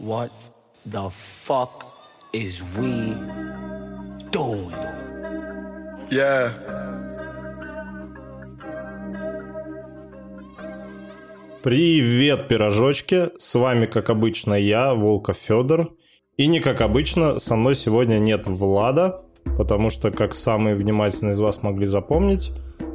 What 0.00 0.30
the 0.86 1.10
fuck 1.10 1.84
is 2.32 2.62
we 2.78 3.14
doing? 4.30 4.72
Yeah. 6.10 6.50
Привет, 11.62 12.48
пирожочки! 12.48 13.28
С 13.36 13.54
вами, 13.54 13.84
как 13.84 14.08
обычно, 14.08 14.54
я, 14.54 14.94
Волков 14.94 15.36
Федор. 15.36 15.92
И 16.38 16.46
не 16.46 16.60
как 16.60 16.80
обычно, 16.80 17.38
со 17.38 17.54
мной 17.54 17.74
сегодня 17.74 18.18
нет 18.18 18.46
Влада, 18.46 19.20
потому 19.58 19.90
что, 19.90 20.10
как 20.10 20.34
самые 20.34 20.74
внимательные 20.74 21.32
из 21.32 21.38
вас 21.38 21.62
могли 21.62 21.84
запомнить, 21.84 22.50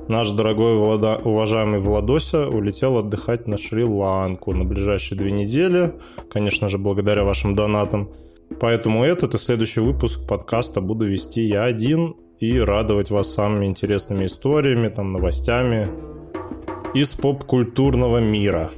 наш 0.07 0.31
дорогой 0.31 0.77
Влада, 0.77 1.17
уважаемый 1.23 1.79
Владося 1.79 2.47
улетел 2.47 2.97
отдыхать 2.97 3.47
на 3.47 3.57
Шри-Ланку 3.57 4.53
на 4.53 4.63
ближайшие 4.63 5.17
две 5.17 5.31
недели, 5.31 5.93
конечно 6.31 6.69
же, 6.69 6.77
благодаря 6.77 7.23
вашим 7.23 7.55
донатам. 7.55 8.09
Поэтому 8.59 9.03
этот 9.03 9.35
и 9.35 9.37
следующий 9.37 9.81
выпуск 9.81 10.27
подкаста 10.27 10.81
буду 10.81 11.05
вести 11.05 11.41
я 11.41 11.63
один 11.63 12.15
и 12.39 12.59
радовать 12.59 13.11
вас 13.11 13.33
самыми 13.33 13.65
интересными 13.65 14.25
историями, 14.25 14.89
там, 14.89 15.11
новостями 15.11 15.89
из 16.93 17.13
поп-культурного 17.13 18.19
мира. 18.19 18.71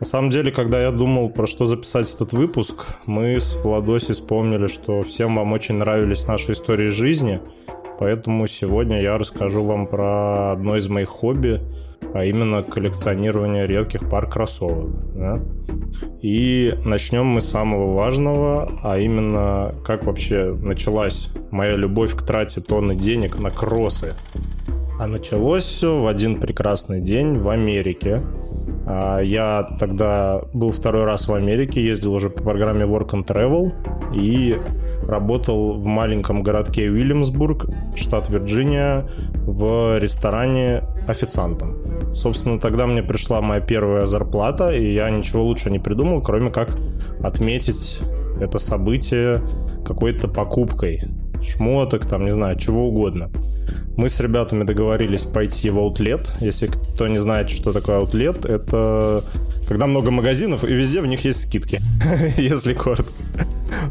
На 0.00 0.06
самом 0.06 0.30
деле, 0.30 0.50
когда 0.50 0.82
я 0.82 0.90
думал, 0.90 1.30
про 1.30 1.46
что 1.46 1.66
записать 1.66 2.12
этот 2.14 2.32
выпуск, 2.32 2.86
мы 3.06 3.40
с 3.40 3.54
Владоси 3.64 4.12
вспомнили, 4.12 4.66
что 4.66 5.02
всем 5.02 5.36
вам 5.36 5.52
очень 5.52 5.76
нравились 5.76 6.26
наши 6.26 6.52
истории 6.52 6.88
жизни, 6.88 7.40
поэтому 8.04 8.46
сегодня 8.46 9.00
я 9.00 9.16
расскажу 9.16 9.64
вам 9.64 9.86
про 9.86 10.52
одно 10.52 10.76
из 10.76 10.90
моих 10.90 11.08
хобби, 11.08 11.62
а 12.12 12.22
именно 12.22 12.62
коллекционирование 12.62 13.66
редких 13.66 14.10
пар 14.10 14.28
кроссовок. 14.28 14.90
Да? 15.14 15.40
И 16.20 16.74
начнем 16.84 17.24
мы 17.24 17.40
с 17.40 17.48
самого 17.48 17.94
важного, 17.94 18.70
а 18.82 18.98
именно 18.98 19.74
как 19.86 20.04
вообще 20.04 20.52
началась 20.52 21.30
моя 21.50 21.76
любовь 21.76 22.14
к 22.14 22.20
трате 22.20 22.60
тонны 22.60 22.94
денег 22.94 23.38
на 23.38 23.50
кроссы. 23.50 24.16
А 24.96 25.08
началось 25.08 25.64
все 25.64 26.02
в 26.02 26.06
один 26.06 26.40
прекрасный 26.40 27.00
день 27.00 27.38
в 27.38 27.48
Америке. 27.48 28.22
А, 28.86 29.18
я 29.20 29.76
тогда 29.80 30.42
был 30.52 30.70
второй 30.70 31.04
раз 31.04 31.26
в 31.26 31.34
Америке, 31.34 31.84
ездил 31.84 32.14
уже 32.14 32.30
по 32.30 32.44
программе 32.44 32.84
Work 32.84 33.10
and 33.10 33.26
Travel 33.26 33.72
и 34.14 34.56
работал 35.02 35.78
в 35.78 35.84
маленьком 35.84 36.44
городке 36.44 36.88
Уильямсбург, 36.90 37.66
штат 37.96 38.28
Вирджиния, 38.28 39.10
в 39.46 39.98
ресторане 39.98 40.84
официантом. 41.08 42.12
Собственно, 42.14 42.60
тогда 42.60 42.86
мне 42.86 43.02
пришла 43.02 43.40
моя 43.40 43.60
первая 43.60 44.06
зарплата, 44.06 44.70
и 44.70 44.94
я 44.94 45.10
ничего 45.10 45.42
лучше 45.42 45.72
не 45.72 45.80
придумал, 45.80 46.22
кроме 46.22 46.50
как 46.50 46.76
отметить 47.20 48.00
это 48.40 48.60
событие 48.60 49.42
какой-то 49.84 50.28
покупкой 50.28 51.02
шмоток, 51.42 52.06
там, 52.06 52.24
не 52.24 52.32
знаю, 52.32 52.58
чего 52.58 52.88
угодно. 52.88 53.30
Мы 53.96 54.08
с 54.08 54.20
ребятами 54.20 54.64
договорились 54.64 55.24
пойти 55.24 55.70
в 55.70 55.78
аутлет. 55.78 56.32
Если 56.40 56.66
кто 56.66 57.06
не 57.06 57.18
знает, 57.18 57.48
что 57.48 57.72
такое 57.72 57.98
аутлет, 57.98 58.44
это 58.44 59.22
когда 59.68 59.86
много 59.86 60.10
магазинов, 60.10 60.64
и 60.64 60.72
везде 60.72 61.00
в 61.00 61.06
них 61.06 61.24
есть 61.24 61.42
скидки, 61.42 61.80
если 62.36 62.74
коротко. 62.74 63.12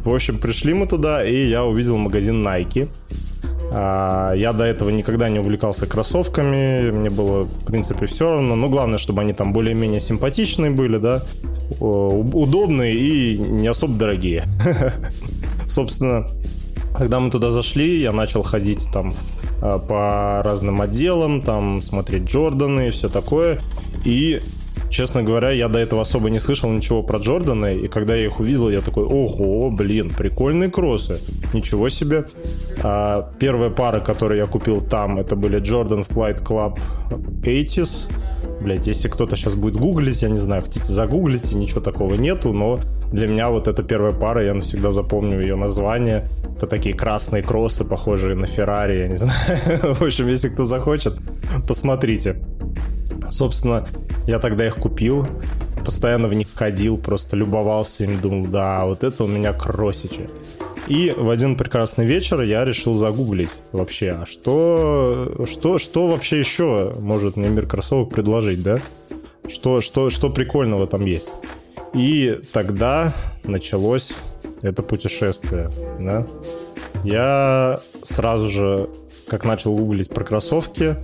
В 0.03 0.13
общем, 0.13 0.37
пришли 0.37 0.73
мы 0.73 0.87
туда, 0.87 1.25
и 1.25 1.47
я 1.47 1.65
увидел 1.65 1.97
магазин 1.97 2.45
Nike. 2.45 2.89
А, 3.71 4.33
я 4.33 4.53
до 4.53 4.65
этого 4.65 4.89
никогда 4.89 5.29
не 5.29 5.39
увлекался 5.39 5.87
кроссовками, 5.87 6.91
мне 6.91 7.09
было, 7.09 7.45
в 7.45 7.65
принципе, 7.65 8.05
все 8.05 8.29
равно. 8.29 8.55
Но 8.55 8.69
главное, 8.69 8.97
чтобы 8.97 9.21
они 9.21 9.33
там 9.33 9.51
более-менее 9.51 9.99
симпатичные 9.99 10.71
были, 10.71 10.97
да, 10.97 11.23
удобные 11.79 12.95
и 12.95 13.37
не 13.37 13.67
особо 13.67 13.97
дорогие. 13.97 14.43
Собственно, 15.67 16.27
когда 16.93 17.19
мы 17.19 17.29
туда 17.29 17.51
зашли, 17.51 17.99
я 17.99 18.11
начал 18.11 18.43
ходить 18.43 18.89
там 18.93 19.13
э, 19.61 19.79
по 19.87 20.41
разным 20.43 20.81
отделам, 20.81 21.41
там 21.41 21.81
смотреть 21.81 22.23
Джорданы 22.23 22.87
и 22.87 22.91
все 22.91 23.09
такое. 23.09 23.59
И, 24.05 24.41
честно 24.89 25.23
говоря, 25.23 25.51
я 25.51 25.67
до 25.67 25.79
этого 25.79 26.01
особо 26.01 26.29
не 26.29 26.39
слышал 26.39 26.69
ничего 26.71 27.03
про 27.03 27.19
Джорданы. 27.19 27.75
И 27.75 27.87
когда 27.87 28.15
я 28.15 28.25
их 28.25 28.39
увидел, 28.39 28.69
я 28.69 28.81
такой, 28.81 29.05
ого, 29.05 29.71
блин, 29.71 30.09
прикольные 30.09 30.69
кроссы. 30.69 31.19
Ничего 31.53 31.89
себе. 31.89 32.25
А, 32.83 33.31
первая 33.39 33.69
пара, 33.69 33.99
которую 33.99 34.39
я 34.39 34.45
купил 34.45 34.81
там, 34.81 35.19
это 35.19 35.35
были 35.35 35.59
Jordan 35.59 36.07
Flight 36.07 36.43
Club 36.43 36.77
80s. 37.41 38.09
Блять, 38.63 38.87
если 38.87 39.09
кто-то 39.09 39.35
сейчас 39.35 39.55
будет 39.55 39.75
гуглить, 39.75 40.21
я 40.23 40.29
не 40.29 40.37
знаю, 40.37 40.61
хотите 40.61 40.85
загуглить, 40.85 41.51
ничего 41.53 41.81
такого 41.81 42.13
нету, 42.13 42.53
но 42.53 42.79
для 43.11 43.27
меня 43.27 43.49
вот 43.49 43.67
эта 43.67 43.83
первая 43.83 44.13
пара, 44.13 44.41
я 44.41 44.53
навсегда 44.53 44.91
запомню 44.91 45.41
ее 45.41 45.57
название. 45.57 46.29
Это 46.55 46.65
такие 46.65 46.95
красные 46.95 47.43
кроссы, 47.43 47.83
похожие 47.83 48.35
на 48.35 48.47
Феррари, 48.47 48.99
я 48.99 49.07
не 49.09 49.15
знаю. 49.17 49.59
В 49.95 50.01
общем, 50.01 50.27
если 50.29 50.47
кто 50.47 50.65
захочет, 50.65 51.17
посмотрите. 51.67 52.37
Собственно, 53.29 53.85
я 54.27 54.39
тогда 54.39 54.65
их 54.65 54.75
купил, 54.75 55.27
постоянно 55.83 56.29
в 56.29 56.33
них 56.33 56.47
ходил, 56.55 56.97
просто 56.97 57.35
любовался 57.35 58.05
им, 58.05 58.21
думал, 58.21 58.45
да, 58.47 58.85
вот 58.85 59.03
это 59.03 59.25
у 59.25 59.27
меня 59.27 59.51
кроссичи. 59.51 60.29
И 60.93 61.11
в 61.17 61.31
один 61.31 61.55
прекрасный 61.55 62.05
вечер 62.05 62.41
я 62.41 62.63
решил 62.65 62.93
загуглить 62.93 63.49
вообще, 63.71 64.11
а 64.11 64.25
что, 64.27 65.43
что, 65.49 65.79
что 65.79 66.07
вообще 66.07 66.37
еще 66.37 66.93
может 66.99 67.35
мне 67.35 67.49
мир 67.49 67.65
кроссовок 67.65 68.11
предложить, 68.11 68.61
да? 68.61 68.77
Что, 69.49 69.81
что, 69.81 70.11
что 70.11 70.29
прикольного 70.29 70.85
там 70.85 71.03
есть? 71.05 71.29
И 71.95 72.39
тогда 72.51 73.11
началось 73.43 74.13
это 74.61 74.83
путешествие, 74.83 75.71
да? 75.99 76.27
Я 77.03 77.79
сразу 78.03 78.47
же, 78.47 78.87
как 79.27 79.45
начал 79.45 79.75
гуглить 79.75 80.11
про 80.11 80.23
кроссовки, 80.23 80.95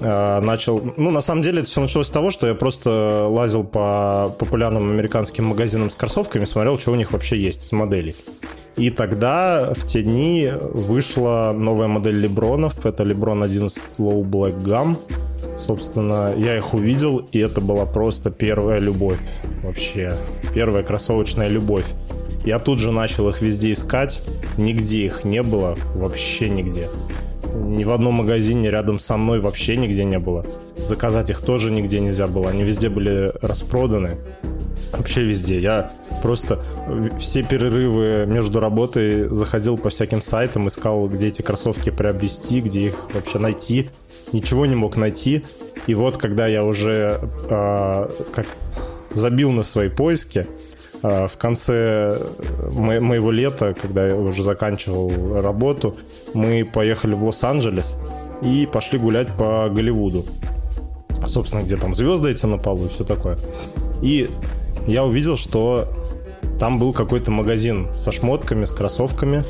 э, 0.00 0.40
начал... 0.40 0.80
Ну, 0.96 1.10
на 1.10 1.20
самом 1.20 1.42
деле, 1.42 1.62
это 1.62 1.68
все 1.68 1.80
началось 1.80 2.06
с 2.06 2.10
того, 2.10 2.30
что 2.30 2.46
я 2.46 2.54
просто 2.54 3.26
лазил 3.28 3.64
по 3.64 4.32
популярным 4.38 4.88
американским 4.88 5.46
магазинам 5.46 5.90
с 5.90 5.96
кроссовками, 5.96 6.44
смотрел, 6.44 6.78
что 6.78 6.92
у 6.92 6.94
них 6.94 7.10
вообще 7.10 7.36
есть 7.36 7.64
из 7.64 7.72
моделей. 7.72 8.14
И 8.76 8.90
тогда, 8.90 9.72
в 9.74 9.86
те 9.86 10.02
дни, 10.02 10.50
вышла 10.60 11.54
новая 11.56 11.88
модель 11.88 12.20
Лебронов. 12.20 12.84
Это 12.84 13.04
Леброн 13.04 13.42
11 13.42 13.82
Low 13.98 14.22
Black 14.22 14.62
Gum. 14.62 14.96
Собственно, 15.56 16.34
я 16.36 16.56
их 16.56 16.74
увидел, 16.74 17.26
и 17.32 17.38
это 17.38 17.62
была 17.62 17.86
просто 17.86 18.30
первая 18.30 18.78
любовь. 18.78 19.18
Вообще, 19.62 20.12
первая 20.54 20.82
кроссовочная 20.82 21.48
любовь. 21.48 21.86
Я 22.44 22.58
тут 22.58 22.78
же 22.78 22.92
начал 22.92 23.28
их 23.30 23.40
везде 23.40 23.72
искать. 23.72 24.20
Нигде 24.58 25.06
их 25.06 25.24
не 25.24 25.42
было. 25.42 25.74
Вообще 25.94 26.50
нигде. 26.50 26.88
Ни 27.54 27.84
в 27.84 27.90
одном 27.90 28.14
магазине 28.14 28.70
рядом 28.70 28.98
со 28.98 29.16
мной 29.16 29.40
вообще 29.40 29.76
нигде 29.78 30.04
не 30.04 30.18
было. 30.18 30.44
Заказать 30.76 31.30
их 31.30 31.40
тоже 31.40 31.70
нигде 31.70 31.98
нельзя 32.00 32.26
было. 32.26 32.50
Они 32.50 32.62
везде 32.62 32.90
были 32.90 33.32
распроданы. 33.40 34.16
Вообще 34.92 35.22
везде. 35.22 35.58
Я 35.58 35.90
просто 36.22 36.62
все 37.18 37.42
перерывы 37.42 38.26
между 38.26 38.60
работой 38.60 39.28
заходил 39.28 39.78
по 39.78 39.88
всяким 39.88 40.22
сайтам, 40.22 40.68
искал, 40.68 41.08
где 41.08 41.28
эти 41.28 41.42
кроссовки 41.42 41.90
приобрести, 41.90 42.60
где 42.60 42.86
их 42.86 43.14
вообще 43.14 43.38
найти. 43.38 43.90
Ничего 44.32 44.66
не 44.66 44.74
мог 44.74 44.96
найти. 44.96 45.44
И 45.86 45.94
вот, 45.94 46.16
когда 46.18 46.46
я 46.46 46.64
уже 46.64 47.20
э, 47.48 48.08
как 48.34 48.46
забил 49.12 49.52
на 49.52 49.62
свои 49.62 49.88
поиски, 49.88 50.46
э, 51.02 51.28
в 51.28 51.36
конце 51.36 52.18
мо- 52.72 53.00
моего 53.00 53.30
лета, 53.30 53.74
когда 53.80 54.06
я 54.08 54.16
уже 54.16 54.42
заканчивал 54.42 55.40
работу, 55.40 55.96
мы 56.34 56.64
поехали 56.64 57.14
в 57.14 57.24
Лос-Анджелес 57.24 57.96
и 58.42 58.66
пошли 58.70 58.98
гулять 58.98 59.28
по 59.36 59.68
Голливуду. 59.70 60.24
Собственно, 61.26 61.62
где 61.62 61.76
там 61.76 61.94
звезды 61.94 62.30
эти 62.30 62.46
на 62.46 62.58
полу 62.58 62.86
и 62.86 62.88
все 62.88 63.04
такое. 63.04 63.38
И 64.02 64.28
я 64.86 65.04
увидел, 65.04 65.36
что 65.36 65.88
там 66.58 66.78
был 66.78 66.92
какой-то 66.92 67.30
магазин 67.30 67.88
со 67.94 68.12
шмотками, 68.12 68.64
с 68.64 68.72
кроссовками. 68.72 69.44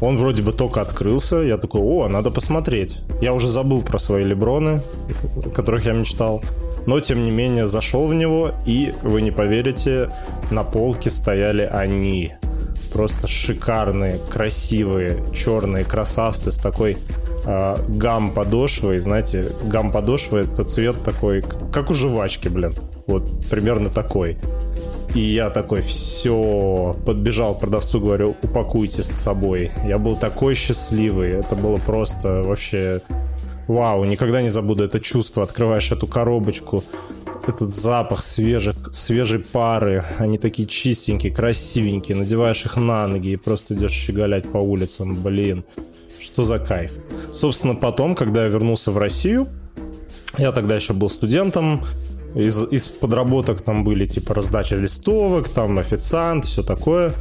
Он 0.00 0.16
вроде 0.18 0.42
бы 0.42 0.52
только 0.52 0.80
открылся. 0.80 1.36
Я 1.36 1.58
такой, 1.58 1.80
о, 1.80 2.08
надо 2.08 2.30
посмотреть. 2.30 2.98
Я 3.20 3.32
уже 3.32 3.48
забыл 3.48 3.82
про 3.82 3.98
свои 3.98 4.24
леброны, 4.24 4.80
которых 5.54 5.86
я 5.86 5.92
мечтал. 5.92 6.42
Но, 6.86 7.00
тем 7.00 7.24
не 7.24 7.30
менее, 7.30 7.66
зашел 7.66 8.06
в 8.06 8.14
него, 8.14 8.52
и, 8.64 8.94
вы 9.02 9.22
не 9.22 9.30
поверите, 9.30 10.10
на 10.50 10.64
полке 10.64 11.10
стояли 11.10 11.62
они. 11.62 12.34
Просто 12.92 13.26
шикарные, 13.26 14.18
красивые, 14.30 15.24
черные 15.34 15.84
красавцы 15.84 16.52
с 16.52 16.58
такой 16.58 16.96
э, 17.44 17.76
гам 17.88 18.30
подошвой. 18.30 19.00
Знаете, 19.00 19.46
гам 19.64 19.90
подошвы 19.90 20.40
это 20.40 20.64
цвет 20.64 21.02
такой, 21.04 21.42
как 21.72 21.90
у 21.90 21.94
жвачки, 21.94 22.48
блин. 22.48 22.72
Вот 23.06 23.28
примерно 23.50 23.90
такой. 23.90 24.38
И 25.16 25.20
я 25.20 25.48
такой, 25.48 25.80
все, 25.80 26.94
подбежал 27.06 27.54
к 27.54 27.60
продавцу, 27.60 28.00
говорю, 28.00 28.36
упакуйте 28.42 29.02
с 29.02 29.10
собой. 29.10 29.70
Я 29.86 29.98
был 29.98 30.14
такой 30.14 30.54
счастливый, 30.54 31.30
это 31.30 31.56
было 31.56 31.78
просто 31.78 32.42
вообще 32.42 33.00
вау, 33.66 34.04
никогда 34.04 34.42
не 34.42 34.50
забуду 34.50 34.84
это 34.84 35.00
чувство. 35.00 35.42
Открываешь 35.42 35.90
эту 35.90 36.06
коробочку, 36.06 36.84
этот 37.48 37.70
запах 37.70 38.22
свежих, 38.22 38.76
свежей 38.92 39.38
пары, 39.38 40.04
они 40.18 40.36
такие 40.36 40.68
чистенькие, 40.68 41.32
красивенькие, 41.32 42.14
надеваешь 42.18 42.66
их 42.66 42.76
на 42.76 43.06
ноги 43.06 43.30
и 43.30 43.36
просто 43.36 43.72
идешь 43.72 43.92
щеголять 43.92 44.46
по 44.46 44.58
улицам, 44.58 45.16
блин, 45.22 45.64
что 46.20 46.42
за 46.42 46.58
кайф. 46.58 46.92
Собственно, 47.32 47.74
потом, 47.74 48.16
когда 48.16 48.42
я 48.44 48.50
вернулся 48.50 48.90
в 48.90 48.98
Россию, 48.98 49.48
я 50.36 50.52
тогда 50.52 50.74
еще 50.74 50.92
был 50.92 51.08
студентом, 51.08 51.80
из, 52.36 52.62
из 52.70 52.86
подработок 52.86 53.62
там 53.62 53.82
были 53.82 54.06
типа 54.06 54.34
раздача 54.34 54.76
листовок, 54.76 55.48
там 55.48 55.78
официант, 55.78 56.44
все 56.44 56.62
такое. 56.62 57.12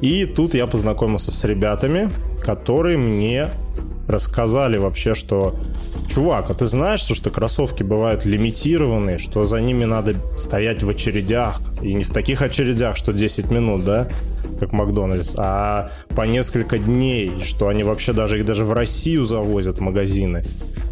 И 0.00 0.24
тут 0.24 0.54
я 0.54 0.66
познакомился 0.66 1.30
с 1.32 1.44
ребятами, 1.44 2.08
которые 2.42 2.96
мне 2.96 3.48
рассказали 4.06 4.78
вообще, 4.78 5.14
что 5.14 5.56
чувак, 6.08 6.50
а 6.50 6.54
ты 6.54 6.66
знаешь, 6.66 7.00
что, 7.00 7.14
что 7.14 7.30
кроссовки 7.30 7.82
бывают 7.82 8.24
лимитированные, 8.24 9.18
что 9.18 9.44
за 9.44 9.60
ними 9.60 9.84
надо 9.84 10.16
стоять 10.36 10.82
в 10.82 10.88
очередях, 10.88 11.60
и 11.82 11.94
не 11.94 12.04
в 12.04 12.10
таких 12.10 12.42
очередях, 12.42 12.96
что 12.96 13.12
10 13.12 13.50
минут, 13.50 13.84
да, 13.84 14.08
как 14.58 14.72
Макдональдс, 14.72 15.34
а 15.36 15.90
по 16.14 16.22
несколько 16.22 16.78
дней, 16.78 17.40
что 17.40 17.68
они 17.68 17.84
вообще 17.84 18.12
даже 18.12 18.38
их 18.38 18.46
даже 18.46 18.64
в 18.64 18.72
Россию 18.72 19.24
завозят 19.24 19.78
в 19.78 19.80
магазины. 19.80 20.42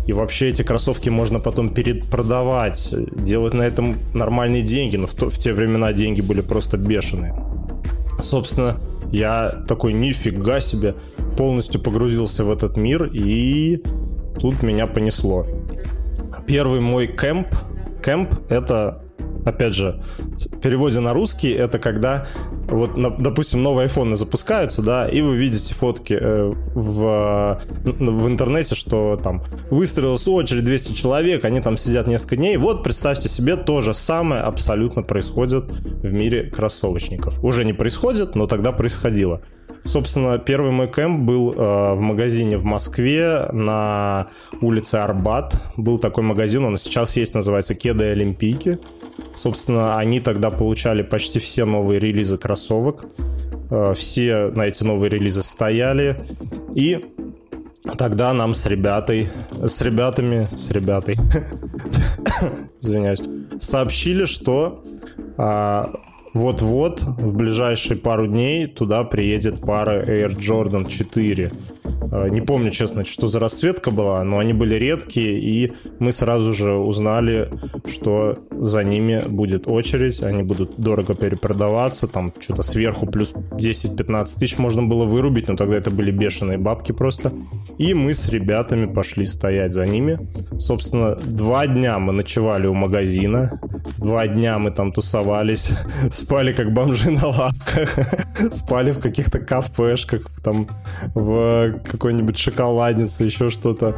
И 0.06 0.12
вообще 0.12 0.48
эти 0.48 0.62
кроссовки 0.62 1.10
можно 1.10 1.38
потом 1.38 1.68
перепродавать, 1.68 2.94
делать 3.16 3.54
на 3.54 3.62
этом 3.62 3.96
нормальные 4.14 4.62
деньги, 4.62 4.96
но 4.96 5.06
в, 5.06 5.14
то, 5.14 5.28
в 5.28 5.36
те 5.36 5.52
времена 5.52 5.92
деньги 5.92 6.22
были 6.22 6.40
просто 6.40 6.78
бешеные. 6.78 7.34
Собственно, 8.22 8.80
я 9.12 9.64
такой, 9.68 9.92
нифига 9.92 10.60
себе, 10.60 10.94
полностью 11.36 11.80
погрузился 11.80 12.44
в 12.44 12.50
этот 12.50 12.76
мир, 12.76 13.10
и 13.12 13.82
тут 14.40 14.62
меня 14.62 14.86
понесло. 14.86 15.46
Первый 16.46 16.80
мой 16.80 17.06
кемп, 17.06 17.48
кемп 18.02 18.30
это 18.48 19.02
опять 19.48 19.74
же, 19.74 20.02
в 20.18 20.60
переводе 20.60 21.00
на 21.00 21.12
русский 21.12 21.50
это 21.50 21.78
когда 21.78 22.26
вот, 22.68 22.92
допустим, 23.18 23.62
новые 23.62 23.84
айфоны 23.84 24.16
запускаются, 24.16 24.82
да, 24.82 25.08
и 25.08 25.20
вы 25.20 25.36
видите 25.36 25.74
фотки 25.74 26.16
э, 26.20 26.52
в, 26.74 27.62
в 27.84 28.26
интернете, 28.26 28.74
что 28.74 29.18
там 29.22 29.42
выстроилась 29.70 30.26
очередь 30.28 30.64
200 30.64 30.92
человек, 30.92 31.44
они 31.44 31.60
там 31.60 31.76
сидят 31.76 32.06
несколько 32.06 32.36
дней. 32.36 32.56
Вот 32.56 32.82
представьте 32.82 33.28
себе, 33.28 33.56
то 33.56 33.80
же 33.80 33.94
самое 33.94 34.42
абсолютно 34.42 35.02
происходит 35.02 35.64
в 35.70 36.12
мире 36.12 36.50
кроссовочников. 36.50 37.42
Уже 37.42 37.64
не 37.64 37.72
происходит, 37.72 38.34
но 38.34 38.46
тогда 38.46 38.72
происходило. 38.72 39.40
Собственно, 39.84 40.38
первый 40.38 40.70
мой 40.70 40.88
кемп 40.88 41.20
был 41.20 41.52
э, 41.52 41.94
в 41.94 42.00
магазине 42.00 42.56
в 42.58 42.64
Москве 42.64 43.48
на 43.52 44.28
улице 44.60 44.96
Арбат. 44.96 45.62
Был 45.76 45.98
такой 45.98 46.24
магазин, 46.24 46.64
он 46.64 46.78
сейчас 46.78 47.16
есть, 47.16 47.34
называется 47.34 47.74
Кеды 47.74 48.04
Олимпийки. 48.04 48.78
Собственно, 49.34 49.98
они 49.98 50.20
тогда 50.20 50.50
получали 50.50 51.02
почти 51.02 51.38
все 51.38 51.64
новые 51.64 52.00
релизы 52.00 52.36
кроссовок. 52.36 53.06
Э, 53.70 53.94
все 53.96 54.48
на 54.54 54.66
эти 54.66 54.84
новые 54.84 55.10
релизы 55.10 55.42
стояли. 55.42 56.16
И 56.74 57.04
тогда 57.96 58.32
нам 58.32 58.54
с 58.54 58.66
ребятой, 58.66 59.28
с 59.62 59.80
ребятами, 59.80 60.48
с 60.56 60.70
ребятой, 60.70 61.16
извиняюсь, 62.80 63.20
сообщили, 63.60 64.24
что 64.24 64.84
а, 65.36 65.90
вот-вот, 66.38 67.02
в 67.02 67.36
ближайшие 67.36 67.96
пару 67.96 68.26
дней 68.26 68.66
туда 68.66 69.02
приедет 69.02 69.60
пара 69.60 70.04
Air 70.04 70.36
Jordan 70.36 70.88
4. 70.88 71.52
Э, 72.12 72.28
не 72.28 72.40
помню, 72.40 72.70
честно, 72.70 73.04
что 73.04 73.28
за 73.28 73.40
расцветка 73.40 73.90
была, 73.90 74.22
но 74.24 74.38
они 74.38 74.52
были 74.52 74.74
редкие, 74.74 75.38
и 75.38 75.72
мы 75.98 76.12
сразу 76.12 76.52
же 76.54 76.74
узнали, 76.74 77.50
что 77.86 78.36
за 78.50 78.84
ними 78.84 79.22
будет 79.26 79.66
очередь, 79.66 80.22
они 80.22 80.42
будут 80.42 80.78
дорого 80.78 81.14
перепродаваться, 81.14 82.08
там 82.08 82.32
что-то 82.38 82.62
сверху 82.62 83.06
плюс 83.06 83.34
10-15 83.34 84.38
тысяч 84.38 84.58
можно 84.58 84.82
было 84.82 85.04
вырубить, 85.04 85.48
но 85.48 85.56
тогда 85.56 85.76
это 85.76 85.90
были 85.90 86.10
бешеные 86.10 86.58
бабки 86.58 86.92
просто. 86.92 87.32
И 87.78 87.94
мы 87.94 88.14
с 88.14 88.28
ребятами 88.28 88.86
пошли 88.86 89.26
стоять 89.26 89.74
за 89.74 89.86
ними. 89.86 90.18
Собственно, 90.58 91.14
два 91.16 91.66
дня 91.66 91.98
мы 91.98 92.12
ночевали 92.12 92.66
у 92.66 92.74
магазина, 92.74 93.60
два 93.98 94.26
дня 94.26 94.58
мы 94.58 94.70
там 94.70 94.92
тусовались, 94.92 95.70
спали 96.10 96.52
как 96.52 96.72
бомжи 96.72 97.10
на 97.10 97.26
лавках, 97.26 97.98
спали 98.52 98.90
в 98.92 98.98
каких-то 98.98 99.38
кафешках, 99.38 100.30
там 100.42 100.68
в 101.14 101.77
какой-нибудь 101.78 102.38
шоколаднице, 102.38 103.24
еще 103.24 103.50
что-то. 103.50 103.96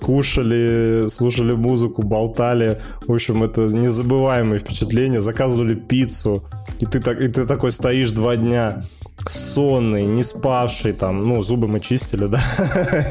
Кушали, 0.00 1.06
слушали 1.08 1.52
музыку, 1.52 2.02
болтали. 2.02 2.80
В 3.06 3.12
общем, 3.12 3.42
это 3.42 3.62
незабываемое 3.62 4.58
впечатление. 4.58 5.20
Заказывали 5.20 5.74
пиццу. 5.74 6.44
И 6.80 6.86
ты, 6.86 7.00
так, 7.00 7.20
и 7.20 7.28
ты 7.28 7.46
такой 7.46 7.72
стоишь 7.72 8.12
два 8.12 8.36
дня 8.36 8.84
сонный, 9.26 10.06
не 10.06 10.22
спавший, 10.22 10.92
там, 10.92 11.26
ну, 11.26 11.42
зубы 11.42 11.66
мы 11.66 11.80
чистили, 11.80 12.26
да, 12.26 12.40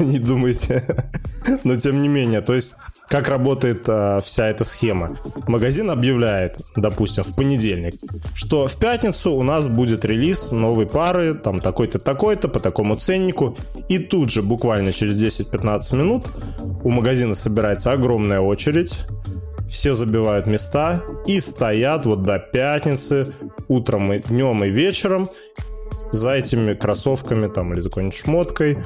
не 0.00 0.18
думайте. 0.18 0.84
Но 1.64 1.76
тем 1.76 2.02
не 2.02 2.08
менее, 2.08 2.40
то 2.40 2.54
есть 2.54 2.74
как 3.08 3.28
работает 3.28 3.84
а, 3.88 4.20
вся 4.20 4.48
эта 4.48 4.64
схема? 4.64 5.16
Магазин 5.46 5.90
объявляет, 5.90 6.58
допустим, 6.76 7.22
в 7.22 7.34
понедельник, 7.34 7.94
что 8.34 8.68
в 8.68 8.76
пятницу 8.76 9.32
у 9.32 9.42
нас 9.42 9.66
будет 9.66 10.04
релиз 10.04 10.52
новой 10.52 10.86
пары, 10.86 11.34
там 11.34 11.60
такой-то, 11.60 11.98
такой-то, 11.98 12.48
по 12.48 12.60
такому 12.60 12.96
ценнику. 12.96 13.56
И 13.88 13.98
тут 13.98 14.30
же, 14.30 14.42
буквально 14.42 14.92
через 14.92 15.22
10-15 15.22 15.96
минут, 15.96 16.26
у 16.84 16.90
магазина 16.90 17.34
собирается 17.34 17.92
огромная 17.92 18.40
очередь, 18.40 18.98
все 19.70 19.94
забивают 19.94 20.46
места 20.46 21.02
и 21.26 21.40
стоят 21.40 22.04
вот 22.04 22.24
до 22.24 22.38
пятницы, 22.38 23.34
утром 23.68 24.12
и 24.12 24.20
днем 24.20 24.64
и 24.64 24.70
вечером, 24.70 25.28
за 26.12 26.32
этими 26.32 26.74
кроссовками 26.74 27.48
там 27.48 27.72
или 27.72 27.80
за 27.80 27.88
какой-нибудь 27.88 28.18
шмоткой. 28.18 28.78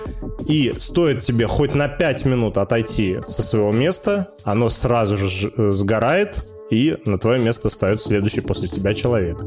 И 0.46 0.74
стоит 0.78 1.20
тебе 1.20 1.46
хоть 1.46 1.74
на 1.74 1.88
5 1.88 2.26
минут 2.26 2.58
отойти 2.58 3.19
со 3.26 3.42
своего 3.42 3.72
места, 3.72 4.28
оно 4.44 4.69
сразу 4.69 5.16
же 5.16 5.52
э, 5.56 5.72
сгорает, 5.72 6.44
и 6.70 6.96
на 7.04 7.19
твое 7.19 7.38
место 7.38 7.69
ставит 7.69 8.00
следующий 8.00 8.40
после 8.40 8.66
тебя 8.66 8.94
человек. 8.94 9.38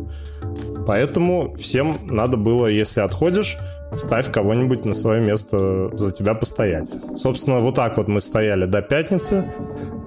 Поэтому 0.85 1.55
всем 1.57 1.97
надо 2.05 2.37
было, 2.37 2.67
если 2.67 3.01
отходишь, 3.01 3.57
ставь 3.97 4.31
кого-нибудь 4.31 4.85
на 4.85 4.93
свое 4.93 5.21
место 5.21 5.89
за 5.97 6.11
тебя 6.11 6.35
постоять. 6.35 6.93
Собственно, 7.15 7.59
вот 7.59 7.75
так 7.75 7.97
вот 7.97 8.07
мы 8.07 8.21
стояли 8.21 8.65
до 8.65 8.81
пятницы, 8.81 9.51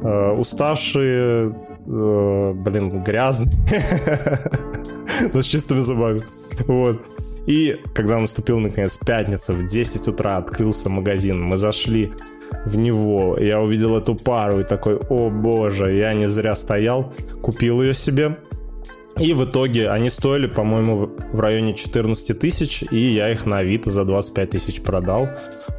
э, 0.03 0.31
уставшие, 0.33 1.55
э, 1.87 2.53
блин, 2.55 3.03
грязные, 3.03 3.51
но 5.33 5.43
с 5.43 5.47
чистыми 5.47 5.81
зубами. 5.81 6.21
Вот. 6.67 7.01
И 7.49 7.81
когда 7.95 8.19
наступила, 8.19 8.59
наконец, 8.59 8.99
пятница, 8.99 9.55
в 9.55 9.67
10 9.67 10.07
утра 10.07 10.37
открылся 10.37 10.91
магазин, 10.91 11.41
мы 11.41 11.57
зашли 11.57 12.13
в 12.67 12.77
него, 12.77 13.39
я 13.41 13.63
увидел 13.63 13.97
эту 13.97 14.15
пару 14.15 14.61
и 14.61 14.65
такой, 14.65 14.99
о 14.99 15.31
боже, 15.31 15.95
я 15.95 16.13
не 16.13 16.29
зря 16.29 16.55
стоял, 16.55 17.11
купил 17.43 17.81
ее 17.81 17.95
себе. 17.95 18.37
И 19.19 19.33
в 19.33 19.47
итоге 19.47 19.89
они 19.89 20.11
стоили, 20.11 20.47
по-моему, 20.47 21.11
в 21.33 21.41
районе 21.41 21.73
14 21.73 22.39
тысяч, 22.39 22.85
и 22.91 22.99
я 22.99 23.31
их 23.31 23.47
на 23.47 23.59
Авито 23.59 23.91
за 23.91 24.05
25 24.05 24.51
тысяч 24.51 24.83
продал. 24.83 25.27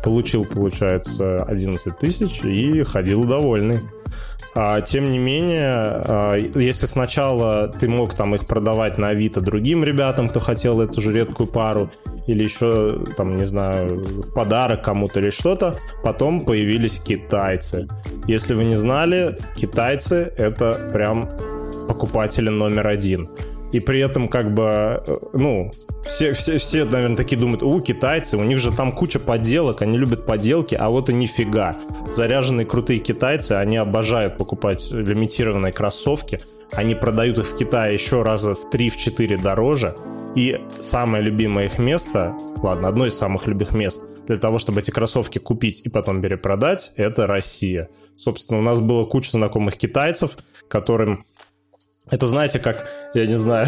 Получил, 0.04 0.46
получается, 0.46 1.44
11 1.44 2.00
тысяч 2.00 2.44
и 2.44 2.82
ходил 2.82 3.26
довольный. 3.26 3.82
А, 4.56 4.82
тем 4.82 5.12
не 5.12 5.20
менее, 5.20 5.72
а, 5.72 6.36
если 6.36 6.86
сначала 6.86 7.68
ты 7.68 7.88
мог 7.88 8.14
там 8.14 8.36
их 8.36 8.48
продавать 8.48 8.98
на 8.98 9.10
Авито 9.10 9.42
другим 9.42 9.84
ребятам, 9.84 10.30
кто 10.30 10.40
хотел 10.40 10.82
эту 10.82 11.02
же 11.02 11.14
редкую 11.14 11.48
пару, 11.48 11.92
или 12.28 12.44
еще, 12.44 13.04
там, 13.18 13.38
не 13.38 13.46
знаю, 13.46 13.98
в 13.98 14.34
подарок 14.34 14.84
кому-то 14.84 15.20
или 15.20 15.30
что-то, 15.30 15.76
потом 16.04 16.46
появились 16.46 17.00
китайцы. 17.00 17.88
Если 18.28 18.54
вы 18.54 18.66
не 18.66 18.76
знали, 18.76 19.38
китайцы— 19.56 20.32
это 20.38 20.90
прям 20.94 21.30
покупатели 21.88 22.50
номер 22.50 22.88
один. 22.88 23.28
И 23.72 23.80
при 23.80 24.00
этом 24.00 24.28
как 24.28 24.54
бы, 24.54 25.04
э, 25.06 25.18
ну, 25.34 25.72
все, 26.06 26.34
все, 26.34 26.58
все, 26.58 26.86
наверное, 26.86 27.18
такие 27.18 27.38
думают, 27.38 27.62
у, 27.62 27.80
китайцы, 27.82 28.38
у 28.38 28.44
них 28.44 28.60
же 28.60 28.72
там 28.72 28.94
куча 28.94 29.20
подделок, 29.20 29.82
они 29.82 29.98
любят 29.98 30.26
поделки, 30.26 30.76
а 30.76 30.90
вот 30.90 31.10
и 31.10 31.14
нифига. 31.14 31.76
Заряженные 32.10 32.66
крутые 32.66 33.00
китайцы, 33.00 33.54
они 33.54 33.78
обожают 33.78 34.38
покупать 34.38 34.92
лимитированные 34.92 35.74
кроссовки, 35.74 36.40
они 36.72 36.96
продают 36.96 37.40
их 37.40 37.48
в 37.48 37.56
Китае 37.56 37.94
еще 37.94 38.24
раза 38.24 38.56
в 38.56 38.72
3-4 38.72 39.42
дороже, 39.42 39.96
и 40.36 40.62
самое 40.80 41.24
любимое 41.24 41.66
их 41.66 41.80
место, 41.80 42.36
ладно, 42.62 42.88
одно 42.88 43.06
из 43.08 43.16
самых 43.16 43.48
любимых 43.48 43.74
мест 43.74 44.04
для 44.28 44.38
того, 44.38 44.60
чтобы 44.60 44.82
эти 44.82 44.92
кроссовки 44.92 45.40
купить 45.40 45.82
и 45.86 45.90
потом 45.90 46.22
перепродать, 46.22 46.92
это 46.98 47.26
Россия. 47.26 47.90
Собственно, 48.16 48.60
у 48.60 48.62
нас 48.62 48.80
было 48.80 49.06
куча 49.06 49.32
знакомых 49.32 49.76
китайцев, 49.76 50.38
которым 50.68 51.26
Это 52.12 52.26
знаете, 52.28 52.60
как, 52.60 52.88
я 53.14 53.28
не 53.28 53.38
знаю, 53.38 53.68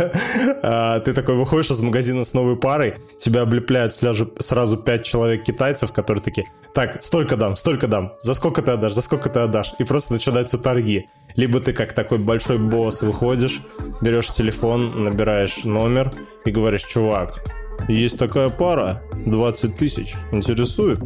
а, 0.62 1.00
ты 1.00 1.12
такой 1.12 1.34
выходишь 1.34 1.70
из 1.70 1.80
магазина 1.80 2.24
с 2.24 2.32
новой 2.32 2.56
парой, 2.56 2.94
тебя 3.18 3.42
облепляют 3.42 3.92
сразу 3.94 4.76
пять 4.76 5.04
человек 5.04 5.42
китайцев, 5.42 5.92
которые 5.92 6.22
такие, 6.22 6.46
так, 6.74 7.02
столько 7.02 7.36
дам, 7.36 7.56
столько 7.56 7.88
дам, 7.88 8.12
за 8.22 8.34
сколько 8.34 8.62
ты 8.62 8.70
отдашь, 8.70 8.92
за 8.92 9.02
сколько 9.02 9.28
ты 9.28 9.40
отдашь, 9.40 9.74
и 9.78 9.84
просто 9.84 10.12
начинаются 10.12 10.58
торги. 10.58 11.08
Либо 11.34 11.60
ты 11.60 11.72
как 11.72 11.92
такой 11.92 12.18
большой 12.18 12.58
босс 12.58 13.02
выходишь, 13.02 13.62
берешь 14.00 14.30
телефон, 14.30 15.04
набираешь 15.04 15.64
номер 15.64 16.12
и 16.44 16.50
говоришь, 16.50 16.84
чувак, 16.84 17.42
есть 17.88 18.18
такая 18.18 18.50
пара, 18.50 19.02
20 19.26 19.76
тысяч, 19.76 20.14
интересует? 20.30 21.00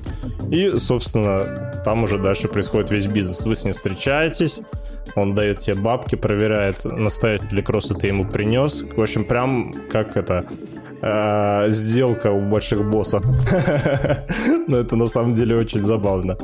И, 0.50 0.76
собственно, 0.76 1.72
там 1.84 2.04
уже 2.04 2.18
дальше 2.18 2.48
происходит 2.48 2.90
весь 2.90 3.06
бизнес. 3.06 3.44
Вы 3.44 3.54
с 3.54 3.64
ним 3.64 3.72
встречаетесь, 3.72 4.60
он 5.16 5.34
дает 5.34 5.58
тебе 5.60 5.76
бабки, 5.76 6.14
проверяет, 6.14 6.84
настоящий 6.84 7.54
ли 7.54 7.62
кроссы 7.62 7.94
ты 7.94 8.08
ему 8.08 8.24
принес. 8.24 8.84
В 8.96 9.00
общем, 9.00 9.24
прям 9.24 9.72
как 9.90 10.16
это 10.16 10.46
э, 11.00 11.70
сделка 11.70 12.30
у 12.30 12.40
больших 12.40 12.88
боссов. 12.88 13.24
Но 14.68 14.78
это 14.78 14.94
на 14.94 15.06
самом 15.06 15.34
деле 15.34 15.56
очень 15.56 15.82
забавно. 15.82 16.36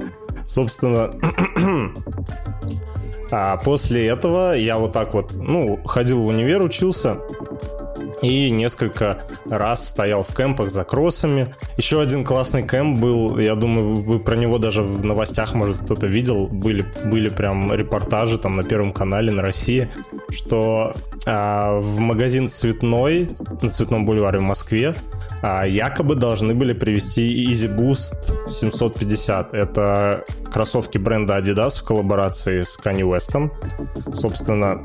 Собственно, 0.46 1.10
а 3.30 3.58
после 3.58 4.06
этого 4.06 4.54
я 4.54 4.78
вот 4.78 4.92
так 4.92 5.14
вот, 5.14 5.36
ну, 5.36 5.78
ходил 5.84 6.22
в 6.22 6.26
универ, 6.26 6.62
учился, 6.62 7.18
и 8.22 8.50
несколько 8.50 9.24
раз 9.50 9.88
стоял 9.88 10.22
в 10.22 10.34
кемпах 10.34 10.70
за 10.70 10.84
кроссами. 10.84 11.54
Еще 11.76 12.00
один 12.00 12.24
классный 12.24 12.66
кемп 12.66 13.00
был, 13.00 13.38
я 13.38 13.54
думаю, 13.54 13.96
вы 13.96 14.18
про 14.18 14.36
него 14.36 14.58
даже 14.58 14.82
в 14.82 15.04
новостях, 15.04 15.54
может, 15.54 15.78
кто-то 15.78 16.06
видел, 16.06 16.46
были, 16.46 16.86
были 17.04 17.28
прям 17.28 17.74
репортажи 17.74 18.38
там 18.38 18.56
на 18.56 18.62
Первом 18.62 18.92
канале 18.92 19.32
на 19.32 19.42
России, 19.42 19.88
что 20.30 20.94
а, 21.26 21.80
в 21.80 21.98
магазин 21.98 22.48
«Цветной» 22.48 23.28
на 23.60 23.70
Цветном 23.70 24.06
бульваре 24.06 24.38
в 24.38 24.42
Москве 24.42 24.94
а, 25.42 25.66
якобы 25.66 26.14
должны 26.14 26.54
были 26.54 26.72
привезти 26.72 27.50
Easy 27.50 27.68
Boost 27.68 28.48
750. 28.48 29.54
Это 29.54 30.24
кроссовки 30.52 30.98
бренда 30.98 31.38
Adidas 31.38 31.80
в 31.80 31.84
коллаборации 31.84 32.62
с 32.62 32.78
Kanye 32.78 33.02
West. 33.02 33.50
Собственно, 34.14 34.80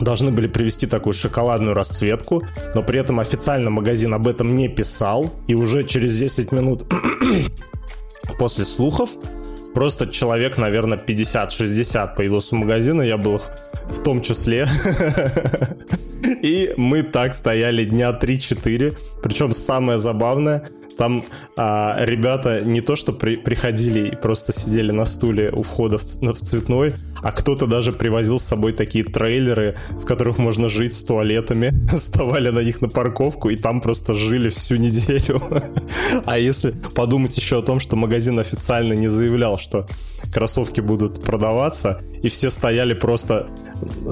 должны 0.00 0.30
были 0.30 0.46
привести 0.46 0.86
такую 0.86 1.12
шоколадную 1.12 1.74
расцветку, 1.74 2.42
но 2.74 2.82
при 2.82 2.98
этом 3.00 3.20
официально 3.20 3.70
магазин 3.70 4.14
об 4.14 4.26
этом 4.26 4.56
не 4.56 4.68
писал, 4.68 5.32
и 5.46 5.54
уже 5.54 5.84
через 5.84 6.18
10 6.18 6.52
минут 6.52 6.92
после 8.38 8.64
слухов 8.64 9.10
просто 9.74 10.06
человек, 10.06 10.58
наверное, 10.58 10.98
50-60 10.98 12.16
появился 12.16 12.54
в 12.54 12.58
магазин, 12.58 13.02
я 13.02 13.16
был 13.16 13.40
в 13.88 14.02
том 14.02 14.22
числе. 14.22 14.66
И 16.42 16.72
мы 16.76 17.02
так 17.02 17.34
стояли 17.34 17.84
дня 17.84 18.10
3-4. 18.10 18.96
Причем 19.22 19.52
самое 19.52 19.98
забавное, 19.98 20.68
там 20.96 21.24
а, 21.56 21.96
ребята 22.00 22.62
не 22.62 22.80
то 22.80 22.96
что 22.96 23.12
при, 23.12 23.36
приходили 23.36 24.08
и 24.08 24.16
просто 24.16 24.52
сидели 24.52 24.90
на 24.90 25.04
стуле 25.04 25.50
у 25.50 25.62
входа 25.62 25.98
в, 25.98 26.02
в 26.02 26.40
цветной, 26.40 26.94
а 27.22 27.32
кто-то 27.32 27.66
даже 27.66 27.92
привозил 27.92 28.38
с 28.38 28.44
собой 28.44 28.72
такие 28.72 29.04
трейлеры, 29.04 29.76
в 29.90 30.04
которых 30.04 30.38
можно 30.38 30.68
жить 30.68 30.94
с 30.94 31.02
туалетами, 31.02 31.72
вставали 31.96 32.50
на 32.50 32.60
них 32.60 32.80
на 32.80 32.88
парковку 32.88 33.50
и 33.50 33.56
там 33.56 33.80
просто 33.80 34.14
жили 34.14 34.48
всю 34.48 34.76
неделю. 34.76 35.42
А 36.26 36.38
если 36.38 36.72
подумать 36.94 37.36
еще 37.36 37.58
о 37.58 37.62
том, 37.62 37.80
что 37.80 37.96
магазин 37.96 38.38
официально 38.38 38.94
не 38.94 39.08
заявлял, 39.08 39.58
что 39.58 39.86
кроссовки 40.32 40.80
будут 40.80 41.22
продаваться, 41.22 42.02
и 42.22 42.28
все 42.28 42.50
стояли 42.50 42.94
просто 42.94 43.48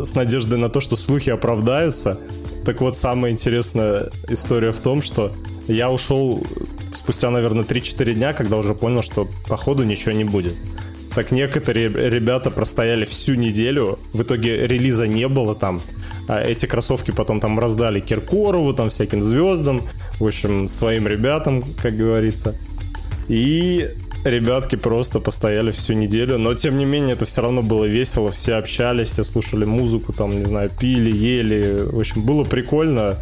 с 0.02 0.14
надеждой 0.14 0.58
на 0.58 0.68
то, 0.68 0.80
что 0.80 0.96
слухи 0.96 1.30
оправдаются. 1.30 2.18
Так 2.64 2.80
вот, 2.80 2.96
самая 2.96 3.32
интересная 3.32 4.10
история 4.28 4.72
в 4.72 4.80
том, 4.80 5.02
что 5.02 5.32
я 5.68 5.90
ушел 5.90 6.44
спустя, 6.92 7.30
наверное, 7.30 7.64
3-4 7.64 8.12
дня, 8.14 8.32
когда 8.32 8.56
уже 8.56 8.74
понял, 8.74 9.02
что 9.02 9.28
походу 9.46 9.84
ничего 9.84 10.12
не 10.12 10.24
будет. 10.24 10.54
Так 11.14 11.30
некоторые 11.30 11.88
ребята 11.88 12.50
простояли 12.50 13.04
всю 13.04 13.34
неделю, 13.34 13.98
в 14.12 14.22
итоге 14.22 14.66
релиза 14.66 15.06
не 15.06 15.28
было 15.28 15.54
там. 15.54 15.80
А 16.28 16.40
эти 16.40 16.66
кроссовки 16.66 17.10
потом 17.10 17.40
там 17.40 17.58
раздали 17.58 18.00
Киркорову, 18.00 18.74
там 18.74 18.90
всяким 18.90 19.22
звездам, 19.22 19.82
в 20.20 20.26
общем, 20.26 20.68
своим 20.68 21.06
ребятам, 21.06 21.64
как 21.82 21.96
говорится. 21.96 22.54
И 23.28 23.88
ребятки 24.24 24.76
просто 24.76 25.20
постояли 25.20 25.70
всю 25.70 25.94
неделю, 25.94 26.38
но 26.38 26.54
тем 26.54 26.76
не 26.76 26.84
менее 26.84 27.14
это 27.14 27.24
все 27.24 27.42
равно 27.42 27.62
было 27.62 27.84
весело, 27.84 28.30
все 28.30 28.54
общались, 28.54 29.10
все 29.10 29.22
слушали 29.22 29.64
музыку, 29.64 30.12
там, 30.12 30.38
не 30.38 30.44
знаю, 30.44 30.70
пили, 30.70 31.10
ели, 31.10 31.82
в 31.90 31.98
общем, 31.98 32.22
было 32.22 32.44
прикольно, 32.44 33.16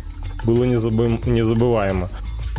было 0.44 0.64
незабы... 0.64 1.18
незабываемо. 1.26 2.10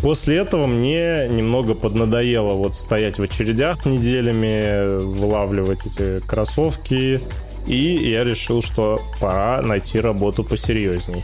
После 0.02 0.38
этого 0.38 0.68
мне 0.68 1.28
немного 1.28 1.74
поднадоело 1.74 2.54
вот 2.54 2.76
стоять 2.76 3.18
в 3.18 3.24
очередях 3.24 3.86
неделями, 3.86 5.00
вылавливать 5.00 5.86
эти 5.88 6.20
кроссовки, 6.20 7.20
и 7.66 8.10
я 8.10 8.24
решил, 8.24 8.62
что 8.62 9.02
пора 9.20 9.62
найти 9.62 10.00
работу 10.00 10.44
посерьезней. 10.44 11.24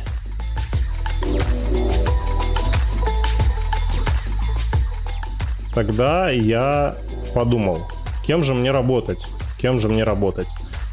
Тогда 5.73 6.29
я 6.29 6.97
подумал, 7.33 7.81
кем 8.25 8.43
же 8.43 8.53
мне 8.53 8.71
работать? 8.71 9.27
Кем 9.59 9.79
же 9.79 9.87
мне 9.87 10.03
работать? 10.03 10.47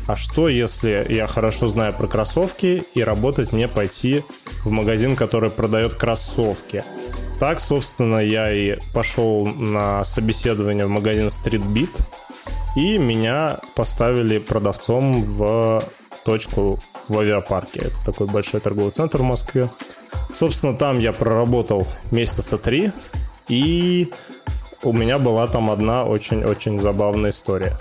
А 0.07 0.17
что, 0.17 0.49
если 0.49 1.07
я 1.09 1.27
хорошо 1.27 1.69
знаю 1.69 1.93
про 1.95 2.07
кроссовки 2.07 2.83
и 2.95 3.03
работать 3.03 3.53
мне 3.53 3.69
пойти 3.69 4.23
в 4.65 4.71
магазин, 4.71 5.17
который 5.17 5.51
продает 5.51 5.95
кроссовки? 5.95 6.85
Так, 7.40 7.59
собственно, 7.59 8.18
я 8.18 8.52
и 8.52 8.78
пошел 8.92 9.47
на 9.47 10.04
собеседование 10.04 10.85
в 10.85 10.90
магазин 10.90 11.28
Street 11.28 11.64
Beat, 11.73 12.02
и 12.76 12.99
меня 12.99 13.61
поставили 13.75 14.37
продавцом 14.37 15.25
в 15.25 15.82
точку 16.26 16.78
в 17.09 17.18
авиапарке. 17.18 17.80
Это 17.80 18.04
такой 18.04 18.26
большой 18.26 18.61
торговый 18.61 18.92
центр 18.92 19.20
в 19.20 19.25
Москве. 19.25 19.70
Собственно, 20.35 20.76
там 20.76 20.99
я 20.99 21.14
проработал 21.14 21.87
месяца 22.11 22.59
три, 22.59 22.92
и 23.49 24.12
у 24.82 24.92
меня 24.92 25.18
была 25.18 25.47
там 25.47 25.70
одна 25.70 26.04
очень-очень 26.04 26.78
забавная 26.78 27.30
история. 27.30 27.75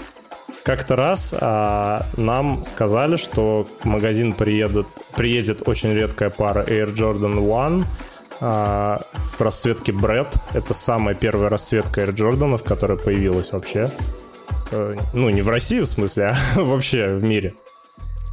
Как-то 0.63 0.95
раз 0.95 1.35
а, 1.37 2.05
нам 2.15 2.63
сказали, 2.63 3.17
что 3.17 3.67
в 3.81 3.85
магазин 3.85 4.31
приедет, 4.31 4.87
приедет 5.17 5.67
очень 5.67 5.91
редкая 5.93 6.29
пара 6.29 6.63
Air 6.63 6.93
Jordan 6.93 7.39
One 7.45 7.85
а, 8.41 9.01
в 9.38 9.41
расцветке 9.41 9.91
Brett. 9.91 10.36
Это 10.53 10.74
самая 10.74 11.15
первая 11.15 11.50
расцветка 11.50 12.01
Air 12.01 12.13
Jordan, 12.13 12.63
которая 12.63 12.98
появилась 12.98 13.51
вообще. 13.51 13.89
Э, 14.72 14.96
ну, 15.13 15.29
не 15.29 15.41
в 15.41 15.50
России 15.50 15.79
в 15.79 15.86
смысле, 15.86 16.34
а 16.55 16.62
вообще 16.62 17.15
в 17.15 17.24
мире. 17.24 17.55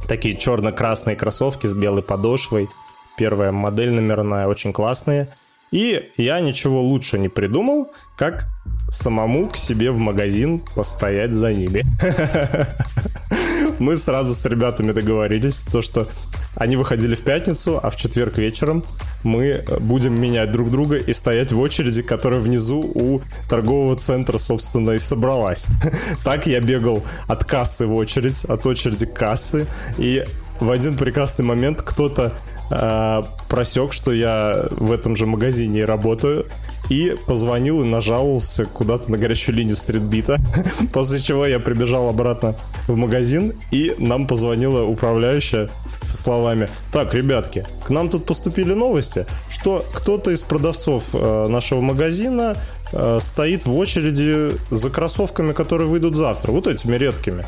Такие 0.07 0.37
черно-красные 0.37 1.15
кроссовки 1.15 1.67
с 1.67 1.73
белой 1.73 2.03
подошвой. 2.03 2.69
Первая 3.17 3.51
модель 3.51 3.91
номерная, 3.91 4.47
очень 4.47 4.73
классные. 4.73 5.29
И 5.71 6.11
я 6.15 6.39
ничего 6.39 6.81
лучше 6.81 7.19
не 7.19 7.27
придумал, 7.27 7.91
как 8.15 8.45
самому 8.89 9.49
к 9.49 9.57
себе 9.57 9.91
в 9.91 9.97
магазин 9.97 10.59
постоять 10.75 11.33
за 11.33 11.53
ними. 11.53 11.83
Мы 13.79 13.97
сразу 13.97 14.33
с 14.33 14.45
ребятами 14.45 14.91
договорились, 14.91 15.61
то 15.61 15.81
что 15.81 16.07
они 16.55 16.75
выходили 16.75 17.15
в 17.15 17.21
пятницу, 17.21 17.79
а 17.81 17.89
в 17.89 17.95
четверг 17.95 18.37
вечером 18.37 18.83
мы 19.23 19.63
будем 19.79 20.19
менять 20.19 20.51
друг 20.51 20.71
друга 20.71 20.97
и 20.97 21.13
стоять 21.13 21.51
в 21.51 21.59
очереди, 21.59 22.01
которая 22.01 22.39
внизу 22.39 22.79
у 22.79 23.21
торгового 23.49 23.95
центра, 23.95 24.37
собственно, 24.37 24.91
и 24.91 24.99
собралась. 24.99 25.67
Так 26.23 26.47
я 26.47 26.59
бегал 26.59 27.03
от 27.27 27.45
кассы 27.45 27.85
в 27.85 27.93
очередь, 27.93 28.43
от 28.45 28.65
очереди 28.65 29.05
к 29.05 29.13
кассы, 29.13 29.67
и 29.97 30.25
в 30.59 30.71
один 30.71 30.97
прекрасный 30.97 31.45
момент 31.45 31.81
кто-то 31.83 32.33
э, 32.71 33.23
просек, 33.49 33.93
что 33.93 34.11
я 34.11 34.65
в 34.71 34.91
этом 34.91 35.15
же 35.15 35.25
магазине 35.25 35.85
работаю, 35.85 36.47
и 36.89 37.15
позвонил 37.25 37.83
и 37.83 37.85
нажаловался 37.85 38.65
куда-то 38.65 39.11
на 39.11 39.17
горячую 39.17 39.55
линию 39.55 39.75
стритбита, 39.75 40.39
после 40.93 41.19
чего 41.19 41.45
я 41.45 41.59
прибежал 41.59 42.09
обратно 42.09 42.55
в 42.87 42.95
магазин, 42.95 43.53
и 43.71 43.95
нам 43.97 44.27
позвонила 44.27 44.83
управляющая 44.83 45.69
со 46.01 46.17
словами 46.17 46.69
«Так, 46.91 47.13
ребятки, 47.13 47.65
к 47.85 47.89
нам 47.89 48.09
тут 48.09 48.25
поступили 48.25 48.73
новости, 48.73 49.25
что 49.49 49.85
кто-то 49.93 50.31
из 50.31 50.41
продавцов 50.41 51.05
э, 51.13 51.47
нашего 51.47 51.81
магазина 51.81 52.55
э, 52.93 53.19
стоит 53.21 53.65
в 53.65 53.75
очереди 53.75 54.57
за 54.69 54.89
кроссовками, 54.89 55.53
которые 55.53 55.87
выйдут 55.87 56.15
завтра, 56.15 56.51
вот 56.51 56.67
этими 56.67 56.95
редкими. 56.95 57.45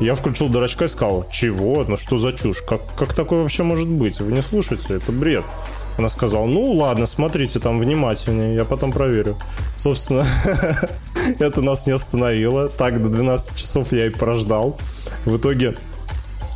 Я 0.00 0.14
включил 0.14 0.48
дурачка 0.48 0.86
и 0.86 0.88
сказал, 0.88 1.26
чего? 1.30 1.84
Ну 1.86 1.98
что 1.98 2.18
за 2.18 2.32
чушь? 2.32 2.62
Как, 2.62 2.80
как 2.96 3.12
такое 3.12 3.42
вообще 3.42 3.64
может 3.64 3.86
быть? 3.86 4.18
Вы 4.20 4.32
не 4.32 4.40
слушайте, 4.40 4.94
это 4.94 5.12
бред. 5.12 5.44
Она 6.00 6.08
сказала, 6.08 6.46
ну 6.46 6.72
ладно, 6.72 7.04
смотрите 7.04 7.60
там 7.60 7.78
внимательнее, 7.78 8.54
я 8.54 8.64
потом 8.64 8.90
проверю. 8.90 9.36
Собственно, 9.76 10.24
это 11.38 11.60
нас 11.60 11.86
не 11.86 11.92
остановило. 11.92 12.70
Так, 12.70 13.02
до 13.02 13.10
12 13.10 13.54
часов 13.54 13.92
я 13.92 14.06
и 14.06 14.08
прождал. 14.08 14.78
В 15.26 15.36
итоге 15.36 15.76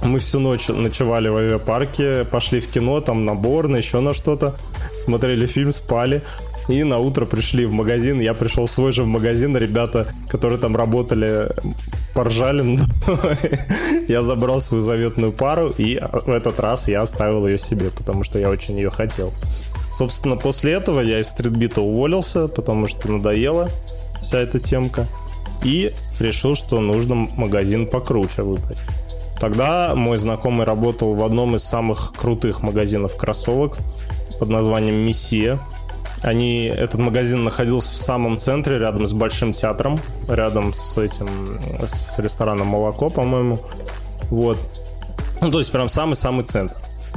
Мы 0.03 0.19
всю 0.19 0.41
ночь 0.41 0.69
ночевали 0.69 1.29
в 1.29 1.37
авиапарке, 1.37 2.25
пошли 2.25 2.59
в 2.61 2.69
кино, 2.69 3.03
там 3.03 3.27
на 3.27 3.35
Борн, 3.35 3.77
еще 3.77 4.01
на 4.01 4.15
что-то, 4.15 4.55
смотрели 4.97 5.45
фильм, 5.45 5.73
спали. 5.73 6.23
И 6.69 6.83
на 6.83 6.99
утро 6.99 7.27
пришли 7.27 7.67
в 7.67 7.73
магазин. 7.73 8.21
Я 8.21 8.35
пришел 8.35 8.67
свой 8.67 8.93
же 8.93 9.03
в 9.03 9.07
магазин. 9.07 9.57
Ребята, 9.57 10.09
которые 10.31 10.59
там 10.59 10.77
работали, 10.77 11.51
поржали. 12.15 12.79
я 14.09 14.23
забрал 14.23 14.61
свою 14.61 14.83
заветную 14.83 15.33
пару, 15.33 15.71
и 15.77 16.01
в 16.01 16.31
этот 16.31 16.61
раз 16.61 16.89
я 16.89 17.03
оставил 17.03 17.47
ее 17.47 17.59
себе, 17.59 17.91
потому 17.91 18.25
что 18.25 18.39
я 18.39 18.49
очень 18.49 18.77
ее 18.77 18.91
хотел. 18.91 19.33
Собственно, 19.93 20.37
после 20.37 20.73
этого 20.73 21.01
я 21.01 21.21
из 21.21 21.29
стритбита 21.29 21.83
уволился, 21.83 22.49
потому 22.49 22.87
что 22.87 23.13
надоела 23.13 23.69
вся 24.23 24.39
эта 24.39 24.59
темка. 24.59 25.07
И 25.63 25.93
решил, 26.19 26.55
что 26.55 26.81
нужно 26.81 27.15
магазин 27.15 27.87
покруче 27.87 28.43
выбрать. 28.43 28.79
Тогда 29.39 29.95
мой 29.95 30.19
знакомый 30.19 30.65
работал 30.67 31.15
в 31.15 31.23
одном 31.23 31.57
из 31.57 31.65
самых 31.65 32.13
крутых 32.13 32.63
магазинов 32.63 33.17
кроссовок 33.17 33.79
под 34.39 34.49
названием 34.49 34.95
«Мессия». 34.95 35.59
Они, 36.25 36.65
этот 36.65 36.99
магазин 37.01 37.45
находился 37.45 37.93
в 37.93 37.99
самом 37.99 38.39
центре, 38.39 38.79
рядом 38.79 39.07
с 39.07 39.13
Большим 39.13 39.53
театром, 39.53 40.01
рядом 40.27 40.73
с 40.73 40.97
этим, 40.97 41.61
с 41.87 42.19
рестораном 42.19 42.69
«Молоко», 42.69 43.11
по-моему. 43.11 43.61
Вот. 44.31 44.57
Ну, 45.43 45.51
то 45.51 45.59
есть 45.59 45.71
прям 45.71 45.91
самый-самый 45.91 46.47
центр. 46.47 46.77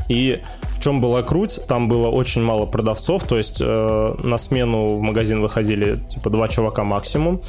И 0.09 0.41
в 0.63 0.83
чем 0.83 0.99
была 0.99 1.23
круть, 1.23 1.57
там 1.69 1.87
было 1.87 2.09
очень 2.09 2.41
мало 2.43 2.65
продавцов, 2.65 3.23
то 3.23 3.37
есть 3.37 3.61
э, 3.61 4.15
на 4.23 4.37
смену 4.37 4.97
в 4.97 5.01
магазин 5.01 5.39
выходили 5.41 6.01
типа 6.09 6.29
два 6.29 6.49
чувака 6.49 6.83
максимум, 6.83 7.41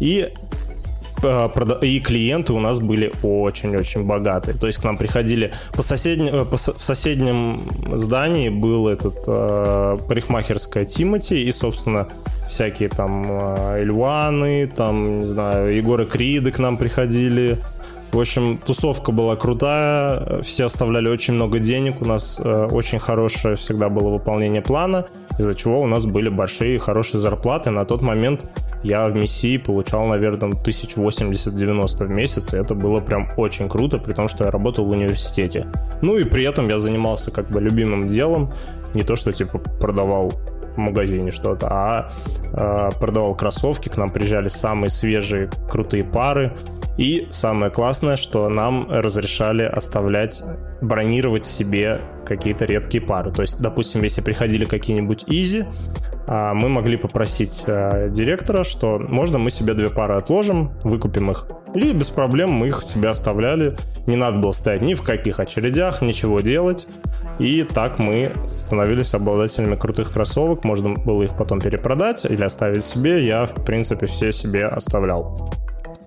и 0.00 0.32
и 1.82 2.00
клиенты 2.00 2.52
у 2.52 2.60
нас 2.60 2.80
были 2.80 3.12
очень-очень 3.22 4.04
богатые. 4.04 4.56
То 4.56 4.66
есть 4.66 4.78
к 4.78 4.84
нам 4.84 4.96
приходили 4.96 5.52
по 5.72 5.82
соседним, 5.82 6.34
э, 6.34 6.44
по, 6.44 6.56
в 6.56 6.82
соседнем 6.82 7.60
здании 7.92 8.48
был 8.48 8.88
этот 8.88 9.24
э, 9.26 9.98
парикмахерская 10.06 10.84
Тимати 10.84 11.44
и, 11.44 11.52
собственно, 11.52 12.08
всякие 12.48 12.88
там 12.88 13.26
э, 13.28 13.82
Ильваны, 13.82 14.66
там, 14.66 15.20
не 15.20 15.26
знаю, 15.26 15.74
Егоры 15.74 16.06
Криды 16.06 16.50
к 16.50 16.58
нам 16.58 16.76
приходили, 16.76 17.58
в 18.14 18.20
общем, 18.20 18.58
тусовка 18.64 19.10
была 19.10 19.34
крутая, 19.34 20.40
все 20.42 20.66
оставляли 20.66 21.08
очень 21.08 21.34
много 21.34 21.58
денег, 21.58 22.00
у 22.00 22.04
нас 22.04 22.40
э, 22.42 22.68
очень 22.70 23.00
хорошее 23.00 23.56
всегда 23.56 23.88
было 23.88 24.08
выполнение 24.08 24.62
плана, 24.62 25.06
из-за 25.36 25.56
чего 25.56 25.80
у 25.80 25.86
нас 25.86 26.06
были 26.06 26.28
большие 26.28 26.78
хорошие 26.78 27.20
зарплаты. 27.20 27.70
На 27.70 27.84
тот 27.84 28.02
момент 28.02 28.48
я 28.84 29.08
в 29.08 29.14
Мессии 29.14 29.56
получал, 29.56 30.06
наверное, 30.06 30.50
1080-90 30.50 32.04
в 32.04 32.10
месяц, 32.10 32.52
и 32.52 32.56
это 32.56 32.74
было 32.74 33.00
прям 33.00 33.28
очень 33.36 33.68
круто, 33.68 33.98
при 33.98 34.12
том, 34.12 34.28
что 34.28 34.44
я 34.44 34.50
работал 34.50 34.84
в 34.84 34.90
университете. 34.90 35.66
Ну 36.02 36.18
и 36.18 36.24
при 36.24 36.44
этом 36.44 36.68
я 36.68 36.78
занимался 36.78 37.30
как 37.30 37.50
бы 37.50 37.60
любимым 37.60 38.08
делом, 38.08 38.52
не 38.92 39.02
то, 39.02 39.16
что 39.16 39.32
типа 39.32 39.58
продавал 39.58 40.32
в 40.76 40.78
магазине 40.78 41.30
что-то, 41.30 41.68
а 41.70 42.10
э, 42.52 42.90
продавал 42.98 43.34
кроссовки, 43.34 43.88
к 43.88 43.96
нам 43.96 44.10
приезжали 44.10 44.48
самые 44.48 44.90
свежие 44.90 45.50
крутые 45.70 46.04
пары, 46.04 46.52
и 46.96 47.26
самое 47.30 47.72
классное, 47.72 48.16
что 48.16 48.48
нам 48.48 48.88
разрешали 48.90 49.62
оставлять, 49.62 50.42
бронировать 50.80 51.44
себе 51.44 52.00
какие-то 52.24 52.64
редкие 52.64 53.02
пары. 53.02 53.32
То 53.32 53.42
есть, 53.42 53.60
допустим, 53.60 54.02
если 54.02 54.20
приходили 54.20 54.64
какие-нибудь 54.64 55.24
изи, 55.26 55.64
а, 56.26 56.54
мы 56.54 56.68
могли 56.68 56.96
попросить 56.96 57.64
а, 57.66 58.08
директора, 58.08 58.62
что 58.62 58.98
можно 58.98 59.38
мы 59.38 59.50
себе 59.50 59.74
две 59.74 59.88
пары 59.88 60.14
отложим, 60.14 60.72
выкупим 60.84 61.30
их. 61.30 61.46
И 61.74 61.92
без 61.92 62.10
проблем 62.10 62.50
мы 62.50 62.68
их 62.68 62.84
себе 62.84 63.08
оставляли. 63.08 63.76
Не 64.06 64.16
надо 64.16 64.38
было 64.38 64.52
стоять 64.52 64.82
ни 64.82 64.94
в 64.94 65.02
каких 65.02 65.40
очередях, 65.40 66.00
ничего 66.00 66.40
делать. 66.40 66.86
И 67.40 67.64
так 67.64 67.98
мы 67.98 68.32
становились 68.54 69.12
обладателями 69.14 69.74
крутых 69.74 70.12
кроссовок. 70.12 70.62
Можно 70.62 70.94
было 70.94 71.24
их 71.24 71.36
потом 71.36 71.60
перепродать 71.60 72.24
или 72.24 72.44
оставить 72.44 72.84
себе. 72.84 73.26
Я, 73.26 73.46
в 73.46 73.64
принципе, 73.64 74.06
все 74.06 74.30
себе 74.30 74.66
оставлял 74.66 75.50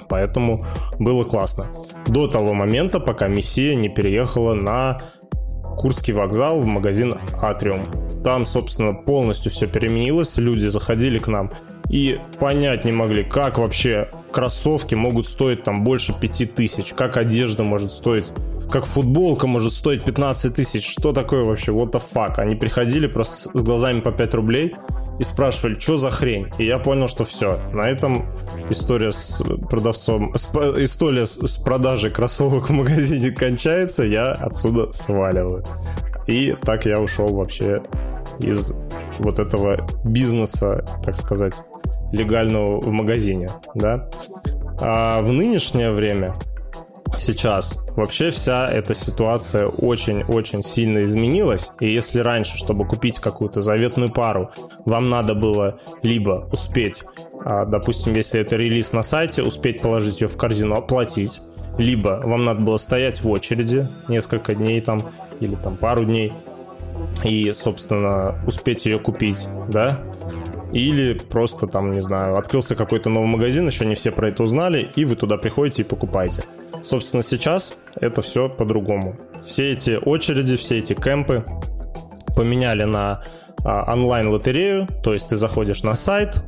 поэтому 0.09 0.65
было 0.99 1.23
классно. 1.23 1.67
До 2.07 2.27
того 2.27 2.53
момента, 2.53 2.99
пока 2.99 3.27
Мессия 3.27 3.75
не 3.75 3.89
переехала 3.89 4.53
на 4.53 5.01
Курский 5.77 6.13
вокзал 6.13 6.61
в 6.61 6.65
магазин 6.65 7.15
Атриум. 7.39 7.85
Там, 8.23 8.45
собственно, 8.45 8.93
полностью 8.93 9.51
все 9.51 9.67
переменилось, 9.67 10.37
люди 10.37 10.65
заходили 10.65 11.19
к 11.19 11.27
нам 11.27 11.51
и 11.89 12.19
понять 12.39 12.83
не 12.83 12.91
могли, 12.91 13.23
как 13.23 13.59
вообще 13.59 14.09
кроссовки 14.31 14.95
могут 14.95 15.27
стоить 15.27 15.63
там 15.63 15.83
больше 15.83 16.13
5000, 16.19 16.93
как 16.93 17.17
одежда 17.17 17.63
может 17.63 17.91
стоить 17.91 18.33
как 18.69 18.85
футболка 18.85 19.47
может 19.47 19.71
стоить 19.71 20.03
15 20.03 20.53
тысяч. 20.55 20.89
Что 20.91 21.13
такое 21.13 21.43
вообще? 21.43 21.71
What 21.71 21.91
the 21.91 22.01
fuck? 22.13 22.33
Они 22.37 22.55
приходили 22.55 23.07
просто 23.07 23.57
с 23.57 23.63
глазами 23.63 24.01
по 24.01 24.11
5 24.11 24.33
рублей 24.35 24.75
и 25.19 25.23
спрашивали, 25.23 25.79
что 25.79 25.97
за 25.97 26.11
хрень. 26.11 26.47
И 26.57 26.65
я 26.65 26.79
понял, 26.79 27.07
что 27.07 27.25
все. 27.25 27.59
На 27.73 27.89
этом 27.89 28.25
история 28.69 29.11
с 29.11 29.41
продавцом, 29.69 30.35
история 30.35 31.25
с 31.25 31.57
продажей 31.57 32.11
кроссовок 32.11 32.69
в 32.69 32.73
магазине 32.73 33.31
кончается, 33.31 34.03
я 34.03 34.31
отсюда 34.31 34.91
сваливаю. 34.91 35.65
И 36.27 36.55
так 36.61 36.85
я 36.85 36.99
ушел 36.99 37.33
вообще 37.33 37.81
из 38.39 38.73
вот 39.19 39.39
этого 39.39 39.87
бизнеса, 40.03 40.85
так 41.03 41.17
сказать, 41.17 41.55
легального 42.11 42.79
в 42.81 42.91
магазине, 42.91 43.49
да. 43.73 44.09
А 44.79 45.21
в 45.21 45.31
нынешнее 45.31 45.91
время 45.91 46.35
сейчас. 47.19 47.79
Вообще 47.95 48.29
вся 48.29 48.69
эта 48.69 48.93
ситуация 48.93 49.67
очень-очень 49.67 50.63
сильно 50.63 51.03
изменилась. 51.03 51.71
И 51.79 51.91
если 51.91 52.19
раньше, 52.19 52.57
чтобы 52.57 52.85
купить 52.85 53.19
какую-то 53.19 53.61
заветную 53.61 54.11
пару, 54.11 54.51
вам 54.85 55.09
надо 55.09 55.33
было 55.33 55.79
либо 56.03 56.47
успеть, 56.51 57.03
а, 57.43 57.65
допустим, 57.65 58.13
если 58.13 58.41
это 58.41 58.55
релиз 58.55 58.93
на 58.93 59.03
сайте, 59.03 59.43
успеть 59.43 59.81
положить 59.81 60.21
ее 60.21 60.27
в 60.27 60.37
корзину, 60.37 60.75
оплатить, 60.75 61.39
либо 61.77 62.21
вам 62.23 62.45
надо 62.45 62.61
было 62.61 62.77
стоять 62.77 63.21
в 63.21 63.29
очереди 63.29 63.87
несколько 64.07 64.55
дней 64.55 64.81
там, 64.81 65.03
или 65.39 65.55
там 65.55 65.77
пару 65.77 66.03
дней, 66.03 66.33
и, 67.23 67.51
собственно, 67.51 68.35
успеть 68.45 68.85
ее 68.85 68.99
купить, 68.99 69.47
да, 69.69 70.01
или 70.73 71.13
просто 71.13 71.67
там, 71.67 71.93
не 71.93 72.01
знаю, 72.01 72.37
открылся 72.37 72.75
какой-то 72.75 73.09
новый 73.09 73.29
магазин, 73.29 73.65
еще 73.67 73.85
не 73.85 73.95
все 73.95 74.11
про 74.11 74.29
это 74.29 74.43
узнали, 74.43 74.89
и 74.95 75.05
вы 75.05 75.15
туда 75.15 75.37
приходите 75.37 75.83
и 75.83 75.85
покупаете. 75.85 76.43
Собственно, 76.83 77.23
сейчас 77.23 77.73
это 77.99 78.21
все 78.21 78.49
по-другому. 78.49 79.15
Все 79.45 79.71
эти 79.71 79.99
очереди, 80.03 80.57
все 80.57 80.79
эти 80.79 80.93
кемпы 80.93 81.45
поменяли 82.35 82.83
на 82.83 83.23
а, 83.63 83.91
онлайн-лотерею, 83.93 84.87
то 85.03 85.13
есть 85.13 85.29
ты 85.29 85.37
заходишь 85.37 85.83
на 85.83 85.95
сайт, 85.95 86.43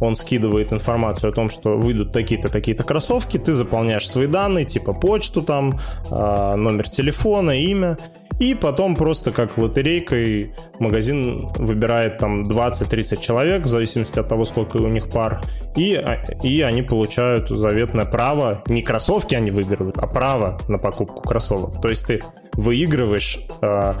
он 0.00 0.14
скидывает 0.14 0.72
информацию 0.72 1.30
о 1.30 1.34
том, 1.34 1.50
что 1.50 1.76
выйдут 1.76 2.12
такие-то, 2.12 2.48
такие-то 2.48 2.84
кроссовки, 2.84 3.38
ты 3.38 3.52
заполняешь 3.52 4.08
свои 4.08 4.26
данные, 4.26 4.64
типа 4.64 4.92
почту 4.92 5.42
там, 5.42 5.78
а, 6.10 6.56
номер 6.56 6.88
телефона, 6.88 7.52
имя, 7.52 7.98
и 8.40 8.54
потом 8.54 8.96
просто 8.96 9.32
как 9.32 9.58
лотерейкой 9.58 10.54
магазин 10.78 11.48
выбирает 11.58 12.16
там 12.18 12.50
20-30 12.50 13.20
человек, 13.20 13.64
в 13.64 13.68
зависимости 13.68 14.18
от 14.18 14.28
того, 14.28 14.46
сколько 14.46 14.78
у 14.78 14.88
них 14.88 15.10
пар. 15.10 15.42
И, 15.76 15.94
а, 15.94 16.14
и 16.42 16.62
они 16.62 16.80
получают 16.80 17.50
заветное 17.50 18.06
право. 18.06 18.62
Не 18.66 18.80
кроссовки 18.80 19.34
они 19.34 19.50
выигрывают, 19.50 19.98
а 19.98 20.06
право 20.06 20.58
на 20.68 20.78
покупку 20.78 21.20
кроссовок. 21.20 21.82
То 21.82 21.90
есть 21.90 22.06
ты 22.06 22.22
выигрываешь, 22.54 23.40
э, 23.62 23.94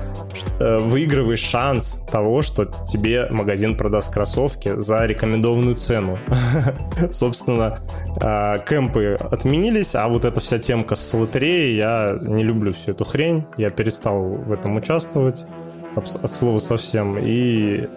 э, 0.58 0.78
выигрываешь 0.78 1.40
шанс 1.40 2.04
того, 2.10 2.42
что 2.42 2.66
тебе 2.86 3.28
магазин 3.30 3.76
продаст 3.76 4.12
кроссовки 4.12 4.78
за 4.78 5.06
рекомендованную 5.06 5.76
цену. 5.76 6.18
Собственно, 7.10 7.78
э, 8.20 8.58
кемпы 8.68 9.16
отменились, 9.20 9.94
а 9.94 10.08
вот 10.08 10.24
эта 10.24 10.40
вся 10.40 10.58
темка 10.58 10.94
с 10.94 11.14
лотереей, 11.14 11.76
я 11.76 12.18
не 12.20 12.44
люблю 12.44 12.72
всю 12.72 12.92
эту 12.92 13.04
хрень. 13.04 13.44
Я 13.56 13.70
перестал 13.70 14.22
в 14.22 14.52
этом 14.52 14.76
участвовать 14.76 15.44
от 15.96 16.32
слова 16.32 16.58
совсем. 16.58 17.18
И 17.18 17.88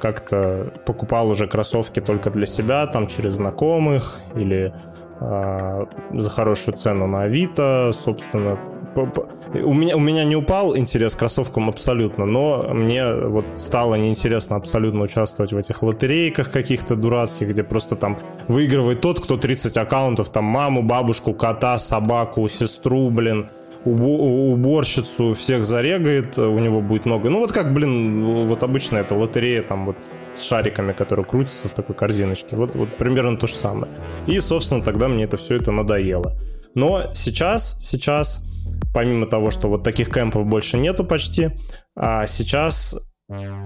как-то 0.00 0.72
покупал 0.86 1.28
уже 1.30 1.46
кроссовки 1.48 2.00
только 2.00 2.30
для 2.30 2.46
себя, 2.46 2.86
там 2.86 3.06
через 3.08 3.34
знакомых 3.34 4.20
или 4.36 4.72
за 5.20 6.30
хорошую 6.30 6.78
цену 6.78 7.08
на 7.08 7.22
Авито, 7.22 7.90
собственно, 7.92 8.56
у 8.94 9.74
меня, 9.74 9.96
у 9.96 10.00
меня 10.00 10.24
не 10.24 10.36
упал 10.36 10.76
интерес 10.76 11.14
к 11.14 11.18
кроссовкам 11.18 11.68
абсолютно, 11.68 12.26
но 12.26 12.68
мне 12.72 13.12
вот 13.14 13.44
стало 13.56 13.94
неинтересно 13.94 14.56
абсолютно 14.56 15.02
участвовать 15.02 15.52
в 15.52 15.56
этих 15.56 15.82
лотерейках 15.82 16.50
каких-то 16.50 16.96
дурацких, 16.96 17.48
где 17.48 17.62
просто 17.62 17.96
там 17.96 18.18
выигрывает 18.48 19.00
тот, 19.00 19.20
кто 19.20 19.36
30 19.36 19.76
аккаунтов, 19.76 20.30
там 20.30 20.44
маму, 20.44 20.82
бабушку, 20.82 21.32
кота, 21.32 21.78
собаку, 21.78 22.48
сестру, 22.48 23.10
блин, 23.10 23.50
уборщицу 23.84 25.34
всех 25.34 25.64
зарегает, 25.64 26.38
у 26.38 26.58
него 26.58 26.80
будет 26.80 27.06
много. 27.06 27.30
Ну 27.30 27.38
вот 27.40 27.52
как, 27.52 27.72
блин, 27.72 28.46
вот 28.46 28.62
обычно 28.62 28.98
это 28.98 29.14
лотерея 29.14 29.62
там 29.62 29.86
вот 29.86 29.96
с 30.34 30.42
шариками, 30.42 30.92
которые 30.92 31.24
крутятся 31.24 31.68
в 31.68 31.72
такой 31.72 31.94
корзиночке. 31.94 32.56
Вот, 32.56 32.74
вот 32.74 32.96
примерно 32.96 33.36
то 33.36 33.46
же 33.46 33.54
самое. 33.54 33.92
И, 34.26 34.38
собственно, 34.40 34.82
тогда 34.82 35.08
мне 35.08 35.24
это 35.24 35.36
все 35.36 35.56
это 35.56 35.72
надоело. 35.72 36.34
Но 36.74 37.12
сейчас, 37.14 37.76
сейчас 37.80 38.47
помимо 38.92 39.26
того, 39.26 39.50
что 39.50 39.68
вот 39.68 39.84
таких 39.84 40.12
кемпов 40.12 40.46
больше 40.46 40.78
нету 40.78 41.04
почти, 41.04 41.50
а 41.96 42.26
сейчас 42.26 42.96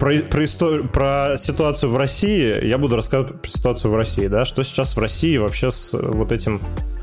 про, 0.01 0.19
про, 0.29 0.45
историю, 0.45 0.89
про 0.89 1.37
ситуацию 1.39 1.91
в 1.91 1.97
России 1.97 2.67
я 2.67 2.79
буду 2.79 2.97
рассказывать 2.97 3.41
про 3.41 3.49
ситуацию 3.49 3.93
в 3.93 3.97
России, 3.97 4.27
да, 4.27 4.45
что 4.45 4.65
сейчас 4.65 4.97
в 4.97 4.99
России 4.99 5.37
вообще 5.37 5.71
с 5.71 5.93
вот 5.93 6.33
этим 6.33 6.61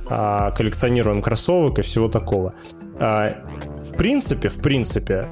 а, 0.10 0.52
коллекционированием 0.52 1.24
кроссовок 1.24 1.80
и 1.80 1.84
всего 1.84 2.10
такого. 2.10 2.54
А, 3.00 3.38
в 3.90 3.96
принципе, 3.96 4.50
в 4.50 4.62
принципе, 4.62 5.30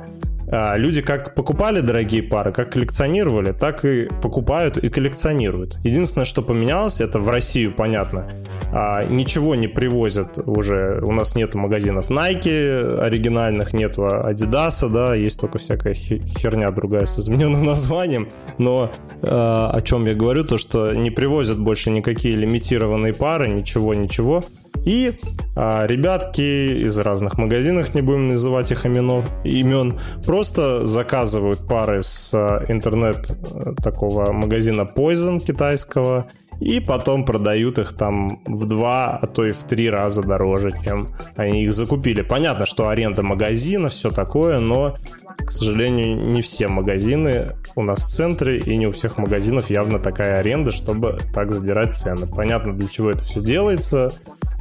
люди 0.49 1.01
как 1.01 1.35
покупали 1.35 1.81
дорогие 1.81 2.23
пары, 2.23 2.51
как 2.51 2.71
коллекционировали, 2.71 3.51
так 3.51 3.83
и 3.85 4.07
покупают 4.21 4.77
и 4.77 4.89
коллекционируют. 4.89 5.77
Единственное, 5.83 6.25
что 6.25 6.41
поменялось, 6.41 7.01
это 7.01 7.19
в 7.19 7.29
Россию, 7.29 7.73
понятно. 7.73 8.27
А, 8.71 9.05
ничего 9.05 9.55
не 9.55 9.67
привозят 9.67 10.37
уже. 10.39 10.99
У 11.01 11.11
нас 11.11 11.35
нету 11.35 11.57
магазинов 11.57 12.09
Nike 12.09 12.99
оригинальных, 12.99 13.73
нету 13.73 14.05
Adidas, 14.05 14.87
да, 14.89 15.15
есть 15.15 15.39
только 15.39 15.57
всякая 15.57 15.93
херня 15.93 16.71
другая 16.71 17.05
с 17.05 17.19
измененным 17.19 17.63
названием. 17.65 18.29
Но 18.57 18.91
а, 19.21 19.71
о 19.73 19.81
чем 19.81 20.05
я 20.05 20.15
говорю, 20.15 20.43
то 20.43 20.57
что 20.57 20.93
не 20.93 21.11
привозят 21.11 21.59
больше 21.59 21.91
никакие 21.91 22.35
лимитированные 22.35 23.13
пары, 23.13 23.47
ничего, 23.47 23.93
ничего. 23.93 24.43
И 24.87 25.11
а, 25.57 25.85
ребятки 25.85 26.85
из 26.85 26.97
разных 26.97 27.37
магазинов, 27.37 27.93
не 27.93 28.01
будем 28.01 28.29
называть 28.29 28.71
их 28.71 28.85
именно, 28.85 29.21
имен, 29.43 29.99
просто 30.25 30.85
заказывают 30.85 31.67
пары 31.67 32.01
с 32.01 32.31
а, 32.33 32.63
интернет 32.69 33.37
а, 33.53 33.73
такого 33.73 34.31
магазина 34.31 34.83
Poison 34.83 35.41
китайского 35.41 36.27
и 36.59 36.79
потом 36.79 37.25
продают 37.25 37.77
их 37.79 37.95
там 37.95 38.41
в 38.45 38.65
два, 38.65 39.17
а 39.21 39.27
то 39.27 39.45
и 39.45 39.51
в 39.51 39.63
три 39.63 39.89
раза 39.89 40.23
дороже, 40.23 40.71
чем 40.83 41.09
они 41.35 41.63
их 41.63 41.73
закупили. 41.73 42.21
Понятно, 42.21 42.65
что 42.65 42.89
аренда 42.89 43.23
магазина, 43.23 43.89
все 43.89 44.11
такое, 44.11 44.59
но, 44.59 44.97
к 45.37 45.51
сожалению, 45.51 46.17
не 46.17 46.41
все 46.41 46.67
магазины 46.67 47.55
у 47.75 47.83
нас 47.83 47.99
в 47.99 48.09
центре, 48.09 48.59
и 48.59 48.75
не 48.75 48.87
у 48.87 48.91
всех 48.91 49.17
магазинов 49.17 49.69
явно 49.69 49.99
такая 49.99 50.39
аренда, 50.39 50.71
чтобы 50.71 51.19
так 51.33 51.51
задирать 51.51 51.95
цены. 51.95 52.27
Понятно, 52.27 52.73
для 52.73 52.87
чего 52.87 53.11
это 53.11 53.23
все 53.23 53.41
делается, 53.41 54.11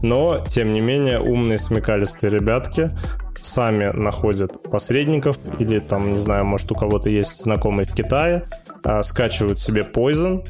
но, 0.03 0.45
тем 0.49 0.73
не 0.73 0.81
менее, 0.81 1.21
умные 1.21 1.59
смекалистые 1.59 2.31
ребятки 2.31 2.91
сами 3.41 3.91
находят 3.95 4.63
посредников 4.63 5.39
или 5.59 5.79
там, 5.79 6.13
не 6.13 6.19
знаю, 6.19 6.45
может 6.45 6.71
у 6.73 6.75
кого-то 6.75 7.09
есть 7.09 7.43
знакомые 7.43 7.87
в 7.87 7.95
Китае, 7.95 8.45
а, 8.83 9.03
скачивают 9.03 9.61
себе 9.61 9.83
Poison, 9.83 10.45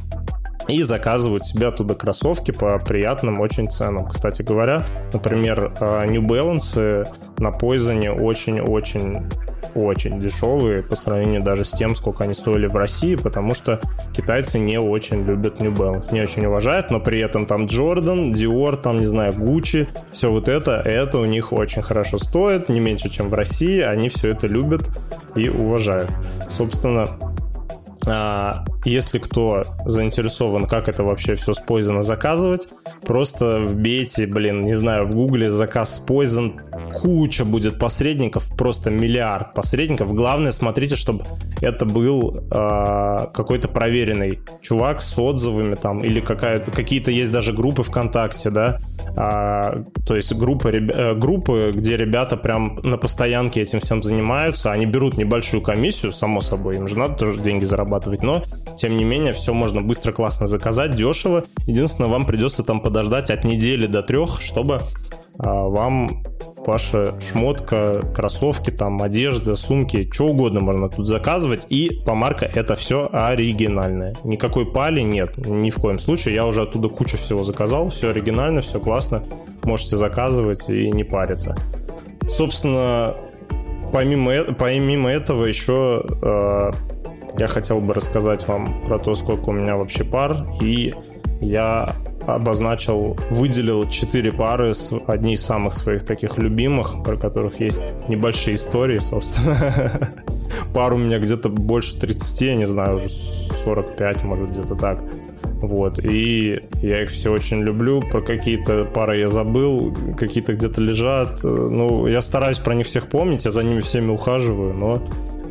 и 0.69 0.83
заказывают 0.83 1.45
себе 1.45 1.69
оттуда 1.69 1.95
кроссовки 1.95 2.51
по 2.51 2.79
приятным 2.79 3.41
очень 3.41 3.71
ценам. 3.71 4.09
Кстати 4.09 4.43
говоря, 4.43 4.87
например, 5.13 5.73
а, 5.81 6.05
New 6.07 6.23
Balance 6.23 7.09
на 7.39 7.49
Poison 7.49 8.09
очень-очень 8.11 9.27
очень 9.75 10.21
дешевые 10.21 10.83
по 10.83 10.97
сравнению 10.97 11.43
даже 11.43 11.65
с 11.65 11.71
тем, 11.71 11.95
сколько 11.95 12.25
они 12.25 12.35
стоили 12.35 12.67
в 12.67 12.77
России, 12.77 13.15
потому 13.15 13.55
что 13.55 13.81
китайцы 14.15 14.59
не 14.59 14.79
очень 14.79 15.25
любят 15.25 15.61
New 15.61 15.73
Balance, 15.73 16.13
не 16.13 16.23
очень 16.23 16.47
уважают, 16.47 16.91
но 16.91 17.01
при 17.01 17.21
этом 17.21 17.47
там 17.47 17.67
Jordan, 17.67 18.33
Dior, 18.33 18.77
там, 18.77 19.01
не 19.01 19.07
знаю, 19.07 19.33
Gucci, 19.33 19.89
все 20.13 20.31
вот 20.31 20.49
это, 20.49 20.77
это 20.77 21.19
у 21.19 21.25
них 21.25 21.53
очень 21.53 21.83
хорошо 21.83 22.19
стоит, 22.19 22.69
не 22.69 22.81
меньше, 22.81 23.11
чем 23.11 23.29
в 23.29 23.35
России, 23.35 23.81
они 23.81 24.09
все 24.09 24.31
это 24.31 24.47
любят 24.47 24.91
и 25.35 25.49
уважают. 25.49 26.11
Собственно, 26.49 27.07
а, 28.07 28.65
если 28.91 29.19
кто 29.19 29.65
заинтересован, 29.85 30.67
как 30.67 30.89
это 30.89 31.03
вообще 31.03 31.35
все 31.35 31.55
с 31.55 31.63
Poison 31.63 32.03
заказывать, 32.03 32.69
просто 33.03 33.59
вбейте, 33.61 34.27
блин, 34.27 34.65
не 34.65 34.75
знаю, 34.75 35.07
в 35.07 35.15
гугле 35.15 35.51
заказ 35.51 36.03
Poison, 36.07 36.61
куча 36.93 37.45
будет 37.45 37.79
посредников, 37.79 38.49
просто 38.57 38.91
миллиард 38.91 39.55
посредников. 39.55 40.15
Главное, 40.15 40.53
смотрите, 40.53 40.97
чтобы 40.97 41.25
это 41.61 41.85
был 41.85 42.37
э, 42.51 43.27
какой-то 43.35 43.69
проверенный 43.69 44.41
чувак 44.61 45.03
с 45.03 45.19
отзывами 45.19 45.75
там, 45.75 46.05
или 46.05 46.21
какие-то 46.21 47.11
есть 47.11 47.33
даже 47.33 47.53
группы 47.53 47.83
ВКонтакте, 47.83 48.51
да, 48.51 48.79
а, 49.17 49.85
то 50.07 50.15
есть 50.15 50.35
группы, 50.35 50.71
э, 50.71 51.15
группы, 51.15 51.73
где 51.75 51.97
ребята 51.97 52.37
прям 52.37 52.79
на 52.83 52.99
постоянке 52.99 53.63
этим 53.63 53.81
всем 53.81 54.03
занимаются, 54.03 54.73
они 54.73 54.87
берут 54.87 55.17
небольшую 55.17 55.63
комиссию, 55.63 56.13
само 56.13 56.41
собой, 56.41 56.77
им 56.77 56.87
же 56.87 56.99
надо 56.99 57.15
тоже 57.15 57.41
деньги 57.41 57.65
зарабатывать, 57.65 58.23
но 58.23 58.43
тем 58.77 58.97
не 58.97 59.05
менее, 59.05 59.33
все 59.33 59.55
можно 59.55 59.83
быстро, 59.83 60.13
классно 60.13 60.47
заказать, 60.47 60.95
дешево. 60.95 61.45
Единственное, 61.67 62.11
вам 62.11 62.27
придется 62.27 62.63
там 62.63 62.81
подождать 62.81 63.31
от 63.31 63.45
недели 63.45 63.87
до 63.87 64.03
трех, 64.03 64.41
чтобы 64.41 64.83
а, 65.39 65.65
вам 65.65 66.23
ваша 66.67 67.15
шмотка, 67.21 68.03
кроссовки, 68.15 68.71
там, 68.71 69.01
одежда, 69.03 69.57
сумки, 69.57 70.09
что 70.13 70.27
угодно 70.27 70.61
можно 70.61 70.89
тут 70.89 71.07
заказывать. 71.07 71.67
И 71.71 72.03
по 72.05 72.15
марка 72.15 72.45
это 72.45 72.75
все 72.75 73.09
оригинальное. 73.13 74.15
Никакой 74.25 74.67
пали 74.67 75.01
нет, 75.01 75.37
ни 75.47 75.71
в 75.71 75.77
коем 75.77 75.99
случае. 75.99 76.35
Я 76.35 76.47
уже 76.47 76.63
оттуда 76.63 76.89
кучу 76.89 77.17
всего 77.17 77.45
заказал, 77.45 77.91
все 77.91 78.11
оригинально, 78.11 78.61
все 78.61 78.81
классно. 78.81 79.23
Можете 79.63 79.97
заказывать 79.97 80.69
и 80.69 80.91
не 80.91 81.05
париться. 81.05 81.57
Собственно, 82.29 83.15
помимо, 83.93 84.33
э, 84.33 84.53
помимо 84.53 85.11
этого 85.11 85.45
еще 85.45 86.05
э, 86.23 86.71
я 87.39 87.47
хотел 87.47 87.81
бы 87.81 87.95
рассказать 87.95 88.47
вам 88.49 88.83
про 88.87 88.99
то, 88.99 89.15
сколько 89.15 89.51
у 89.51 89.53
меня 89.53 89.77
вообще 89.77 90.05
пар, 90.05 90.37
и 90.61 90.95
я 91.41 91.95
обозначил, 92.27 93.17
выделил 93.31 93.89
четыре 93.89 94.33
пары, 94.33 94.75
с 94.75 94.93
одни 95.07 95.35
из 95.35 95.45
самых 95.45 95.75
своих 95.75 96.05
таких 96.05 96.39
любимых, 96.39 97.03
про 97.05 97.17
которых 97.17 97.61
есть 97.61 97.81
небольшие 98.09 98.57
истории, 98.57 98.99
собственно. 98.99 99.57
Пар 100.75 100.95
у 100.95 100.97
меня 100.97 101.19
где-то 101.19 101.49
больше 101.49 101.99
30, 101.99 102.41
я 102.43 102.55
не 102.55 102.67
знаю, 102.67 102.97
уже 102.97 103.09
45, 103.09 104.25
может, 104.25 104.51
где-то 104.51 104.75
так. 104.75 105.03
Вот, 105.61 105.99
и 105.99 106.61
я 106.83 107.03
их 107.03 107.11
все 107.11 107.33
очень 107.33 107.63
люблю. 107.63 108.03
Про 108.03 108.21
какие-то 108.21 108.85
пары 108.85 109.19
я 109.19 109.29
забыл, 109.29 109.97
какие-то 110.19 110.55
где-то 110.55 110.81
лежат. 110.83 111.43
Ну, 111.43 112.07
я 112.07 112.21
стараюсь 112.21 112.59
про 112.59 112.75
них 112.75 112.87
всех 112.87 113.09
помнить, 113.09 113.45
я 113.47 113.51
за 113.51 113.63
ними 113.63 113.81
всеми 113.81 114.11
ухаживаю, 114.11 114.75
но 114.75 115.03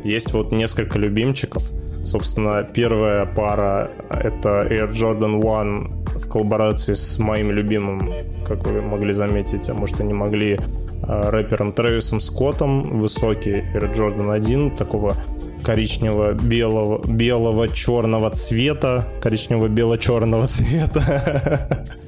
есть 0.06 0.32
вот 0.32 0.52
несколько 0.52 0.98
любимчиков. 0.98 1.70
Собственно, 2.04 2.62
первая 2.62 3.26
пара— 3.26 3.90
это 4.10 4.66
Air 4.70 4.92
Jordan 4.92 5.40
One 5.40 6.18
в 6.18 6.28
коллаборации 6.28 6.94
с 6.94 7.18
моим 7.18 7.50
любимым, 7.50 8.12
как 8.46 8.66
вы 8.66 8.80
могли 8.80 9.12
заметить, 9.12 9.68
а 9.68 9.74
может 9.74 10.00
и 10.00 10.04
не 10.04 10.14
могли, 10.14 10.58
а, 11.02 11.30
рэпером 11.30 11.72
Трэвисом 11.72 12.20
Скоттом, 12.20 13.00
высокий 13.00 13.64
Air 13.74 13.92
Jordan 13.94 14.32
1, 14.32 14.76
такого 14.76 15.16
коричневого, 15.64 16.32
белого, 16.32 17.04
белого, 17.06 17.68
черного 17.68 18.30
цвета, 18.30 19.08
коричнево-бело-черного 19.20 20.46
цвета. 20.46 21.86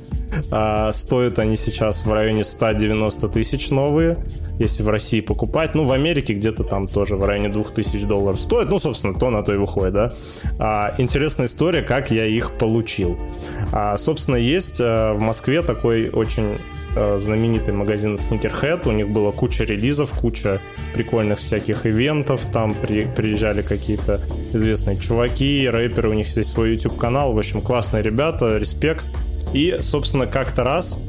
А, 0.51 0.93
стоят 0.93 1.39
они 1.39 1.57
сейчас 1.57 2.05
в 2.05 2.13
районе 2.13 2.45
190 2.45 3.29
тысяч 3.29 3.71
новые, 3.71 4.19
если 4.59 4.83
в 4.83 4.89
России 4.89 5.21
покупать. 5.21 5.75
Ну, 5.75 5.85
в 5.85 5.93
Америке 5.93 6.35
где-то 6.35 6.65
там 6.65 6.87
тоже 6.87 7.17
в 7.17 7.25
районе 7.25 7.49
2000 7.49 8.07
долларов 8.07 8.41
стоит. 8.41 8.69
Ну, 8.69 8.79
собственно, 8.79 9.15
то 9.15 9.31
на 9.31 9.43
то 9.43 9.55
и 9.55 9.57
выходит, 9.57 9.93
да. 9.95 10.13
А, 10.59 10.95
интересная 10.99 11.47
история, 11.47 11.83
как 11.83 12.11
я 12.11 12.25
их 12.25 12.57
получил. 12.59 13.19
А, 13.73 13.97
собственно, 13.97 14.37
есть 14.37 14.81
а, 14.81 15.15
в 15.15 15.21
Москве 15.21 15.63
такой 15.63 16.09
очень 16.09 16.57
а, 16.97 17.19
знаменитый 17.19 17.75
магазин 17.75 18.15
Sneakerhead. 18.15 18.89
У 18.89 18.93
них 18.93 19.11
было 19.11 19.33
куча 19.33 19.65
релизов, 19.65 20.13
куча 20.13 20.61
прикольных 20.95 21.39
всяких 21.39 21.87
ивентов. 21.87 22.47
Там 22.53 22.75
при, 22.75 23.05
приезжали 23.05 23.63
какие-то 23.63 24.23
известные 24.53 24.97
чуваки, 24.99 25.69
рэперы. 25.69 26.09
У 26.09 26.15
них 26.15 26.35
есть 26.35 26.51
свой 26.51 26.73
YouTube-канал. 26.73 27.35
В 27.35 27.39
общем, 27.39 27.61
классные 27.61 28.03
ребята, 28.03 28.57
респект. 28.57 29.07
И, 29.53 29.79
собственно, 29.81 30.27
как-то 30.27 30.65
раз 30.65 31.03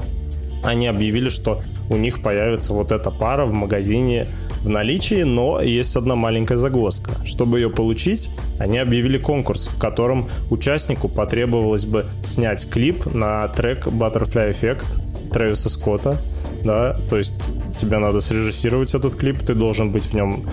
они 0.63 0.88
объявили, 0.88 1.30
что 1.30 1.62
у 1.89 1.97
них 1.97 2.21
появится 2.21 2.73
вот 2.73 2.91
эта 2.91 3.12
пара 3.12 3.45
в 3.45 3.54
магазине 3.54 4.28
в 4.62 4.69
наличии, 4.69 5.23
но 5.23 5.62
есть 5.62 5.95
одна 5.95 6.15
маленькая 6.15 6.58
загвоздка. 6.58 7.12
Чтобы 7.25 7.60
ее 7.60 7.69
получить, 7.69 8.30
они 8.60 8.78
объявили 8.78 9.17
конкурс, 9.17 9.67
в 9.67 9.80
котором 9.80 10.30
участнику 10.49 11.08
потребовалось 11.08 11.86
бы 11.86 12.08
снять 12.23 12.69
клип 12.69 13.06
на 13.06 13.47
трек 13.47 13.88
Butterfly 13.88 14.52
Effect 14.52 14.86
Трэвиса 15.32 15.69
Скотта, 15.69 16.17
да, 16.63 16.98
то 17.10 17.17
есть 17.17 17.34
тебе 17.78 17.98
надо 17.98 18.22
срежиссировать 18.22 18.93
этот 18.93 19.15
клип, 19.15 19.39
ты 19.39 19.54
должен 19.54 19.91
быть 19.91 20.06
в 20.06 20.13
нем, 20.13 20.45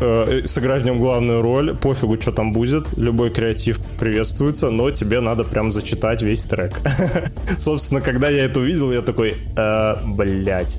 э, 0.00 0.42
сыграть 0.44 0.82
в 0.82 0.86
нем 0.86 1.00
главную 1.00 1.42
роль, 1.42 1.76
пофигу, 1.76 2.20
что 2.20 2.32
там 2.32 2.52
будет, 2.52 2.96
любой 2.96 3.30
креатив 3.30 3.78
приветствуется, 3.98 4.70
но 4.70 4.90
тебе 4.90 5.20
надо 5.20 5.44
прям 5.44 5.72
зачитать 5.72 6.22
весь 6.22 6.44
трек. 6.44 6.80
Собственно, 7.58 8.00
когда 8.00 8.28
я 8.28 8.44
это 8.44 8.60
увидел, 8.60 8.92
я 8.92 9.02
такой, 9.02 9.36
э, 9.56 9.94
блять, 10.06 10.78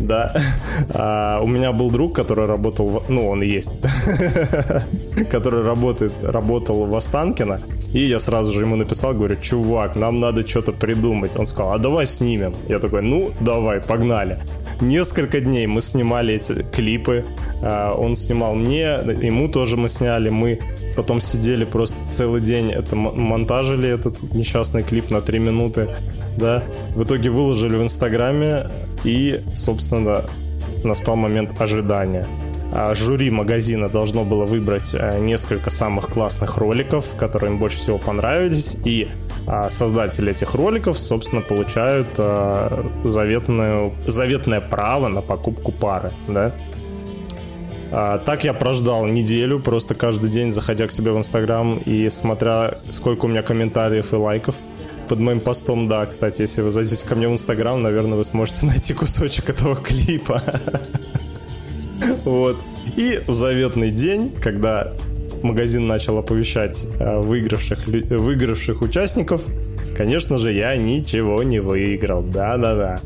да. 0.00 0.34
А, 0.90 1.40
у 1.42 1.46
меня 1.46 1.72
был 1.72 1.90
друг, 1.90 2.14
который 2.14 2.46
работал, 2.46 3.04
ну, 3.08 3.28
он 3.28 3.42
есть, 3.42 3.72
который 5.30 5.62
работает, 5.62 6.12
работал 6.22 6.86
в 6.86 6.94
Останкино, 6.94 7.60
и 7.92 8.00
я 8.00 8.18
сразу 8.18 8.52
же 8.52 8.60
ему 8.60 8.76
написал, 8.76 9.14
говорю, 9.14 9.36
чувак, 9.40 9.96
нам 9.96 10.20
надо 10.20 10.46
что-то 10.46 10.72
придумать. 10.72 11.36
Он 11.36 11.46
сказал, 11.46 11.72
а 11.72 11.78
давай 11.78 12.06
снимем. 12.06 12.54
Я 12.68 12.78
такой, 12.78 13.02
ну, 13.02 13.32
давай, 13.40 13.80
погнали. 13.80 14.40
несколько 14.80 15.40
дней 15.40 15.66
мы 15.66 15.80
снимали 15.80 16.34
эти 16.34 16.64
клипы. 16.72 17.24
А, 17.62 17.94
он 17.94 18.16
снимал 18.16 18.54
мне, 18.54 18.82
ему 19.22 19.48
тоже 19.48 19.76
мы 19.76 19.88
сняли. 19.88 20.30
Мы 20.30 20.60
потом 20.96 21.20
сидели 21.20 21.64
просто 21.64 21.98
целый 22.08 22.40
день, 22.40 22.70
это 22.70 22.96
монтажили 22.96 23.88
этот 23.88 24.22
несчастный 24.34 24.82
клип 24.82 25.10
на 25.10 25.20
3 25.20 25.38
минуты, 25.38 25.88
да. 26.36 26.64
В 26.94 27.04
итоге 27.04 27.30
выложили 27.30 27.76
в 27.76 27.82
Инстаграме 27.82 28.68
и, 29.04 29.40
собственно, 29.54 30.24
настал 30.84 31.16
момент 31.16 31.60
ожидания. 31.60 32.26
А, 32.72 32.94
жюри 32.94 33.30
магазина 33.30 33.88
должно 33.88 34.24
было 34.24 34.44
выбрать 34.44 34.94
э, 34.94 35.18
несколько 35.18 35.70
самых 35.70 36.06
классных 36.06 36.56
роликов, 36.56 37.04
которые 37.16 37.52
им 37.52 37.58
больше 37.58 37.78
всего 37.78 37.98
понравились, 37.98 38.76
и 38.84 39.08
а, 39.46 39.70
создатели 39.70 40.30
этих 40.30 40.54
роликов, 40.54 40.98
собственно, 40.98 41.42
получают 41.42 42.08
а, 42.18 42.86
заветную, 43.04 43.92
заветное 44.06 44.60
право 44.60 45.08
на 45.08 45.20
покупку 45.20 45.72
пары, 45.72 46.12
да. 46.28 46.54
Так 47.90 48.44
я 48.44 48.54
прождал 48.54 49.04
неделю, 49.06 49.58
просто 49.58 49.96
каждый 49.96 50.30
день 50.30 50.52
заходя 50.52 50.86
к 50.86 50.92
себе 50.92 51.10
в 51.10 51.18
Инстаграм 51.18 51.76
и 51.76 52.08
смотря, 52.08 52.78
сколько 52.90 53.24
у 53.24 53.28
меня 53.28 53.42
комментариев 53.42 54.12
и 54.12 54.14
лайков 54.14 54.54
под 55.08 55.18
моим 55.18 55.40
постом, 55.40 55.88
да, 55.88 56.06
кстати, 56.06 56.42
если 56.42 56.62
вы 56.62 56.70
зайдете 56.70 57.04
ко 57.04 57.16
мне 57.16 57.26
в 57.26 57.32
Инстаграм, 57.32 57.82
наверное, 57.82 58.16
вы 58.16 58.22
сможете 58.22 58.66
найти 58.68 58.94
кусочек 58.94 59.50
этого 59.50 59.74
клипа. 59.74 60.40
Вот. 62.24 62.56
И 62.96 63.20
в 63.26 63.32
заветный 63.32 63.90
день, 63.90 64.32
когда 64.40 64.92
магазин 65.42 65.86
начал 65.86 66.18
оповещать 66.18 66.86
э, 66.98 67.20
выигравших, 67.20 67.86
выигравших 67.86 68.82
участников, 68.82 69.42
конечно 69.96 70.38
же, 70.38 70.52
я 70.52 70.76
ничего 70.76 71.42
не 71.42 71.60
выиграл. 71.60 72.22
Да-да-да. 72.22 73.00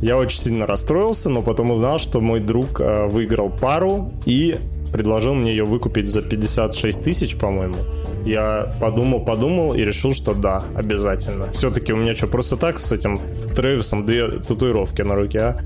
Я 0.00 0.18
очень 0.18 0.38
сильно 0.38 0.66
расстроился, 0.66 1.30
но 1.30 1.42
потом 1.42 1.70
узнал, 1.70 1.98
что 1.98 2.20
мой 2.20 2.40
друг 2.40 2.80
э, 2.80 3.06
выиграл 3.06 3.50
пару 3.50 4.12
и 4.26 4.58
предложил 4.92 5.34
мне 5.34 5.50
ее 5.50 5.64
выкупить 5.64 6.06
за 6.06 6.22
56 6.22 7.02
тысяч, 7.02 7.36
по-моему. 7.36 7.78
Я 8.24 8.72
подумал, 8.80 9.24
подумал 9.24 9.74
и 9.74 9.80
решил, 9.80 10.14
что 10.14 10.34
да, 10.34 10.62
обязательно. 10.76 11.50
Все-таки 11.50 11.92
у 11.92 11.96
меня 11.96 12.14
что, 12.14 12.28
просто 12.28 12.56
так 12.56 12.78
с 12.78 12.92
этим 12.92 13.18
Трэвисом 13.56 14.06
две 14.06 14.28
татуировки 14.28 15.02
на 15.02 15.16
руке, 15.16 15.40
а? 15.40 15.58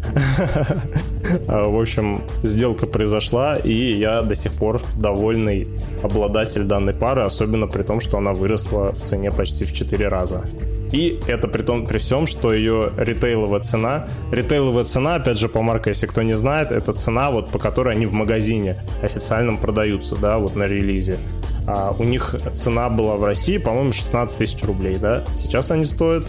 а? 1.48 1.68
В 1.68 1.80
общем, 1.80 2.22
сделка 2.42 2.86
произошла, 2.86 3.56
и 3.56 3.72
я 3.72 4.22
до 4.22 4.34
сих 4.34 4.52
пор 4.52 4.80
довольный 4.96 5.68
обладатель 6.02 6.64
данной 6.64 6.94
пары, 6.94 7.22
особенно 7.22 7.66
при 7.66 7.82
том, 7.82 8.00
что 8.00 8.18
она 8.18 8.32
выросла 8.32 8.92
в 8.92 9.02
цене 9.02 9.30
почти 9.30 9.64
в 9.64 9.72
4 9.72 10.08
раза. 10.08 10.44
И 10.92 11.20
это 11.26 11.48
при 11.48 11.62
том, 11.62 11.86
при 11.86 11.98
всем, 11.98 12.26
что 12.26 12.52
ее 12.52 12.92
ритейловая 12.96 13.60
цена, 13.60 14.08
ритейловая 14.32 14.84
цена, 14.84 15.16
опять 15.16 15.38
же, 15.38 15.48
по 15.48 15.62
марке, 15.62 15.90
если 15.90 16.06
кто 16.06 16.22
не 16.22 16.34
знает, 16.34 16.72
это 16.72 16.92
цена, 16.92 17.30
вот 17.30 17.50
по 17.50 17.58
которой 17.58 17.94
они 17.94 18.06
в 18.06 18.12
магазине 18.12 18.82
официальном 19.02 19.58
продаются, 19.58 20.16
да, 20.16 20.38
вот 20.38 20.56
на 20.56 20.64
релизе. 20.64 21.18
А 21.66 21.94
у 21.98 22.04
них 22.04 22.34
цена 22.54 22.88
была 22.88 23.16
в 23.16 23.24
России, 23.24 23.58
по-моему, 23.58 23.92
16 23.92 24.38
тысяч 24.38 24.62
рублей, 24.64 24.96
да. 24.96 25.24
Сейчас 25.36 25.70
они 25.70 25.84
стоят 25.84 26.24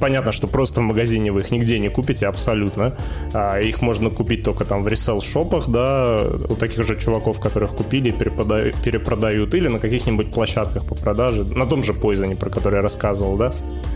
понятно, 0.00 0.32
что 0.32 0.46
просто 0.46 0.80
в 0.80 0.84
магазине 0.84 1.32
вы 1.32 1.40
их 1.40 1.50
нигде 1.50 1.78
не 1.78 1.88
купите 1.88 2.26
абсолютно. 2.26 2.96
А, 3.32 3.58
их 3.58 3.82
можно 3.82 4.10
купить 4.10 4.44
только 4.44 4.64
там 4.64 4.82
в 4.82 4.88
ресел-шопах, 4.88 5.68
да, 5.68 6.20
у 6.48 6.56
таких 6.56 6.86
же 6.86 6.96
чуваков, 6.98 7.40
которых 7.40 7.74
купили, 7.74 8.10
перепродают, 8.10 8.76
перепродают, 8.82 9.54
или 9.54 9.68
на 9.68 9.78
каких-нибудь 9.78 10.30
площадках 10.30 10.84
по 10.86 10.94
продаже, 10.94 11.44
на 11.44 11.66
том 11.66 11.82
же 11.82 11.92
Poison, 11.92 12.36
про 12.36 12.50
который 12.50 12.76
я 12.76 12.82
рассказывал, 12.82 13.36
да. 13.36 13.52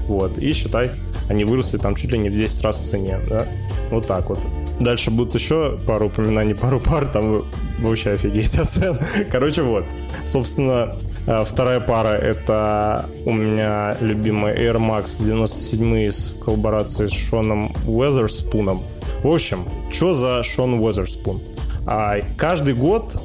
Вот, 0.08 0.38
и 0.38 0.52
считай, 0.52 0.90
они 1.28 1.44
выросли 1.44 1.78
там 1.78 1.94
чуть 1.94 2.10
ли 2.10 2.18
не 2.18 2.30
в 2.30 2.34
10 2.34 2.64
раз 2.64 2.80
в 2.80 2.84
цене, 2.84 3.20
да. 3.28 3.46
Вот 3.90 4.06
так 4.06 4.28
вот. 4.28 4.40
Дальше 4.80 5.10
будут 5.10 5.34
еще 5.34 5.78
пару 5.86 6.06
упоминаний, 6.06 6.54
пару 6.60 6.80
пар, 6.80 7.06
там 7.06 7.44
вообще 7.78 8.10
офигеете 8.10 8.62
от 8.62 8.70
цен. 8.70 8.98
Короче, 9.30 9.62
вот. 9.62 9.84
Собственно, 10.24 10.96
Э, 11.28 11.44
вторая 11.44 11.78
пара 11.78 12.16
это 12.16 13.10
у 13.26 13.32
меня 13.32 13.98
любимый 14.00 14.54
Air 14.54 14.76
Max 14.76 15.22
97 15.22 16.10
в 16.10 16.38
коллаборации 16.42 17.06
с 17.06 17.12
Шоном 17.12 17.76
Уэзерспуном. 17.86 18.82
В 19.22 19.28
общем, 19.28 19.68
что 19.90 20.14
за 20.14 20.42
Шон 20.42 20.80
Уэзерспун? 20.80 21.42
А, 21.86 22.20
каждый 22.38 22.72
год 22.72 23.20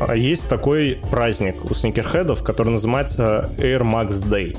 а, 0.00 0.16
есть 0.16 0.48
такой 0.48 0.98
праздник 1.12 1.64
у 1.70 1.74
сникерхедов, 1.74 2.42
который 2.42 2.70
называется 2.70 3.52
Air 3.58 3.82
Max 3.82 4.28
Day. 4.28 4.56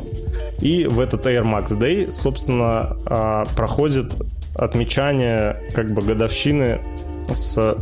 И 0.60 0.86
в 0.86 1.00
этот 1.00 1.26
Air 1.26 1.44
Max 1.44 1.78
Day, 1.78 2.12
собственно, 2.12 2.98
а, 3.06 3.46
проходит 3.56 4.14
отмечание 4.56 5.62
как 5.74 5.94
бы 5.94 6.02
годовщины 6.02 6.80
с 7.32 7.78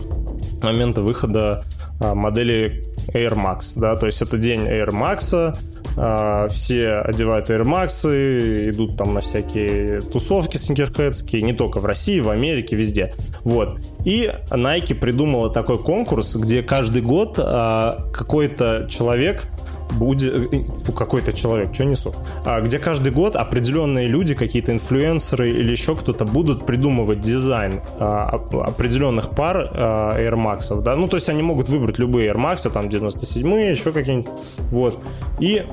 момента 0.62 1.02
выхода 1.02 1.64
модели 2.00 2.84
Air 3.14 3.36
Max, 3.36 3.74
да, 3.80 3.96
то 3.96 4.08
есть 4.08 4.22
это 4.22 4.38
день 4.38 4.62
Air 4.62 4.90
Max, 4.90 5.56
а, 5.96 6.48
все 6.50 6.96
одевают 7.00 7.50
Air 7.50 7.64
Max, 7.64 8.70
идут 8.70 8.98
там 8.98 9.14
на 9.14 9.22
всякие 9.22 10.02
тусовки 10.02 10.58
сникерхедские, 10.58 11.42
не 11.42 11.54
только 11.54 11.80
в 11.80 11.86
России, 11.86 12.20
в 12.20 12.30
Америке, 12.30 12.76
везде. 12.76 13.14
Вот. 13.44 13.80
И 14.06 14.32
Nike 14.50 14.96
придумала 14.96 15.50
такой 15.50 15.78
конкурс, 15.80 16.36
где 16.36 16.64
каждый 16.64 17.02
год 17.02 17.38
а, 17.40 18.06
какой-то 18.12 18.88
человек 18.90 19.46
будет 19.94 20.54
э, 20.54 20.92
какой-то 20.96 21.34
человек, 21.34 21.74
что 21.74 21.86
несу, 21.86 22.14
а, 22.46 22.62
где 22.62 22.80
каждый 22.80 23.12
год 23.12 23.36
определенные 23.36 24.08
люди, 24.08 24.36
какие-то 24.36 24.72
инфлюенсеры 24.72 25.52
или 25.52 25.72
еще 25.72 25.96
кто-то 25.96 26.26
будут 26.26 26.66
придумывать 26.66 27.20
дизайн 27.20 27.82
а, 28.00 28.42
определенных 28.66 29.30
пар 29.30 29.70
а, 29.72 30.18
Air 30.20 30.36
Max, 30.36 30.82
да, 30.82 30.96
ну 30.96 31.08
то 31.08 31.18
есть 31.18 31.30
они 31.30 31.42
могут 31.42 31.70
выбрать 31.70 32.00
любые 32.00 32.32
Air 32.32 32.38
Max, 32.38 32.70
там 32.70 32.88
97-е, 32.88 33.72
еще 33.72 33.92
какие-нибудь, 33.92 34.32
вот, 34.72 35.00
и 35.40 35.64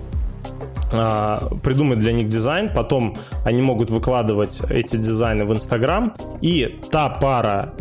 придумать 1.62 2.00
для 2.00 2.12
них 2.12 2.26
дизайн, 2.26 2.68
потом 2.74 3.16
они 3.44 3.62
могут 3.62 3.90
выкладывать 3.90 4.60
эти 4.70 4.96
дизайны 4.96 5.44
в 5.44 5.52
Инстаграм, 5.52 6.12
и 6.40 6.80
та 6.90 7.08
пара 7.08 7.74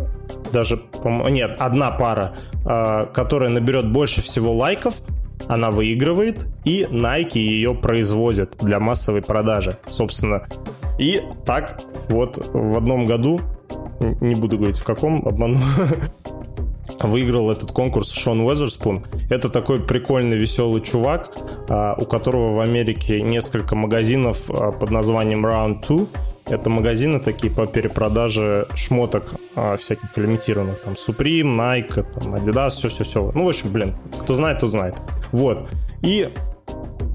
даже, 0.53 0.79
нет, 1.03 1.55
одна 1.57 1.89
пара, 1.89 2.35
которая 3.11 3.49
наберет 3.49 3.91
больше 3.91 4.21
всего 4.21 4.53
лайков, 4.53 5.01
она 5.49 5.71
выигрывает, 5.71 6.45
и 6.63 6.87
Nike 6.89 7.39
ее 7.39 7.73
производит 7.73 8.57
для 8.61 8.79
массовой 8.79 9.23
продажи, 9.23 9.77
собственно. 9.87 10.43
И 10.99 11.21
так 11.43 11.81
вот 12.07 12.49
в 12.53 12.77
одном 12.77 13.07
году, 13.07 13.41
не 14.21 14.35
буду 14.35 14.57
говорить 14.57 14.77
в 14.77 14.83
каком, 14.83 15.27
обману, 15.27 15.57
выиграл 16.99 17.49
этот 17.49 17.71
конкурс 17.71 18.11
Шон 18.11 18.41
Уэзерспун. 18.41 19.05
Это 19.31 19.49
такой 19.49 19.79
прикольный, 19.79 20.37
веселый 20.37 20.81
чувак, 20.81 21.31
а, 21.67 21.95
у 21.99 22.05
которого 22.05 22.53
в 22.53 22.59
Америке 22.59 23.19
несколько 23.21 23.75
магазинов 23.75 24.51
а, 24.51 24.71
под 24.71 24.91
названием 24.91 25.45
Round 25.45 25.83
2. 25.87 26.05
Это 26.49 26.69
магазины 26.69 27.19
такие 27.19 27.53
по 27.53 27.67
перепродаже 27.67 28.67
шмоток 28.73 29.35
а, 29.55 29.77
всяких 29.77 30.17
лимитированных. 30.17 30.81
Там 30.81 30.93
Supreme, 30.93 31.55
Nike, 31.55 32.03
там, 32.13 32.35
Adidas, 32.35 32.69
все-все-все. 32.69 33.31
Ну, 33.35 33.45
в 33.45 33.49
общем, 33.49 33.71
блин, 33.71 33.95
кто 34.19 34.33
знает, 34.33 34.59
тот 34.59 34.71
знает. 34.71 34.95
Вот. 35.31 35.69
И 36.01 36.29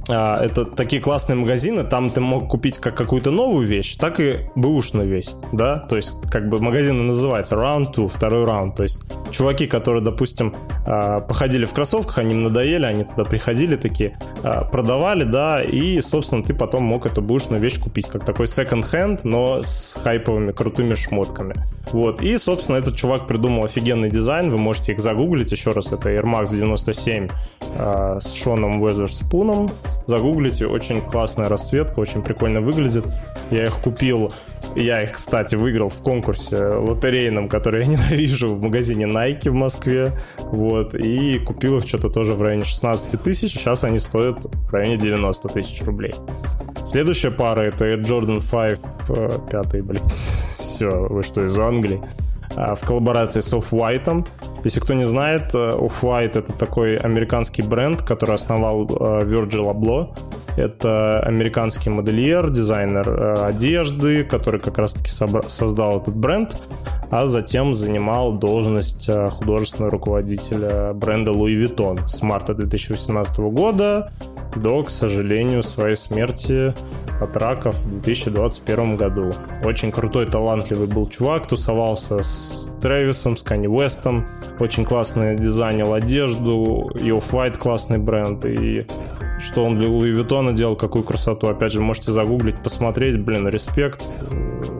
а, 0.08 0.44
это 0.44 0.64
такие 0.64 1.00
классные 1.00 1.36
магазины, 1.36 1.82
там 1.82 2.10
ты 2.10 2.20
мог 2.20 2.48
купить 2.48 2.78
как 2.78 2.94
какую-то 2.94 3.30
новую 3.30 3.66
вещь, 3.66 3.96
так 3.96 4.20
и 4.20 4.40
бэушную 4.54 5.08
вещь, 5.08 5.30
да, 5.52 5.78
то 5.78 5.96
есть 5.96 6.16
как 6.30 6.48
бы 6.48 6.60
магазин 6.60 7.06
называется 7.06 7.54
Round 7.54 7.92
2, 7.94 8.08
второй 8.08 8.44
раунд, 8.44 8.76
то 8.76 8.82
есть 8.82 9.00
чуваки, 9.30 9.66
которые, 9.66 10.02
допустим, 10.02 10.54
а, 10.86 11.20
походили 11.20 11.64
в 11.64 11.72
кроссовках, 11.72 12.18
они 12.18 12.34
им 12.34 12.42
надоели, 12.42 12.84
они 12.84 13.04
туда 13.04 13.24
приходили 13.24 13.76
такие, 13.76 14.18
а, 14.42 14.64
продавали, 14.64 15.24
да, 15.24 15.62
и, 15.62 16.00
собственно, 16.00 16.42
ты 16.42 16.52
потом 16.52 16.82
мог 16.82 17.06
эту 17.06 17.22
бэушную 17.22 17.60
вещь 17.60 17.80
купить, 17.80 18.08
как 18.08 18.24
такой 18.24 18.46
second-hand, 18.46 19.20
но 19.24 19.62
с 19.62 19.98
хайповыми 20.02 20.52
крутыми 20.52 20.94
шмотками, 20.94 21.54
вот, 21.92 22.20
и, 22.20 22.36
собственно, 22.36 22.76
этот 22.76 22.96
чувак 22.96 23.26
придумал 23.26 23.64
офигенный 23.64 24.10
дизайн, 24.10 24.50
вы 24.50 24.58
можете 24.58 24.92
их 24.92 25.00
загуглить, 25.00 25.50
еще 25.50 25.72
раз, 25.72 25.92
это 25.92 26.10
Air 26.10 26.24
Max 26.24 26.50
97 26.50 27.28
с 28.20 28.34
Шоном 28.34 28.82
Уэзерспуном, 28.82 29.70
Загуглите, 30.06 30.66
очень 30.66 31.00
классная 31.00 31.48
расцветка, 31.48 32.00
очень 32.00 32.22
прикольно 32.22 32.60
выглядит. 32.60 33.06
Я 33.50 33.66
их 33.66 33.80
купил, 33.80 34.32
я 34.76 35.02
их, 35.02 35.12
кстати, 35.12 35.54
выиграл 35.54 35.88
в 35.88 36.02
конкурсе 36.02 36.56
лотерейном, 36.56 37.48
который 37.48 37.82
я 37.82 37.86
ненавижу 37.90 38.54
в 38.54 38.60
магазине 38.60 39.06
Nike 39.06 39.50
в 39.50 39.54
Москве. 39.54 40.12
Вот, 40.38 40.94
и 40.94 41.38
купил 41.38 41.78
их 41.78 41.86
что-то 41.86 42.10
тоже 42.10 42.32
в 42.32 42.42
районе 42.42 42.64
16 42.64 43.22
тысяч, 43.22 43.52
сейчас 43.52 43.84
они 43.84 43.98
стоят 43.98 44.44
в 44.44 44.72
районе 44.72 44.96
90 44.96 45.48
тысяч 45.48 45.82
рублей. 45.82 46.14
Следующая 46.86 47.30
пара 47.30 47.62
это 47.62 47.94
Jordan 47.94 48.42
5, 49.08 49.50
5, 49.50 49.84
блин, 49.84 50.02
все, 50.08 51.06
вы 51.08 51.22
что, 51.22 51.46
из 51.46 51.58
Англии? 51.58 52.00
А, 52.56 52.74
в 52.74 52.80
коллаборации 52.80 53.40
с 53.40 53.52
Off-White. 53.52 54.26
Если 54.64 54.80
кто 54.80 54.94
не 54.94 55.04
знает, 55.04 55.54
э, 55.54 55.58
Off-White 55.58 56.38
это 56.38 56.52
такой 56.54 56.96
американский 56.96 57.62
бренд, 57.62 58.02
который 58.02 58.34
основал 58.34 58.84
э, 58.84 59.24
Virgil 59.24 59.70
Abloh. 59.70 60.16
Это 60.56 61.20
американский 61.20 61.90
модельер, 61.90 62.48
дизайнер 62.50 63.08
э, 63.08 63.46
одежды, 63.48 64.24
который 64.24 64.60
как 64.60 64.78
раз-таки 64.78 65.10
создал 65.10 66.00
этот 66.00 66.16
бренд. 66.16 66.56
А 67.10 67.26
затем 67.26 67.74
занимал 67.74 68.32
должность 68.32 69.08
э, 69.08 69.30
художественного 69.30 69.92
руководителя 69.92 70.92
бренда 70.92 71.30
Louis 71.30 71.62
Vuitton 71.62 72.08
с 72.08 72.22
марта 72.22 72.54
2018 72.54 73.38
года 73.38 74.12
до, 74.56 74.82
к 74.82 74.90
сожалению, 74.90 75.62
своей 75.62 75.96
смерти 75.96 76.74
от 77.20 77.36
рака 77.36 77.72
в 77.72 77.88
2021 77.88 78.96
году. 78.96 79.32
Очень 79.64 79.92
крутой, 79.92 80.26
талантливый 80.26 80.86
был 80.86 81.08
чувак, 81.08 81.46
тусовался 81.46 82.22
с 82.22 82.70
Трэвисом, 82.80 83.36
с 83.36 83.42
Канни 83.42 83.66
Уэстом, 83.66 84.26
очень 84.60 84.84
классно 84.84 85.34
дизайнил 85.34 85.92
одежду, 85.92 86.90
и 86.94 87.08
Off-White 87.10 87.58
классный 87.58 87.98
бренд, 87.98 88.44
и 88.44 88.86
что 89.40 89.64
он 89.64 89.78
для 89.78 89.88
Луи 89.88 90.10
Виттона 90.10 90.52
делал, 90.52 90.76
какую 90.76 91.04
красоту. 91.04 91.48
Опять 91.48 91.72
же, 91.72 91.80
можете 91.80 92.12
загуглить, 92.12 92.56
посмотреть. 92.62 93.22
Блин, 93.24 93.48
респект. 93.48 94.02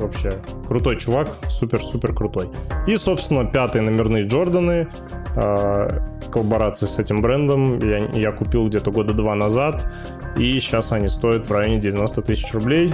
Вообще, 0.00 0.34
крутой 0.68 0.98
чувак. 0.98 1.28
Супер-супер 1.48 2.14
крутой. 2.14 2.48
И, 2.86 2.96
собственно, 2.96 3.44
пятые 3.44 3.82
номерные 3.82 4.24
Джорданы 4.24 4.88
э, 5.36 6.00
в 6.26 6.30
коллаборации 6.30 6.86
с 6.86 6.98
этим 6.98 7.22
брендом 7.22 7.80
я, 7.80 8.08
я 8.12 8.32
купил 8.32 8.68
где-то 8.68 8.90
года 8.90 9.12
два 9.12 9.34
назад. 9.34 9.86
И 10.36 10.58
сейчас 10.60 10.92
они 10.92 11.08
стоят 11.08 11.48
в 11.48 11.52
районе 11.52 11.80
90 11.80 12.22
тысяч 12.22 12.52
рублей. 12.52 12.92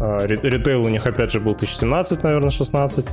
Э, 0.00 0.26
ритейл 0.26 0.84
у 0.84 0.88
них, 0.88 1.06
опять 1.06 1.30
же, 1.30 1.40
был 1.40 1.52
1017, 1.52 2.22
наверное, 2.22 2.50
16. 2.50 3.06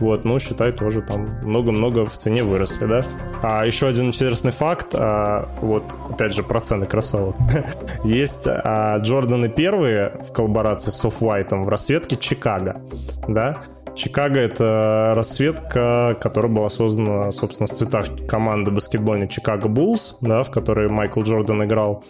Вот, 0.00 0.24
ну, 0.24 0.38
считай, 0.38 0.72
тоже 0.72 1.02
там 1.02 1.38
много-много 1.42 2.06
в 2.06 2.16
цене 2.16 2.42
выросли, 2.42 2.86
да. 2.86 3.02
А 3.42 3.66
еще 3.66 3.86
один 3.86 4.06
интересный 4.06 4.52
факт, 4.52 4.94
а, 4.94 5.48
вот, 5.60 5.84
опять 6.08 6.34
же, 6.34 6.42
про 6.42 6.60
цены 6.60 6.86
кроссовок. 6.86 7.36
Есть 8.04 8.46
а, 8.46 8.98
Джорданы 8.98 9.50
первые 9.50 10.12
в 10.26 10.32
коллаборации 10.32 10.90
с 10.90 11.04
Off-White 11.04 11.64
в 11.64 11.68
расцветке 11.68 12.16
Чикаго, 12.16 12.80
да. 13.28 13.58
Чикаго— 13.94 14.38
это 14.40 15.12
расцветка, 15.14 16.16
которая 16.20 16.50
была 16.50 16.70
создана, 16.70 17.32
собственно, 17.32 17.66
в 17.66 17.70
цветах 17.70 18.06
команды 18.26 18.70
баскетбольной 18.70 19.28
Чикаго 19.28 19.68
Буллс, 19.68 20.16
да, 20.22 20.42
в 20.42 20.50
которой 20.50 20.88
Майкл 20.88 21.22
Джордан 21.22 21.64
играл. 21.64 22.02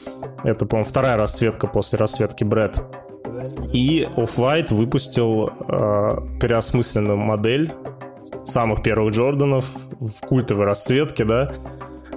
Это, 0.45 0.66
по-моему, 0.66 0.88
вторая 0.88 1.16
расцветка 1.16 1.66
после 1.66 1.99
расцветки 1.99 2.45
Брэд. 2.45 2.81
И 3.72 4.09
Off-White 4.16 4.74
выпустил 4.74 5.50
э, 5.50 6.16
переосмысленную 6.40 7.16
модель 7.16 7.72
самых 8.44 8.83
первых 8.83 9.14
Джорданов 9.14 9.66
в 10.00 10.26
культовой 10.26 10.66
расцветке, 10.66 11.24
да. 11.24 11.53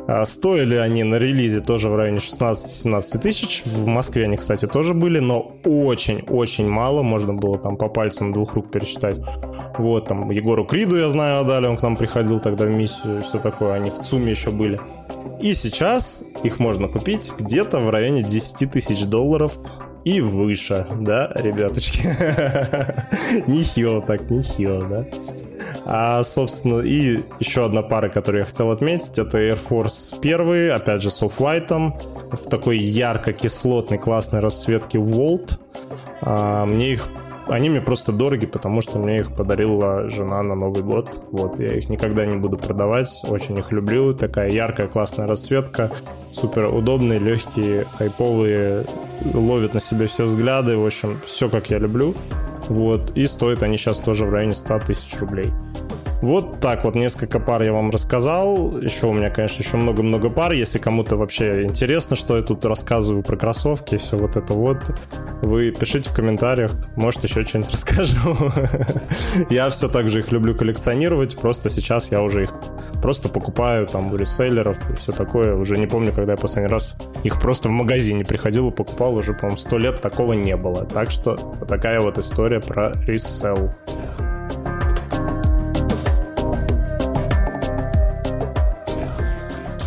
А 0.05 0.25
стоили 0.25 0.75
они 0.75 1.03
на 1.03 1.15
релизе 1.15 1.61
тоже 1.61 1.87
в 1.87 1.95
районе 1.95 2.17
16-17 2.17 3.19
тысяч. 3.19 3.63
В 3.65 3.87
Москве 3.87 4.25
они, 4.25 4.35
кстати, 4.35 4.67
тоже 4.67 4.93
были, 4.93 5.19
но 5.19 5.53
очень-очень 5.63 6.67
мало. 6.67 7.03
Можно 7.03 7.33
было 7.33 7.57
там 7.57 7.77
по 7.77 7.87
пальцам 7.87 8.33
двух 8.33 8.55
рук 8.55 8.69
пересчитать. 8.69 9.19
Вот, 9.77 10.07
там 10.07 10.29
Егору 10.29 10.65
Криду, 10.65 10.97
я 10.97 11.07
знаю, 11.07 11.41
отдали. 11.41 11.67
Он 11.67 11.77
к 11.77 11.81
нам 11.81 11.95
приходил 11.95 12.41
тогда 12.41 12.65
в 12.65 12.69
миссию. 12.69 13.21
Все 13.21 13.39
такое. 13.39 13.73
Они 13.73 13.91
в 13.91 13.99
ЦУМе 13.99 14.31
еще 14.31 14.51
были. 14.51 14.79
И 15.41 15.53
сейчас 15.53 16.21
их 16.43 16.59
можно 16.59 16.89
купить 16.89 17.33
где-то 17.39 17.79
в 17.79 17.89
районе 17.89 18.23
10 18.23 18.71
тысяч 18.71 19.05
долларов 19.05 19.57
и 20.03 20.21
выше, 20.21 20.85
да, 20.99 21.31
ребяточки? 21.35 22.01
Нехило 23.47 24.01
так, 24.01 24.29
нехило, 24.29 24.83
да? 24.85 25.05
А, 25.85 26.23
собственно, 26.23 26.79
и 26.81 27.19
еще 27.39 27.65
одна 27.65 27.81
пара, 27.81 28.09
которую 28.09 28.41
я 28.41 28.45
хотел 28.45 28.71
отметить, 28.71 29.17
это 29.17 29.37
Air 29.37 29.59
Force 29.69 30.17
1, 30.19 30.71
опять 30.71 31.01
же, 31.01 31.09
с 31.09 31.21
Off-White, 31.21 31.93
в 32.31 32.49
такой 32.49 32.77
ярко-кислотной 32.77 33.97
классной 33.97 34.39
расцветке 34.39 34.97
Volt. 34.97 35.59
А, 36.21 36.65
мне 36.65 36.93
их 36.93 37.09
они 37.47 37.69
мне 37.69 37.81
просто 37.81 38.13
дороги, 38.13 38.45
потому 38.45 38.81
что 38.81 38.99
мне 38.99 39.19
их 39.19 39.35
подарила 39.35 40.09
жена 40.09 40.41
на 40.43 40.55
Новый 40.55 40.81
год. 40.81 41.21
Вот, 41.31 41.59
я 41.59 41.75
их 41.75 41.89
никогда 41.89 42.25
не 42.25 42.37
буду 42.37 42.57
продавать. 42.57 43.09
Очень 43.27 43.57
их 43.57 43.71
люблю. 43.71 44.13
Такая 44.13 44.49
яркая, 44.49 44.87
классная 44.87 45.27
расцветка. 45.27 45.91
Супер 46.31 46.73
удобные, 46.73 47.19
легкие, 47.19 47.85
хайповые. 47.97 48.85
Ловят 49.33 49.73
на 49.73 49.79
себе 49.79 50.07
все 50.07 50.25
взгляды. 50.25 50.77
В 50.77 50.85
общем, 50.85 51.19
все 51.25 51.49
как 51.49 51.69
я 51.69 51.79
люблю. 51.79 52.15
Вот. 52.69 53.11
И 53.15 53.25
стоят 53.25 53.63
они 53.63 53.77
сейчас 53.77 53.99
тоже 53.99 54.25
в 54.25 54.31
районе 54.31 54.55
100 54.55 54.79
тысяч 54.79 55.17
рублей. 55.19 55.51
Вот 56.23 56.61
так 56.61 56.85
вот 56.85 56.95
несколько 56.95 57.37
пар 57.37 57.63
я 57.63 57.73
вам 57.73 57.89
рассказал. 57.89 58.77
Еще 58.79 59.07
у 59.07 59.11
меня, 59.13 59.29
конечно, 59.29 59.61
еще 59.61 59.75
много-много 59.75 60.29
пар. 60.29 60.53
Если 60.53 60.79
кому-то 60.79 61.17
вообще 61.17 61.63
интересно, 61.63 62.15
что 62.15 62.37
я 62.37 62.43
тут 62.43 62.63
рассказываю 62.63 63.23
про 63.23 63.35
кроссовки, 63.35 63.97
все 63.97 64.17
вот 64.17 64.37
это 64.37 64.53
вот, 64.53 64.77
вы 65.41 65.71
пишите 65.71 66.09
в 66.09 66.13
комментариях. 66.13 66.71
Может, 66.95 67.25
еще 67.25 67.43
что-нибудь 67.43 67.71
расскажу. 67.73 68.37
Я 69.49 69.69
все 69.69 69.89
так 69.89 70.07
же 70.07 70.19
их 70.19 70.31
люблю 70.31 70.55
коллекционировать. 70.55 71.35
Просто 71.35 71.69
сейчас 71.69 72.09
я 72.09 72.21
уже 72.21 72.43
их 72.43 72.53
просто 73.01 73.27
покупаю 73.27 73.85
там 73.85 74.13
у 74.13 74.15
реселлеров 74.15 74.77
и 74.89 74.95
все 74.95 75.11
такое. 75.11 75.55
Уже 75.55 75.77
не 75.77 75.87
помню, 75.87 76.13
когда 76.13 76.31
я 76.31 76.37
последний 76.37 76.71
раз 76.71 76.95
их 77.23 77.41
просто 77.41 77.67
в 77.67 77.73
магазине 77.73 78.23
приходил 78.23 78.69
и 78.69 78.71
покупал. 78.71 79.17
Уже, 79.17 79.33
по-моему, 79.33 79.57
сто 79.57 79.77
лет 79.77 79.99
такого 79.99 80.31
не 80.31 80.55
было. 80.55 80.85
Так 80.85 81.11
что 81.11 81.35
вот 81.59 81.67
такая 81.67 81.99
вот 81.99 82.17
история 82.17 82.61
про 82.61 82.93
ресел. 83.05 83.73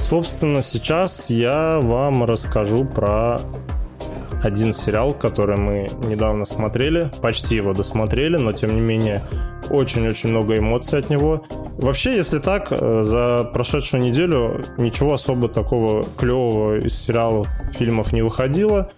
Собственно, 0.09 0.63
сейчас 0.63 1.31
я 1.31 1.81
вам 1.83 2.23
расскажу 2.23 2.85
про 2.85 3.41
один 4.41 4.73
сериал, 4.73 5.13
который 5.13 5.57
мы 5.57 5.89
недавно 6.07 6.45
смотрели, 6.45 7.11
почти 7.21 7.57
его 7.57 7.73
досмотрели, 7.75 8.37
но 8.37 8.53
тем 8.53 8.77
не 8.77 8.81
менее 8.81 9.25
очень-очень 9.69 10.31
много 10.31 10.59
эмоций 10.59 11.01
от 11.01 11.11
него. 11.11 11.45
Вообще, 11.77 12.15
если 12.15 12.39
так, 12.39 12.69
э, 12.71 13.03
за 13.03 13.51
прошедшую 13.53 14.01
неделю 14.01 14.65
ничего 14.79 15.15
особо 15.15 15.49
такого 15.49 16.07
клевого 16.17 16.79
из 16.79 16.97
сериалов, 16.97 17.49
фильмов 17.73 18.13
не 18.13 18.23
выходило. 18.23 18.93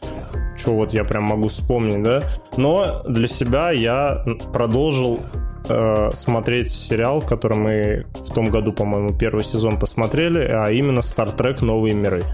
Что 0.59 0.75
вот 0.75 0.92
я 0.92 1.05
прям 1.05 1.23
могу 1.23 1.49
вспомнить, 1.49 2.03
да? 2.03 2.23
Но 2.59 3.03
для 3.09 3.29
себя 3.29 3.71
я 3.71 4.25
продолжил 4.53 5.21
э, 5.68 6.11
смотреть 6.14 6.70
сериал, 6.70 7.22
который 7.22 7.57
мы 7.57 8.07
в 8.14 8.33
том 8.33 8.50
году, 8.50 8.72
по-моему, 8.72 9.16
первый 9.16 9.44
сезон 9.44 9.78
посмотрели, 9.78 10.40
а 10.40 10.70
именно 10.70 11.00
Star 11.00 11.35
Trek 11.37 11.64
Новые 11.64 11.94
миры. 11.94 12.24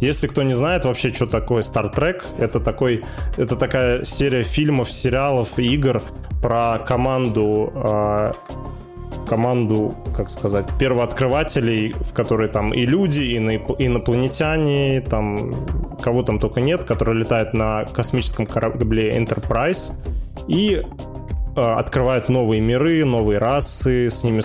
Если 0.00 0.26
кто 0.26 0.42
не 0.42 0.54
знает 0.54 0.84
вообще, 0.84 1.12
что 1.12 1.26
такое 1.26 1.62
Star 1.62 1.94
Trek, 1.94 2.22
это 2.38 2.60
такой, 2.60 3.04
это 3.36 3.56
такая 3.56 4.04
серия 4.04 4.42
фильмов, 4.42 4.90
сериалов, 4.90 5.58
игр 5.58 6.02
про 6.42 6.78
команду 6.78 7.72
э, 7.74 8.32
команду, 9.28 9.94
как 10.16 10.28
сказать, 10.28 10.66
первооткрывателей, 10.78 11.92
в 11.92 12.12
которой 12.12 12.48
там 12.48 12.74
и 12.74 12.84
люди, 12.84 13.20
и 13.20 13.36
инопланетяне, 13.36 15.00
там 15.02 15.54
кого 16.02 16.22
там 16.22 16.40
только 16.40 16.60
нет, 16.60 16.84
которые 16.84 17.20
летают 17.20 17.54
на 17.54 17.84
космическом 17.84 18.46
корабле 18.46 19.16
Enterprise. 19.16 19.92
И 20.48 20.82
открывают 21.56 22.28
новые 22.28 22.60
миры, 22.60 23.04
новые 23.04 23.38
расы, 23.38 24.08
с 24.10 24.24
ними 24.24 24.42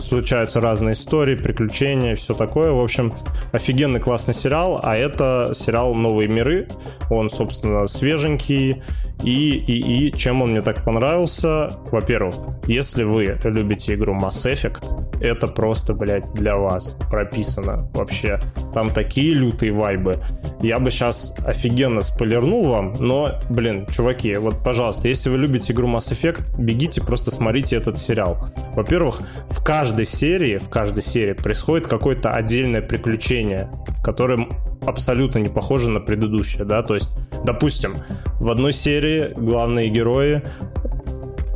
случаются 0.00 0.60
разные 0.60 0.94
истории, 0.94 1.34
приключения, 1.34 2.14
все 2.16 2.34
такое. 2.34 2.72
В 2.72 2.80
общем, 2.80 3.14
офигенный 3.52 4.00
классный 4.00 4.34
сериал, 4.34 4.80
а 4.82 4.96
это 4.96 5.52
сериал 5.54 5.94
«Новые 5.94 6.28
миры». 6.28 6.68
Он, 7.10 7.30
собственно, 7.30 7.86
свеженький. 7.86 8.82
И, 9.22 9.56
и, 9.56 10.06
и 10.06 10.16
чем 10.16 10.42
он 10.42 10.52
мне 10.52 10.62
так 10.62 10.84
понравился? 10.84 11.72
Во-первых, 11.90 12.36
если 12.66 13.02
вы 13.02 13.38
любите 13.44 13.94
игру 13.94 14.14
Mass 14.14 14.46
Effect, 14.46 15.20
это 15.20 15.48
просто, 15.48 15.94
блядь, 15.94 16.32
для 16.34 16.56
вас 16.56 16.96
прописано 17.10 17.90
вообще. 17.94 18.40
Там 18.72 18.90
такие 18.90 19.34
лютые 19.34 19.72
вайбы. 19.72 20.20
Я 20.62 20.78
бы 20.78 20.90
сейчас 20.90 21.34
офигенно 21.44 22.02
спойлернул 22.02 22.68
вам, 22.68 22.94
но, 23.00 23.40
блин, 23.50 23.86
чуваки, 23.86 24.36
вот, 24.36 24.62
пожалуйста, 24.62 25.08
если 25.08 25.30
вы 25.30 25.38
любите 25.38 25.72
игру 25.72 25.88
Mass 25.88 26.12
Effect, 26.12 26.42
бегите, 26.58 27.00
просто 27.00 27.30
смотрите 27.30 27.76
этот 27.76 27.98
сериал. 27.98 28.48
Во-первых, 28.74 29.20
в 29.50 29.64
каждой 29.64 30.06
серии, 30.06 30.58
в 30.58 30.68
каждой 30.68 31.02
серии 31.02 31.32
происходит 31.32 31.88
какое-то 31.88 32.32
отдельное 32.32 32.82
приключение, 32.82 33.68
которое 34.04 34.46
абсолютно 34.88 35.38
не 35.38 35.48
похоже 35.48 35.88
на 35.88 36.00
предыдущее, 36.00 36.64
да, 36.64 36.82
то 36.82 36.94
есть, 36.94 37.10
допустим, 37.44 37.96
в 38.40 38.50
одной 38.50 38.72
серии 38.72 39.32
главные 39.36 39.88
герои 39.88 40.42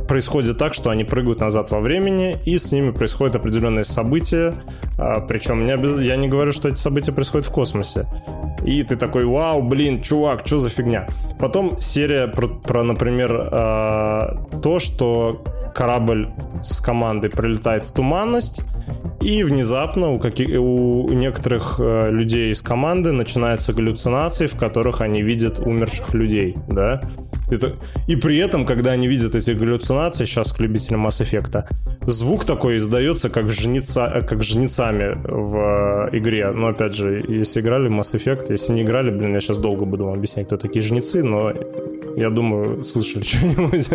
происходит 0.07 0.57
так, 0.57 0.73
что 0.73 0.89
они 0.89 1.03
прыгают 1.03 1.39
назад 1.39 1.71
во 1.71 1.79
времени, 1.79 2.37
и 2.45 2.57
с 2.57 2.71
ними 2.71 2.91
происходят 2.91 3.35
определенные 3.35 3.83
события. 3.83 4.53
А, 4.97 5.21
причем 5.21 5.65
не 5.65 5.71
обяз... 5.71 5.99
я 5.99 6.15
не 6.17 6.27
говорю, 6.27 6.51
что 6.51 6.69
эти 6.69 6.77
события 6.77 7.11
происходят 7.11 7.47
в 7.47 7.51
космосе. 7.51 8.05
И 8.65 8.83
ты 8.83 8.95
такой, 8.95 9.25
вау, 9.25 9.61
блин, 9.61 10.01
чувак, 10.01 10.45
что 10.45 10.57
за 10.57 10.69
фигня? 10.69 11.07
Потом 11.39 11.79
серия 11.79 12.27
про, 12.27 12.47
про 12.47 12.83
например, 12.83 13.49
э, 13.51 14.59
то, 14.61 14.79
что 14.79 15.43
корабль 15.73 16.29
с 16.61 16.79
командой 16.79 17.29
прилетает 17.29 17.83
в 17.83 17.91
туманность, 17.91 18.61
и 19.21 19.43
внезапно 19.43 20.11
у, 20.11 20.19
каких, 20.19 20.49
у 20.59 21.09
некоторых 21.09 21.75
э, 21.79 22.11
людей 22.11 22.51
из 22.51 22.61
команды 22.61 23.11
начинаются 23.13 23.71
галлюцинации, 23.71 24.47
в 24.47 24.57
которых 24.57 25.01
они 25.01 25.21
видят 25.21 25.59
умерших 25.59 26.13
людей, 26.13 26.57
да. 26.67 27.01
То 27.47 27.55
Это... 27.55 27.75
И 28.07 28.15
при 28.15 28.37
этом, 28.37 28.65
когда 28.65 28.91
они 28.91 29.07
видят 29.07 29.35
эти 29.35 29.51
галлюцинации, 29.51 30.25
сейчас 30.25 30.51
к 30.51 30.59
любителям 30.59 31.07
Mass 31.07 31.21
Effect, 31.21 31.65
звук 32.01 32.43
такой 32.43 32.77
издается, 32.77 33.29
как, 33.29 33.49
жнеца... 33.49 34.25
как 34.27 34.43
жнецами 34.43 35.17
в 35.23 36.09
игре. 36.11 36.51
Но, 36.51 36.67
опять 36.67 36.95
же, 36.95 37.23
если 37.27 37.61
играли 37.61 37.87
в 37.87 37.91
Mass 37.91 38.13
Effect, 38.15 38.47
если 38.49 38.73
не 38.73 38.81
играли, 38.81 39.09
блин, 39.09 39.33
я 39.33 39.39
сейчас 39.39 39.59
долго 39.59 39.85
буду 39.85 40.05
вам 40.05 40.15
объяснять, 40.15 40.47
кто 40.47 40.57
такие 40.57 40.83
жнецы, 40.83 41.23
но 41.23 41.53
я 42.17 42.29
думаю, 42.29 42.83
слышали 42.83 43.23
что-нибудь. 43.23 43.89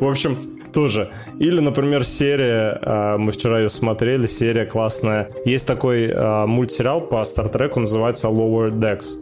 В 0.00 0.06
общем, 0.06 0.36
тоже. 0.72 1.10
Или, 1.38 1.60
например, 1.60 2.04
серия, 2.04 2.78
а, 2.82 3.18
мы 3.18 3.32
вчера 3.32 3.60
ее 3.60 3.68
смотрели, 3.68 4.26
серия 4.26 4.64
классная. 4.64 5.30
Есть 5.44 5.66
такой 5.66 6.10
а, 6.14 6.46
мультсериал 6.46 7.02
по 7.02 7.24
Стартреку, 7.24 7.80
называется 7.80 8.28
Lower 8.28 8.70
Decks. 8.70 9.18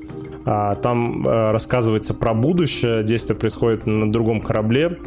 А, 0.46 0.76
там 0.76 1.26
рассказывается 1.26 2.14
про 2.14 2.32
будущее, 2.32 3.02
действие 3.04 3.38
происходит 3.38 3.86
на 3.86 4.10
другом 4.10 4.40
корабле. 4.40 4.98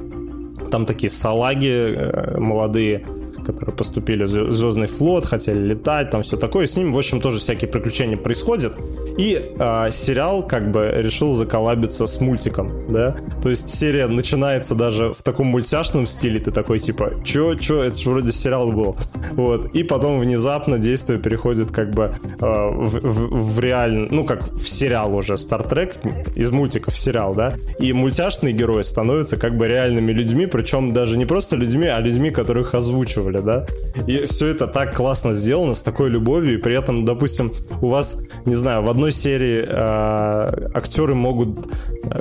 Там 0.70 0.86
такие 0.86 1.10
салаги 1.10 1.96
э, 1.96 2.38
молодые, 2.40 3.06
которые 3.44 3.76
поступили 3.76 4.24
в 4.24 4.52
Звездный 4.52 4.88
флот, 4.88 5.26
хотели 5.26 5.60
летать, 5.60 6.10
там 6.10 6.24
все 6.24 6.38
такое. 6.38 6.66
С 6.66 6.78
ним, 6.78 6.94
в 6.94 6.98
общем, 6.98 7.22
тоже 7.22 7.40
всякие 7.40 7.70
приключения 7.70 8.18
происходят. 8.18 8.74
И 9.18 9.54
э, 9.58 9.92
сериал 9.92 10.48
как 10.48 10.72
бы 10.72 10.92
решил 10.96 11.34
заколабиться 11.34 12.08
с 12.08 12.20
мультиком, 12.20 12.72
да. 12.92 13.16
То 13.42 13.50
есть 13.50 13.70
серия 13.70 14.08
начинается 14.08 14.76
даже 14.76 15.14
в 15.14 15.22
таком 15.22 15.48
мультяшном 15.48 16.08
стиле, 16.08 16.40
ты 16.40 16.52
такой 16.52 16.80
типа, 16.80 17.22
чё, 17.24 17.56
чё, 17.56 17.84
это 17.84 17.98
же 17.98 18.10
вроде 18.10 18.32
сериал 18.32 18.72
был. 18.72 18.98
Вот. 19.32 19.74
И 19.76 19.84
потом 19.84 20.20
внезапно 20.20 20.78
действие 20.78 21.20
переходит 21.20 21.72
как 21.72 21.92
бы 21.92 22.16
э, 22.40 22.46
в, 22.46 23.00
в, 23.02 23.54
в 23.54 23.60
реально, 23.60 24.08
ну 24.10 24.26
как 24.26 24.52
в 24.54 24.68
сериал 24.68 25.16
уже, 25.16 25.34
Trek, 25.34 25.98
из 26.36 26.50
мультиков 26.50 26.94
в 26.94 26.98
сериал, 26.98 27.36
да. 27.36 27.54
И 27.80 27.94
мультяшные 27.94 28.54
герои 28.54 28.84
становятся 28.84 29.38
как 29.38 29.58
бы 29.58 29.68
реальными 29.68 30.12
людьми, 30.12 30.46
причем 30.46 30.94
даже 30.94 31.18
не 31.18 31.26
просто 31.26 31.56
людьми, 31.56 31.88
а 31.88 32.00
людьми, 32.00 32.32
которых 32.32 32.74
озвучивали, 32.74 33.33
да. 33.42 33.66
И 34.08 34.26
все 34.26 34.48
это 34.48 34.68
так 34.68 34.96
классно 34.96 35.34
сделано, 35.34 35.74
с 35.74 35.82
такой 35.82 36.10
любовью, 36.10 36.56
и 36.56 36.58
при 36.58 36.76
этом, 36.76 37.06
допустим, 37.06 37.52
у 37.82 37.90
вас, 37.90 38.22
не 38.46 38.56
знаю, 38.56 38.84
в 38.84 38.90
одной 38.90 39.12
серии 39.12 39.64
э, 39.68 40.70
актеры 40.74 41.14
могут, 41.14 41.68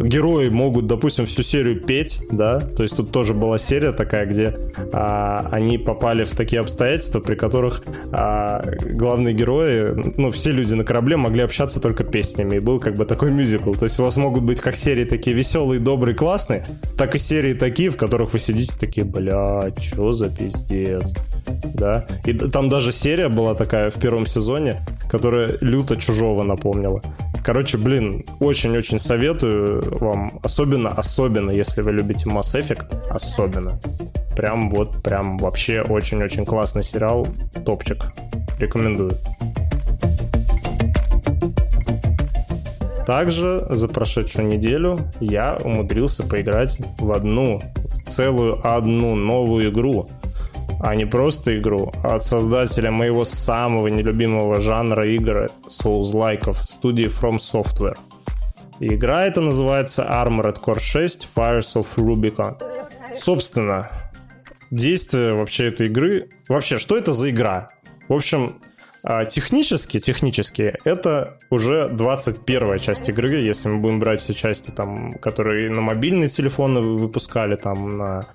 герои 0.02 0.48
могут, 0.48 0.86
допустим, 0.86 1.24
всю 1.26 1.42
серию 1.42 1.80
петь, 1.80 2.20
да, 2.30 2.60
то 2.60 2.82
есть 2.82 2.96
тут 2.96 3.10
тоже 3.10 3.34
была 3.34 3.58
серия 3.58 3.92
такая, 3.92 4.26
где 4.26 4.54
э, 4.76 5.48
они 5.50 5.78
попали 5.78 6.24
в 6.24 6.30
такие 6.36 6.60
обстоятельства, 6.60 7.20
при 7.20 7.34
которых 7.34 7.82
э, 8.12 8.92
главные 8.92 9.34
герои, 9.34 9.94
ну, 10.16 10.30
все 10.30 10.52
люди 10.52 10.74
на 10.74 10.84
корабле 10.84 11.16
могли 11.16 11.42
общаться 11.42 11.80
только 11.80 12.04
песнями, 12.04 12.56
и 12.56 12.60
был 12.60 12.80
как 12.80 12.96
бы 12.96 13.06
такой 13.06 13.30
мюзикл, 13.30 13.72
то 13.74 13.84
есть 13.84 13.98
у 13.98 14.02
вас 14.02 14.16
могут 14.16 14.42
быть 14.42 14.60
как 14.60 14.76
серии 14.76 15.04
такие 15.04 15.34
веселые, 15.34 15.80
добрые, 15.80 16.14
классные, 16.14 16.66
так 16.98 17.14
и 17.14 17.18
серии 17.18 17.54
такие, 17.54 17.90
в 17.90 17.96
которых 17.96 18.32
вы 18.32 18.38
сидите 18.38 18.74
такие, 18.78 19.06
бля, 19.06 19.72
что 19.80 20.12
за 20.12 20.28
пиздец, 20.28 21.01
да, 21.74 22.06
и 22.24 22.32
там 22.32 22.68
даже 22.68 22.92
серия 22.92 23.28
была 23.28 23.54
такая 23.54 23.90
в 23.90 23.94
первом 23.94 24.26
сезоне, 24.26 24.80
которая 25.10 25.58
люто 25.60 25.96
чужого 25.96 26.42
напомнила. 26.42 27.02
Короче, 27.44 27.76
блин, 27.76 28.24
очень-очень 28.38 28.98
советую 28.98 29.98
вам, 29.98 30.38
особенно, 30.42 30.90
особенно, 30.90 31.50
если 31.50 31.82
вы 31.82 31.92
любите 31.92 32.30
Mass 32.30 32.54
Effect, 32.54 33.08
особенно. 33.10 33.80
Прям 34.36 34.70
вот, 34.70 35.02
прям 35.02 35.38
вообще 35.38 35.82
очень-очень 35.82 36.46
классный 36.46 36.84
сериал, 36.84 37.26
топчик. 37.64 38.12
Рекомендую. 38.58 39.12
Также 43.04 43.66
за 43.68 43.88
прошедшую 43.88 44.46
неделю 44.46 45.00
я 45.18 45.58
умудрился 45.64 46.22
поиграть 46.22 46.78
в 46.98 47.10
одну, 47.10 47.60
целую 48.06 48.64
одну 48.64 49.16
новую 49.16 49.70
игру– 49.70 50.08
а 50.82 50.96
не 50.96 51.06
просто 51.06 51.58
игру, 51.58 51.92
а 52.02 52.16
от 52.16 52.24
создателя 52.24 52.90
моего 52.90 53.24
самого 53.24 53.86
нелюбимого 53.86 54.60
жанра 54.60 55.06
игр 55.06 55.48
Souls-лайков 55.68 56.62
студии 56.64 57.06
From 57.06 57.36
Software. 57.36 57.96
И 58.80 58.88
игра 58.88 59.24
эта 59.24 59.40
называется 59.40 60.02
Armored 60.02 60.60
Core 60.60 60.80
6 60.80 61.28
Fires 61.36 61.76
of 61.76 61.86
Rubicon. 61.96 62.60
Собственно, 63.14 63.90
действие 64.72 65.34
вообще 65.34 65.68
этой 65.68 65.86
игры... 65.86 66.28
Вообще, 66.48 66.78
что 66.78 66.96
это 66.96 67.12
за 67.12 67.30
игра? 67.30 67.68
В 68.08 68.14
общем, 68.14 68.56
а, 69.04 69.24
технически, 69.24 70.00
технически, 70.00 70.74
это 70.82 71.38
уже 71.50 71.90
21 71.90 72.78
часть 72.80 73.08
игры, 73.08 73.36
если 73.36 73.68
мы 73.68 73.78
будем 73.78 74.00
брать 74.00 74.20
все 74.20 74.34
части, 74.34 74.72
там, 74.72 75.12
которые 75.12 75.70
на 75.70 75.80
мобильные 75.80 76.28
телефоны 76.28 76.80
выпускали, 76.80 77.54
там, 77.54 77.98
на 77.98 78.26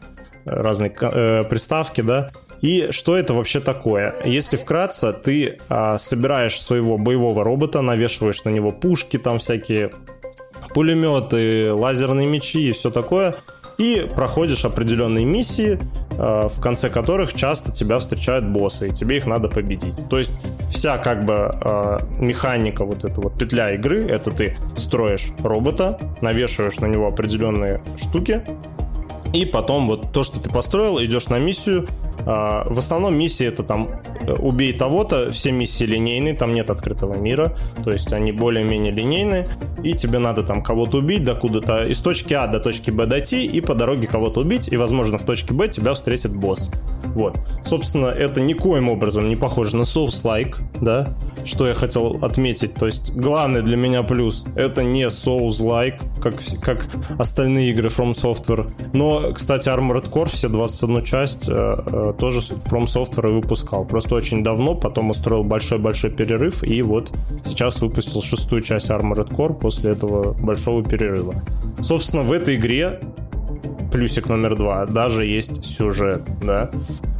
разные 0.48 0.92
э, 1.00 1.44
приставки, 1.44 2.02
да. 2.02 2.30
И 2.62 2.88
что 2.92 3.16
это 3.16 3.34
вообще 3.34 3.60
такое? 3.60 4.16
Если 4.26 4.58
вкратце, 4.58 5.14
ты 5.14 5.58
э, 5.70 5.98
собираешь 6.00 6.60
своего 6.60 6.98
боевого 6.98 7.44
робота, 7.44 7.82
навешиваешь 7.82 8.44
на 8.44 8.50
него 8.50 8.72
пушки, 8.72 9.18
там 9.18 9.40
всякие 9.40 9.92
пулеметы, 10.74 11.72
лазерные 11.74 12.28
мечи 12.28 12.70
и 12.70 12.72
все 12.72 12.90
такое, 12.90 13.36
и 13.78 14.10
проходишь 14.16 14.66
определенные 14.66 15.26
миссии, 15.26 15.80
э, 16.18 16.50
в 16.50 16.60
конце 16.62 16.90
которых 16.90 17.34
часто 17.34 17.72
тебя 17.72 18.00
встречают 18.00 18.46
боссы, 18.46 18.90
и 18.90 18.94
тебе 18.94 19.18
их 19.18 19.26
надо 19.26 19.50
победить. 19.50 20.10
То 20.10 20.18
есть 20.18 20.34
вся 20.72 20.98
как 20.98 21.26
бы 21.26 21.56
э, 21.64 22.00
механика 22.20 22.86
вот 22.86 23.06
эта 23.06 23.22
вот 23.22 23.38
петля 23.38 23.76
игры, 23.76 24.08
это 24.08 24.32
ты 24.32 24.58
строишь 24.76 25.32
робота, 25.44 26.00
навешиваешь 26.22 26.80
на 26.80 26.88
него 26.88 27.08
определенные 27.08 27.82
штуки, 27.98 28.44
и 29.34 29.46
потом 29.46 29.88
вот 29.88 30.12
то, 30.12 30.24
что 30.24 30.40
ты 30.40 30.50
построил, 30.50 31.04
идешь 31.04 31.30
на 31.30 31.40
миссию. 31.40 31.88
А, 32.30 32.68
в 32.70 32.78
основном 32.78 33.16
миссии 33.16 33.46
это 33.46 33.64
там 33.64 33.88
э, 34.20 34.34
убей 34.34 34.74
того-то, 34.74 35.32
все 35.32 35.54
миссии 35.54 35.86
линейные, 35.86 36.34
там 36.34 36.54
нет 36.54 36.70
открытого 36.70 37.16
мира, 37.16 37.58
то 37.86 37.92
есть 37.92 38.12
они 38.12 38.34
более-менее 38.34 38.92
линейные, 38.92 39.48
и 39.82 39.94
тебе 39.94 40.20
надо 40.20 40.44
там 40.44 40.62
кого-то 40.62 40.98
убить, 40.98 41.24
докуда-то 41.24 41.86
из 41.86 42.00
точки 42.00 42.34
А 42.34 42.48
до 42.48 42.60
точки 42.60 42.92
Б 42.92 43.06
дойти, 43.06 43.46
и 43.46 43.62
по 43.62 43.76
дороге 43.76 44.08
кого-то 44.08 44.42
убить, 44.42 44.68
и, 44.68 44.76
возможно, 44.76 45.18
в 45.18 45.24
точке 45.24 45.54
Б 45.54 45.70
тебя 45.70 45.94
встретит 45.94 46.36
босс. 46.36 46.70
Вот. 47.16 47.38
Собственно, 47.64 48.08
это 48.08 48.42
никоим 48.42 48.90
образом 48.90 49.30
не 49.30 49.36
похоже 49.36 49.78
на 49.78 49.84
Souls-like, 49.84 50.56
да, 50.82 51.14
что 51.46 51.68
я 51.68 51.74
хотел 51.74 52.20
отметить. 52.22 52.76
То 52.76 52.86
есть, 52.86 53.14
главный 53.14 53.62
для 53.62 53.78
меня 53.78 54.04
плюс— 54.04 54.46
это 54.56 54.84
не 54.84 55.08
Souls-like, 55.08 56.02
как, 56.22 56.36
как 56.62 56.88
остальные 57.18 57.72
игры 57.72 57.90
From 57.90 58.14
Software. 58.14 58.70
Но, 58.94 59.34
кстати, 59.34 59.70
Armored 59.70 60.12
Core, 60.12 60.30
все 60.30 60.50
21 60.50 61.04
часть, 61.04 61.48
э, 61.48 61.52
э, 61.86 62.14
тоже 62.18 62.40
From 62.40 62.86
Software 62.86 63.32
выпускал. 63.32 63.86
Просто 63.86 64.16
очень 64.16 64.44
давно, 64.44 64.76
потом 64.76 65.10
устроил 65.10 65.44
большой-большой 65.44 66.12
перерыв, 66.12 66.64
и 66.64 66.82
вот 66.82 67.14
сейчас 67.44 67.82
выпустил 67.82 68.22
шестую 68.22 68.62
часть 68.62 68.90
Armored 68.90 69.30
Core 69.30 69.54
после 69.54 69.92
этого 69.92 70.34
большого 70.34 70.84
перерыва. 70.84 71.36
Собственно, 71.82 72.24
в 72.24 72.32
этой 72.32 72.56
игре 72.56 73.00
плюсик 73.92 74.30
номер 74.30 74.56
два, 74.56 74.86
даже 74.86 75.26
есть 75.26 75.66
сюжет, 75.66 76.22
да. 76.42 76.70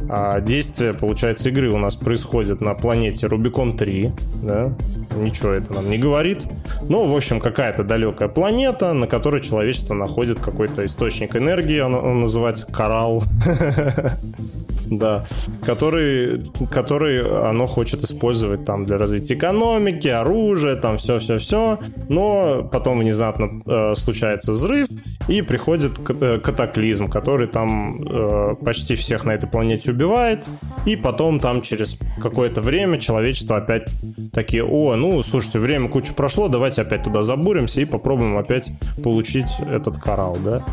А 0.08 0.40
действие, 0.40 0.94
получается, 0.94 1.48
игры 1.50 1.70
у 1.70 1.78
нас 1.78 1.96
происходит 1.96 2.60
на 2.60 2.74
планете 2.74 3.26
Рубикон 3.26 3.76
3, 3.76 4.12
да. 4.42 4.72
Ничего 5.16 5.50
это 5.50 5.72
нам 5.72 5.90
не 5.90 5.98
говорит. 5.98 6.46
Ну, 6.82 7.10
в 7.12 7.16
общем, 7.16 7.40
какая-то 7.40 7.82
далекая 7.82 8.28
планета, 8.28 8.92
на 8.92 9.06
которой 9.06 9.40
человечество 9.40 9.94
находит 9.94 10.38
какой-то 10.38 10.86
источник 10.86 11.36
энергии, 11.36 11.80
он, 11.80 11.94
он 11.94 12.20
называется 12.20 12.70
Коралл. 12.70 13.22
да, 14.90 15.24
который, 15.64 16.50
который 16.70 17.48
оно 17.48 17.66
хочет 17.66 18.02
использовать 18.02 18.64
там 18.64 18.86
для 18.86 18.98
развития 18.98 19.34
экономики, 19.34 20.08
оружия, 20.08 20.76
там 20.76 20.98
все-все-все, 20.98 21.78
но 22.08 22.68
потом 22.70 23.00
внезапно 23.00 23.62
э, 23.66 23.94
случается 23.94 24.52
взрыв, 24.52 24.88
и 25.28 25.42
приходит 25.42 25.92
э, 26.08 26.38
катаклизм, 26.38 27.08
который 27.08 27.46
там 27.46 28.02
э, 28.02 28.54
почти 28.64 28.96
всех 28.96 29.24
на 29.24 29.32
этой 29.32 29.48
планете 29.48 29.90
убивает, 29.90 30.48
и 30.86 30.96
потом 30.96 31.38
там 31.38 31.62
через 31.62 31.98
какое-то 32.20 32.60
время 32.60 32.98
человечество 32.98 33.58
опять 33.58 33.88
такие, 34.32 34.64
о, 34.64 34.96
ну, 34.96 35.22
слушайте, 35.22 35.58
время 35.58 35.88
кучу 35.88 36.14
прошло, 36.14 36.48
давайте 36.48 36.82
опять 36.82 37.04
туда 37.04 37.22
забуримся 37.22 37.80
и 37.80 37.84
попробуем 37.84 38.38
опять 38.38 38.72
получить 39.02 39.60
этот 39.60 39.98
коралл, 39.98 40.36
да. 40.42 40.64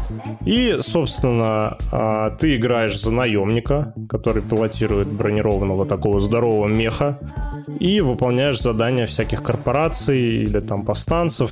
И, 0.46 0.78
собственно, 0.82 1.78
э, 1.92 2.32
ты 2.40 2.56
играешь 2.56 3.00
за 3.00 3.12
наемника, 3.12 3.94
который 4.10 4.42
пилотирует 4.42 5.08
бронированного 5.08 5.86
такого 5.86 6.20
здорового 6.22 6.68
меха, 6.68 7.20
и 7.80 8.00
выполняешь 8.02 8.62
задания 8.62 9.06
всяких 9.06 9.44
корпораций 9.44 10.44
или 10.44 10.60
там 10.60 10.86
повстанцев. 10.86 11.52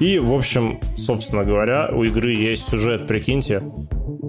И, 0.00 0.18
в 0.18 0.32
общем, 0.32 0.78
собственно 0.96 1.44
говоря, 1.44 1.88
у 1.92 2.04
игры 2.04 2.33
есть 2.34 2.68
сюжет, 2.68 3.06
прикиньте, 3.06 3.62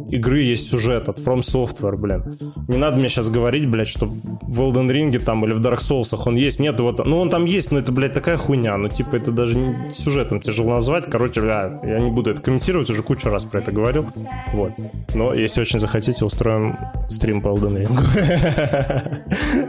игры 0.09 0.41
есть 0.41 0.69
сюжет 0.69 1.09
от 1.09 1.19
From 1.19 1.39
Software, 1.39 1.97
блин. 1.97 2.37
Не 2.67 2.77
надо 2.77 2.97
мне 2.97 3.09
сейчас 3.09 3.29
говорить, 3.29 3.67
блядь, 3.67 3.87
что 3.87 4.05
в 4.05 4.61
Elden 4.61 4.89
Ring 4.89 5.17
там 5.19 5.45
или 5.45 5.53
в 5.53 5.61
Dark 5.61 5.79
Souls 5.79 6.15
он 6.25 6.35
есть. 6.35 6.59
Нет, 6.59 6.79
вот, 6.79 7.05
ну 7.05 7.19
он 7.19 7.29
там 7.29 7.45
есть, 7.45 7.71
но 7.71 7.79
это, 7.79 7.91
блядь, 7.91 8.13
такая 8.13 8.37
хуйня. 8.37 8.77
Ну, 8.77 8.89
типа, 8.89 9.15
это 9.15 9.31
даже 9.31 9.57
не 9.57 9.89
сюжетом 9.91 10.41
тяжело 10.41 10.71
назвать. 10.71 11.05
Короче, 11.05 11.41
бля, 11.41 11.79
я 11.83 11.99
не 11.99 12.11
буду 12.11 12.31
это 12.31 12.41
комментировать, 12.41 12.89
уже 12.89 13.03
кучу 13.03 13.29
раз 13.29 13.45
про 13.45 13.59
это 13.59 13.71
говорил. 13.71 14.07
Вот. 14.53 14.71
Но 15.13 15.33
если 15.33 15.61
очень 15.61 15.79
захотите, 15.79 16.25
устроим 16.25 16.77
стрим 17.09 17.41
по 17.41 17.49
Elden 17.49 17.85
Ring. 17.85 17.95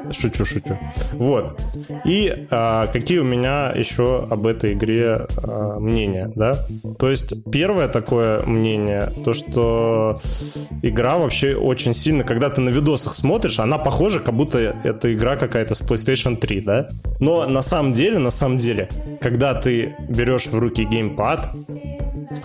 Шучу, 0.13 0.45
шучу. 0.45 0.79
Вот. 1.13 1.61
И 2.05 2.47
а, 2.51 2.87
какие 2.89 3.19
у 3.19 3.25
меня 3.25 3.71
еще 3.71 4.27
об 4.31 4.47
этой 4.47 4.75
игре 4.75 5.27
а, 5.37 5.79
мнения, 5.79 6.31
да? 6.35 6.67
То 6.99 7.11
есть, 7.11 7.35
первое 7.51 7.89
такое 7.89 8.43
мнение, 8.45 9.13
то, 9.25 9.33
что 9.33 10.19
игра 10.83 11.19
вообще 11.19 11.55
очень 11.55 11.93
сильно, 11.93 12.25
когда 12.25 12.51
ты 12.51 12.61
на 12.61 12.71
видосах 12.71 13.15
смотришь, 13.15 13.59
она 13.59 13.79
похожа, 13.79 14.21
как 14.21 14.35
будто 14.35 14.59
это 14.59 15.13
игра 15.13 15.37
какая-то 15.37 15.75
с 15.75 15.83
PlayStation 15.83 16.37
3, 16.37 16.61
да? 16.61 16.89
Но 17.21 17.47
на 17.47 17.63
самом 17.63 17.93
деле, 17.93 18.19
на 18.19 18.31
самом 18.31 18.59
деле, 18.59 18.89
когда 19.21 19.55
ты 19.55 19.95
берешь 20.09 20.47
в 20.47 20.59
руки 20.59 20.85
геймпад, 20.85 21.51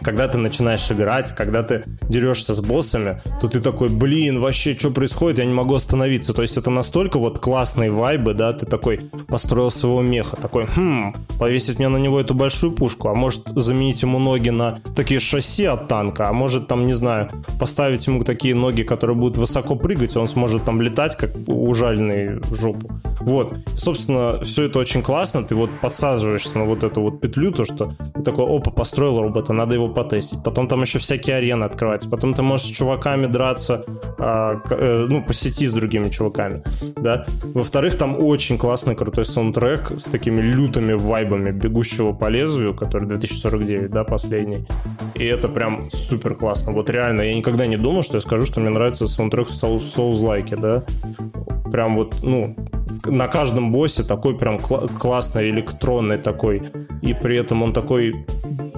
когда 0.02 0.28
ты 0.28 0.38
начинаешь 0.38 0.92
играть, 0.92 1.34
когда 1.36 1.64
ты 1.64 1.84
дерешься 2.10 2.54
с 2.54 2.62
боссами, 2.62 3.22
то 3.40 3.48
ты 3.48 3.60
такой, 3.60 3.90
блин, 3.90 4.40
вообще, 4.40 4.76
что 4.78 4.92
происходит, 4.92 5.40
я 5.40 5.46
не 5.46 5.54
могу 5.54 5.76
остановиться. 5.76 6.34
То 6.34 6.42
есть 6.42 6.58
это 6.58 6.70
настолько 6.70 7.20
вот 7.20 7.40
классные 7.40 7.92
вайбы, 7.92 8.34
да, 8.34 8.54
ты 8.54 8.66
такой 8.66 9.02
построил 9.28 9.72
своего 9.72 10.02
меха, 10.02 10.36
такой, 10.36 10.66
хм, 10.66 11.14
повесить 11.40 11.80
мне 11.80 11.90
на 11.90 11.98
него 11.98 12.20
эту 12.20 12.34
большую 12.34 12.74
пушку, 12.74 13.10
а 13.10 13.16
может 13.16 13.48
заменить 13.56 14.02
ему 14.02 14.20
ноги 14.20 14.50
на 14.50 14.78
такие 14.96 15.20
шасси 15.20 15.66
от 15.66 15.88
танка, 15.88 16.30
а 16.30 16.34
может 16.34 16.68
там, 16.68 16.88
не 16.88 16.94
знаю, 16.94 17.30
поставить 17.60 18.06
ему 18.08 18.24
такие 18.24 18.56
ноги, 18.56 18.84
которые 18.84 19.16
будут 19.16 19.38
высоко 19.38 19.76
прыгать, 19.76 20.16
он 20.18 20.28
сможет 20.28 20.64
там 20.64 20.82
летать, 20.82 21.16
как 21.16 21.32
ужаленный 21.48 22.40
в 22.40 22.56
жопу. 22.56 22.92
Вот, 23.20 23.56
собственно, 23.76 24.44
все 24.44 24.64
это 24.64 24.80
очень 24.80 25.02
классно, 25.02 25.44
ты 25.44 25.56
вот 25.56 25.70
подсаживаешься 25.82 26.58
на 26.60 26.66
вот 26.66 26.84
эту 26.84 27.02
вот 27.02 27.22
петлю, 27.22 27.52
то, 27.52 27.66
что 27.66 27.94
ты 28.16 28.24
такой, 28.24 28.46
опа, 28.46 28.72
построил 28.72 29.22
робота, 29.22 29.54
надо 29.54 29.71
его 29.74 29.90
потестить. 29.90 30.44
Потом 30.44 30.68
там 30.68 30.82
еще 30.82 31.00
всякие 31.00 31.38
арены 31.38 31.64
открываются. 31.64 32.10
Потом 32.10 32.34
ты 32.34 32.42
можешь 32.42 32.68
с 32.68 32.70
чуваками 32.70 33.28
драться, 33.28 33.86
а, 34.18 34.62
э, 34.70 35.08
ну, 35.10 35.24
по 35.24 35.34
сети 35.34 35.68
с 35.68 35.74
другими 35.74 36.10
чуваками, 36.10 36.64
да. 36.96 37.26
Во-вторых, 37.54 37.96
там 37.96 38.16
очень 38.20 38.58
классный, 38.58 38.96
крутой 38.96 39.26
саундтрек 39.26 39.92
с 39.98 40.06
такими 40.06 40.42
лютыми 40.42 40.94
вайбами 40.94 41.52
«Бегущего 41.52 42.14
по 42.14 42.30
лезвию», 42.30 42.74
который 42.74 43.08
2049, 43.08 43.90
да, 43.90 44.04
последний. 44.04 44.66
И 45.16 45.26
это 45.26 45.48
прям 45.50 45.90
супер 45.92 46.36
классно. 46.36 46.72
Вот 46.72 46.90
реально, 46.90 47.22
я 47.22 47.36
никогда 47.36 47.68
не 47.68 47.78
думал, 47.78 48.04
что 48.04 48.18
я 48.18 48.22
скажу, 48.22 48.46
что 48.46 48.60
мне 48.60 48.70
нравится 48.70 49.08
саундтрек 49.08 49.48
в 49.48 49.52
Souls-like, 49.52 50.60
да. 50.60 50.84
Прям 51.72 51.96
вот, 51.96 52.16
ну, 52.22 52.56
на 53.06 53.28
каждом 53.28 53.72
боссе 53.72 54.04
такой 54.04 54.38
прям 54.38 54.60
кл- 54.60 54.88
классный 55.00 55.50
электронный 55.50 56.18
такой. 56.18 56.64
И 57.02 57.14
при 57.14 57.38
этом 57.38 57.64
он 57.64 57.74
такой 57.74 58.14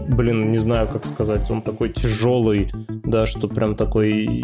блин, 0.07 0.51
не 0.51 0.57
знаю, 0.57 0.82
как 0.85 1.05
сказать, 1.05 1.49
он 1.51 1.61
такой 1.61 1.89
тяжелый, 1.89 2.71
да, 3.13 3.27
что 3.27 3.47
прям 3.47 3.75
такой... 3.75 4.43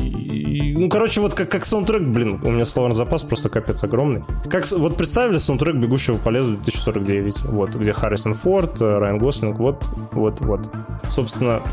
Ну, 0.78 0.90
короче, 0.90 1.22
вот 1.22 1.34
как, 1.34 1.50
как 1.50 1.66
саундтрек, 1.66 2.04
блин, 2.04 2.40
у 2.44 2.52
меня 2.52 2.66
словарный 2.66 2.96
запас 2.96 3.24
просто 3.24 3.50
капец 3.50 3.84
огромный. 3.84 4.24
Как, 4.48 4.70
вот 4.72 4.96
представили 4.96 5.40
саундтрек 5.40 5.76
«Бегущего 5.76 6.18
по 6.18 6.30
лесу» 6.30 6.52
2049, 6.52 7.42
вот, 7.46 7.72
где 7.72 7.94
Харрисон 7.94 8.36
Форд, 8.36 8.80
Райан 8.80 9.18
Гослинг, 9.18 9.58
вот, 9.58 9.84
вот, 10.12 10.40
вот. 10.42 10.70
Собственно, 11.10 11.64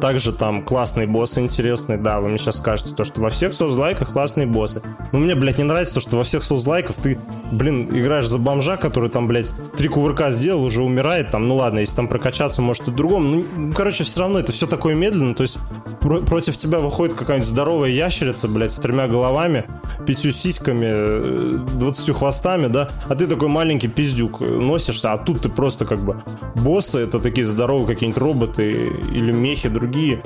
также 0.00 0.32
там 0.32 0.64
классные 0.64 1.08
боссы 1.08 1.40
интересные, 1.40 1.98
да, 1.98 2.20
вы 2.20 2.28
мне 2.28 2.38
сейчас 2.38 2.58
скажете, 2.58 2.94
то, 2.94 3.02
что 3.02 3.20
во 3.20 3.30
всех 3.30 3.52
соузлайках 3.52 4.12
классные 4.12 4.46
боссы. 4.46 4.82
Но 5.10 5.18
мне, 5.18 5.34
блядь, 5.34 5.58
не 5.58 5.64
нравится 5.64 5.94
то, 5.94 6.00
что 6.00 6.16
во 6.16 6.22
всех 6.22 6.44
соузлайках 6.44 6.94
ты, 6.96 7.18
блин, 7.50 7.88
играешь 7.90 8.28
за 8.28 8.38
бомжа, 8.38 8.76
который 8.76 9.10
там, 9.10 9.26
блядь, 9.26 9.50
три 9.76 9.88
кувырка 9.88 10.30
сделал, 10.30 10.62
уже 10.64 10.82
умирает, 10.82 11.32
там, 11.32 11.48
ну 11.48 11.56
ладно, 11.56 11.80
если 11.80 11.96
там 11.96 12.06
прокачаться, 12.06 12.62
может, 12.62 12.86
и 12.86 12.92
другом. 12.92 13.30
Ну, 13.32 13.72
короче, 13.74 14.04
все 14.04 14.20
равно 14.20 14.38
это 14.38 14.52
все 14.52 14.68
такое 14.68 14.94
медленно, 14.94 15.34
то 15.34 15.42
есть 15.42 15.58
про- 16.06 16.20
против 16.20 16.56
тебя 16.56 16.78
выходит 16.78 17.14
какая-нибудь 17.14 17.48
здоровая 17.48 17.90
ящерица, 17.90 18.46
блядь, 18.46 18.72
с 18.72 18.76
тремя 18.76 19.08
головами, 19.08 19.64
пятью 20.06 20.30
сиськами, 20.30 21.66
двадцатью 21.76 22.14
хвостами, 22.14 22.68
да, 22.68 22.90
а 23.08 23.14
ты 23.16 23.26
такой 23.26 23.48
маленький 23.48 23.88
пиздюк 23.88 24.40
носишься, 24.40 25.12
а 25.12 25.18
тут 25.18 25.42
ты 25.42 25.48
просто 25.48 25.84
как 25.84 26.00
бы 26.00 26.22
боссы, 26.54 27.00
это 27.00 27.18
такие 27.18 27.46
здоровые 27.46 27.86
какие-нибудь 27.86 28.22
роботы 28.22 28.70
или 29.10 29.32
мехи 29.32 29.68
другие 29.68 30.22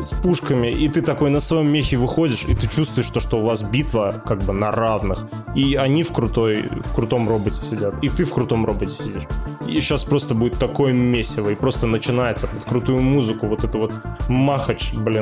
с 0.00 0.10
пушками, 0.10 0.68
и 0.68 0.88
ты 0.88 1.00
такой 1.00 1.30
на 1.30 1.40
своем 1.40 1.68
мехе 1.68 1.96
выходишь, 1.96 2.44
и 2.44 2.54
ты 2.54 2.68
чувствуешь 2.68 3.08
то, 3.08 3.20
что 3.20 3.38
у 3.38 3.44
вас 3.44 3.62
битва 3.62 4.22
как 4.26 4.42
бы 4.44 4.52
на 4.52 4.70
равных, 4.70 5.26
и 5.54 5.76
они 5.76 6.02
в 6.02 6.12
крутой, 6.12 6.64
в 6.84 6.94
крутом 6.94 7.28
роботе 7.28 7.62
сидят, 7.62 7.94
и 8.02 8.08
ты 8.10 8.24
в 8.24 8.32
крутом 8.32 8.66
роботе 8.66 8.94
сидишь. 8.94 9.24
И 9.66 9.80
сейчас 9.80 10.04
просто 10.04 10.34
будет 10.34 10.58
такое 10.58 10.92
месиво, 10.92 11.48
и 11.50 11.54
просто 11.54 11.86
начинается 11.86 12.46
под 12.46 12.64
крутую 12.64 13.00
музыку, 13.00 13.46
вот 13.46 13.64
это 13.64 13.78
вот 13.78 13.92
махач, 14.28 14.92
блин, 14.92 15.21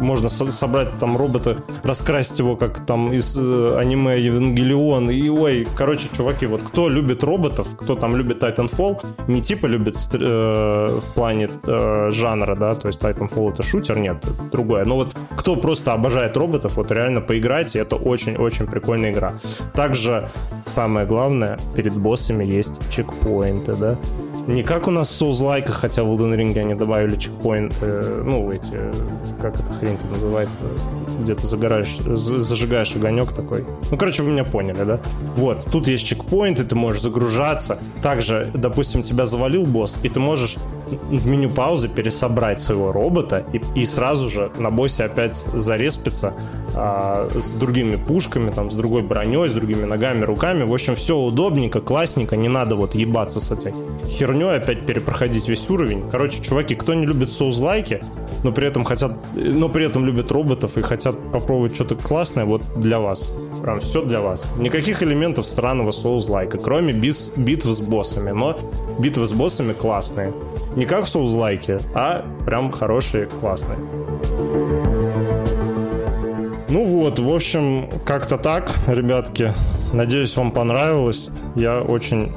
можно 0.00 0.28
со- 0.28 0.50
собрать 0.50 0.88
там 0.98 1.16
робота, 1.16 1.56
раскрасить 1.82 2.38
его 2.38 2.56
как 2.56 2.84
там 2.86 3.12
из 3.12 3.38
э, 3.38 3.76
аниме 3.78 4.18
Евангелион, 4.20 5.10
и 5.10 5.28
ой, 5.28 5.66
короче, 5.76 6.08
чуваки, 6.12 6.46
вот 6.46 6.62
кто 6.62 6.88
любит 6.88 7.24
роботов, 7.24 7.66
кто 7.76 7.94
там 7.94 8.16
любит 8.16 8.42
Titanfall, 8.42 9.04
не 9.28 9.40
типа 9.40 9.66
любит 9.66 9.96
э, 10.14 10.98
в 11.00 11.14
плане 11.14 11.50
э, 11.66 12.10
жанра, 12.12 12.54
да, 12.56 12.74
то 12.74 12.88
есть 12.88 13.00
Titanfall 13.00 13.52
это 13.52 13.62
шутер, 13.62 13.98
нет, 13.98 14.24
другое. 14.52 14.84
Но 14.84 14.96
вот 14.96 15.14
кто 15.36 15.56
просто 15.56 15.92
обожает 15.92 16.36
роботов, 16.36 16.76
вот 16.76 16.92
реально 16.92 17.20
поиграйте, 17.20 17.78
это 17.78 17.96
очень-очень 17.96 18.66
прикольная 18.66 19.12
игра. 19.12 19.34
Также 19.74 20.28
самое 20.64 21.06
главное, 21.06 21.58
перед 21.74 21.96
боссами 21.96 22.44
есть 22.44 22.90
чекпоинты, 22.90 23.74
да. 23.74 23.98
Не 24.46 24.62
как 24.62 24.88
у 24.88 24.90
нас 24.90 25.08
в 25.08 25.22
Souls-like, 25.22 25.70
хотя 25.70 26.02
в 26.02 26.08
Elden 26.08 26.36
Ring 26.36 26.58
они 26.58 26.74
добавили 26.74 27.16
чекпоинты, 27.16 27.86
ну, 28.24 28.52
эти, 28.52 28.78
как 29.40 29.58
эта 29.58 29.72
хрень-то 29.72 30.06
называется, 30.06 30.58
где 31.18 31.34
ты 31.34 31.46
загораешь, 31.46 31.96
зажигаешь 31.98 32.94
огонек 32.96 33.32
такой. 33.32 33.64
Ну, 33.90 33.96
короче, 33.96 34.22
вы 34.22 34.30
меня 34.30 34.44
поняли, 34.44 34.84
да? 34.84 35.00
Вот, 35.36 35.66
тут 35.70 35.88
есть 35.88 36.06
чекпоинты, 36.06 36.64
ты 36.64 36.74
можешь 36.74 37.02
загружаться. 37.02 37.78
Также, 38.02 38.50
допустим, 38.54 39.02
тебя 39.02 39.26
завалил 39.26 39.66
босс, 39.66 39.98
и 40.02 40.08
ты 40.08 40.20
можешь 40.20 40.56
в 40.86 41.26
меню 41.26 41.50
паузы 41.50 41.88
пересобрать 41.88 42.60
своего 42.60 42.92
робота 42.92 43.44
и, 43.52 43.60
и 43.74 43.86
сразу 43.86 44.28
же 44.28 44.50
на 44.58 44.70
боссе 44.70 45.04
опять 45.04 45.36
зареспиться 45.52 46.34
а, 46.74 47.28
с 47.34 47.54
другими 47.54 47.96
пушками, 47.96 48.50
там, 48.50 48.70
с 48.70 48.74
другой 48.74 49.02
броней, 49.02 49.48
с 49.48 49.52
другими 49.52 49.84
ногами, 49.84 50.24
руками. 50.24 50.64
В 50.64 50.72
общем, 50.72 50.94
все 50.94 51.16
удобненько, 51.16 51.80
классненько, 51.80 52.36
не 52.36 52.48
надо 52.48 52.76
вот 52.76 52.94
ебаться 52.94 53.40
с 53.40 53.50
этой 53.50 53.74
херней, 54.06 54.56
опять 54.56 54.86
перепроходить 54.86 55.48
весь 55.48 55.68
уровень. 55.70 56.04
Короче, 56.10 56.42
чуваки, 56.42 56.74
кто 56.74 56.94
не 56.94 57.06
любит 57.06 57.32
соузлайки, 57.32 58.02
но 58.42 58.52
при 58.52 58.66
этом 58.66 58.84
хотят, 59.08 59.18
но 59.34 59.68
при 59.68 59.86
этом 59.86 60.04
любят 60.04 60.30
роботов 60.32 60.76
и 60.76 60.82
хотят 60.82 61.16
попробовать 61.32 61.74
что-то 61.74 61.96
классное, 61.96 62.44
вот 62.44 62.62
для 62.76 63.00
вас. 63.00 63.32
Прям 63.62 63.80
все 63.80 64.04
для 64.04 64.20
вас. 64.20 64.50
Никаких 64.58 65.02
элементов 65.02 65.46
странного 65.46 65.90
соузлайка, 65.90 66.58
кроме 66.58 66.92
бис, 66.92 67.32
битв 67.36 67.66
с 67.66 67.80
боссами. 67.80 68.30
Но 68.30 68.56
битвы 68.98 69.26
с 69.26 69.32
боссами 69.32 69.72
классные. 69.72 70.32
Не 70.76 70.86
как 70.86 71.04
в 71.04 71.08
соузлайке, 71.08 71.78
а 71.94 72.24
прям 72.44 72.70
хорошие, 72.72 73.26
классные. 73.26 73.78
Ну 76.68 76.84
вот, 76.84 77.20
в 77.20 77.30
общем, 77.30 77.88
как-то 78.04 78.36
так, 78.36 78.72
ребятки. 78.88 79.52
Надеюсь, 79.92 80.36
вам 80.36 80.50
понравилось. 80.50 81.30
Я 81.54 81.80
очень, 81.80 82.32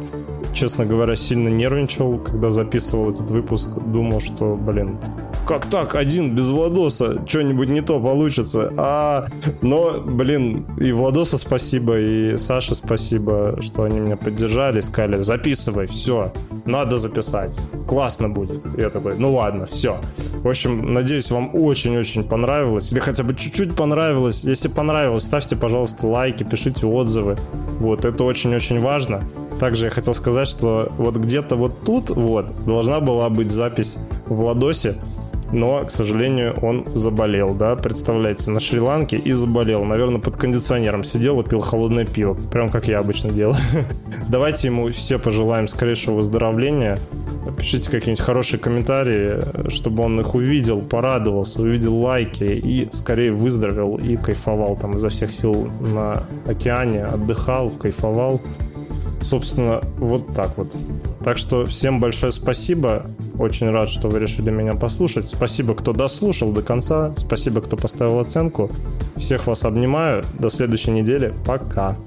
честно 0.58 0.86
говоря, 0.86 1.16
сильно 1.16 1.49
нервничал, 1.49 2.18
когда 2.18 2.49
записывал 2.49 3.12
этот 3.12 3.30
выпуск. 3.30 3.70
Думал, 3.86 4.20
что, 4.20 4.55
блин, 4.55 4.97
как 5.45 5.68
так, 5.68 5.95
один 5.95 6.36
без 6.36 6.49
Владоса, 6.49 7.24
что-нибудь 7.28 7.70
не 7.70 7.82
то 7.82 7.99
получится. 7.99 8.74
А, 8.76 9.28
но, 9.62 10.01
блин, 10.01 10.66
и 10.80 10.91
Владоса 10.91 11.38
спасибо, 11.38 11.99
и 11.99 12.38
Саше 12.38 12.74
спасибо, 12.74 13.60
что 13.62 13.84
они 13.84 13.99
меня 13.99 14.18
поддержали, 14.18 14.82
сказали, 14.82 15.22
записывай, 15.22 15.86
все, 15.86 16.34
надо 16.66 16.97
записать, 16.97 17.60
классно 17.88 18.30
будет. 18.30 18.60
Я 18.78 18.89
такой, 18.89 19.16
ну 19.18 19.34
ладно, 19.36 19.68
все. 19.68 19.97
В 20.43 20.47
общем, 20.47 20.91
надеюсь, 20.93 21.30
вам 21.30 21.51
очень-очень 21.53 22.24
понравилось, 22.24 22.91
или 22.91 22.99
хотя 22.99 23.24
бы 23.24 23.36
чуть-чуть 23.36 23.76
понравилось. 23.76 24.43
Если 24.43 24.70
понравилось, 24.70 25.24
ставьте, 25.24 25.55
пожалуйста, 25.55 26.08
лайки, 26.08 26.43
пишите 26.43 26.88
отзывы. 26.88 27.38
Вот, 27.80 28.05
это 28.05 28.24
очень-очень 28.24 28.82
важно. 28.82 29.24
Также 29.60 29.86
я 29.86 29.91
хотел 29.91 30.14
сказать, 30.14 30.47
что 30.47 30.91
вот 30.97 31.16
где-то 31.16 31.55
вот 31.55 31.84
тут 31.84 32.10
вот 32.10 32.66
должна 32.66 32.99
была 32.99 33.30
быть 33.30 33.49
запись 33.49 33.97
в 34.28 34.36
Владосе, 34.36 34.95
но, 35.51 35.86
к 35.86 35.91
сожалению, 35.91 36.58
он 36.62 36.86
заболел, 36.93 37.53
да, 37.53 37.76
представляете, 37.76 38.51
на 38.51 38.60
Шри-Ланке 38.60 39.18
и 39.18 39.32
заболел. 39.32 39.84
Наверное, 39.86 40.20
под 40.20 40.36
кондиционером 40.36 41.03
сидел 41.03 41.39
и 41.39 41.47
пил 41.47 41.62
холодное 41.62 42.05
пиво, 42.05 42.34
прям 42.51 42.70
как 42.70 42.88
я 42.88 42.99
обычно 42.99 43.32
делаю. 43.32 43.55
Давайте 44.30 44.68
ему 44.68 44.91
все 44.91 45.20
пожелаем 45.20 45.68
скорейшего 45.68 46.16
выздоровления. 46.16 46.99
Пишите 47.58 47.89
какие-нибудь 47.89 48.24
хорошие 48.24 48.60
комментарии, 48.60 49.70
чтобы 49.70 50.03
он 50.03 50.20
их 50.20 50.36
увидел, 50.36 50.82
порадовался, 50.82 51.62
увидел 51.62 51.95
лайки 51.95 52.43
и 52.43 52.89
скорее 52.91 53.32
выздоровел 53.32 53.95
и 53.95 54.18
кайфовал 54.18 54.76
там 54.76 54.97
изо 54.97 55.08
всех 55.08 55.32
сил 55.32 55.70
на 55.80 56.24
океане, 56.45 57.05
отдыхал, 57.05 57.70
кайфовал. 57.70 58.41
Собственно, 59.28 59.82
вот 59.97 60.34
так 60.34 60.57
вот. 60.57 60.73
Так 61.21 61.38
что 61.38 61.65
всем 61.65 61.99
большое 61.99 62.32
спасибо. 62.32 63.07
Очень 63.38 63.69
рад, 63.71 63.89
что 63.89 64.07
вы 64.07 64.19
решили 64.19 64.51
меня 64.51 64.73
послушать. 64.73 65.28
Спасибо, 65.28 65.75
кто 65.75 65.91
дослушал 65.91 66.53
до 66.53 66.61
конца. 66.61 67.13
Спасибо, 67.17 67.59
кто 67.59 67.75
поставил 67.75 68.19
оценку. 68.19 68.71
Всех 69.17 69.45
вас 69.47 69.65
обнимаю. 69.65 70.23
До 70.39 70.47
следующей 70.47 70.91
недели. 70.91 71.34
Пока. 71.45 71.97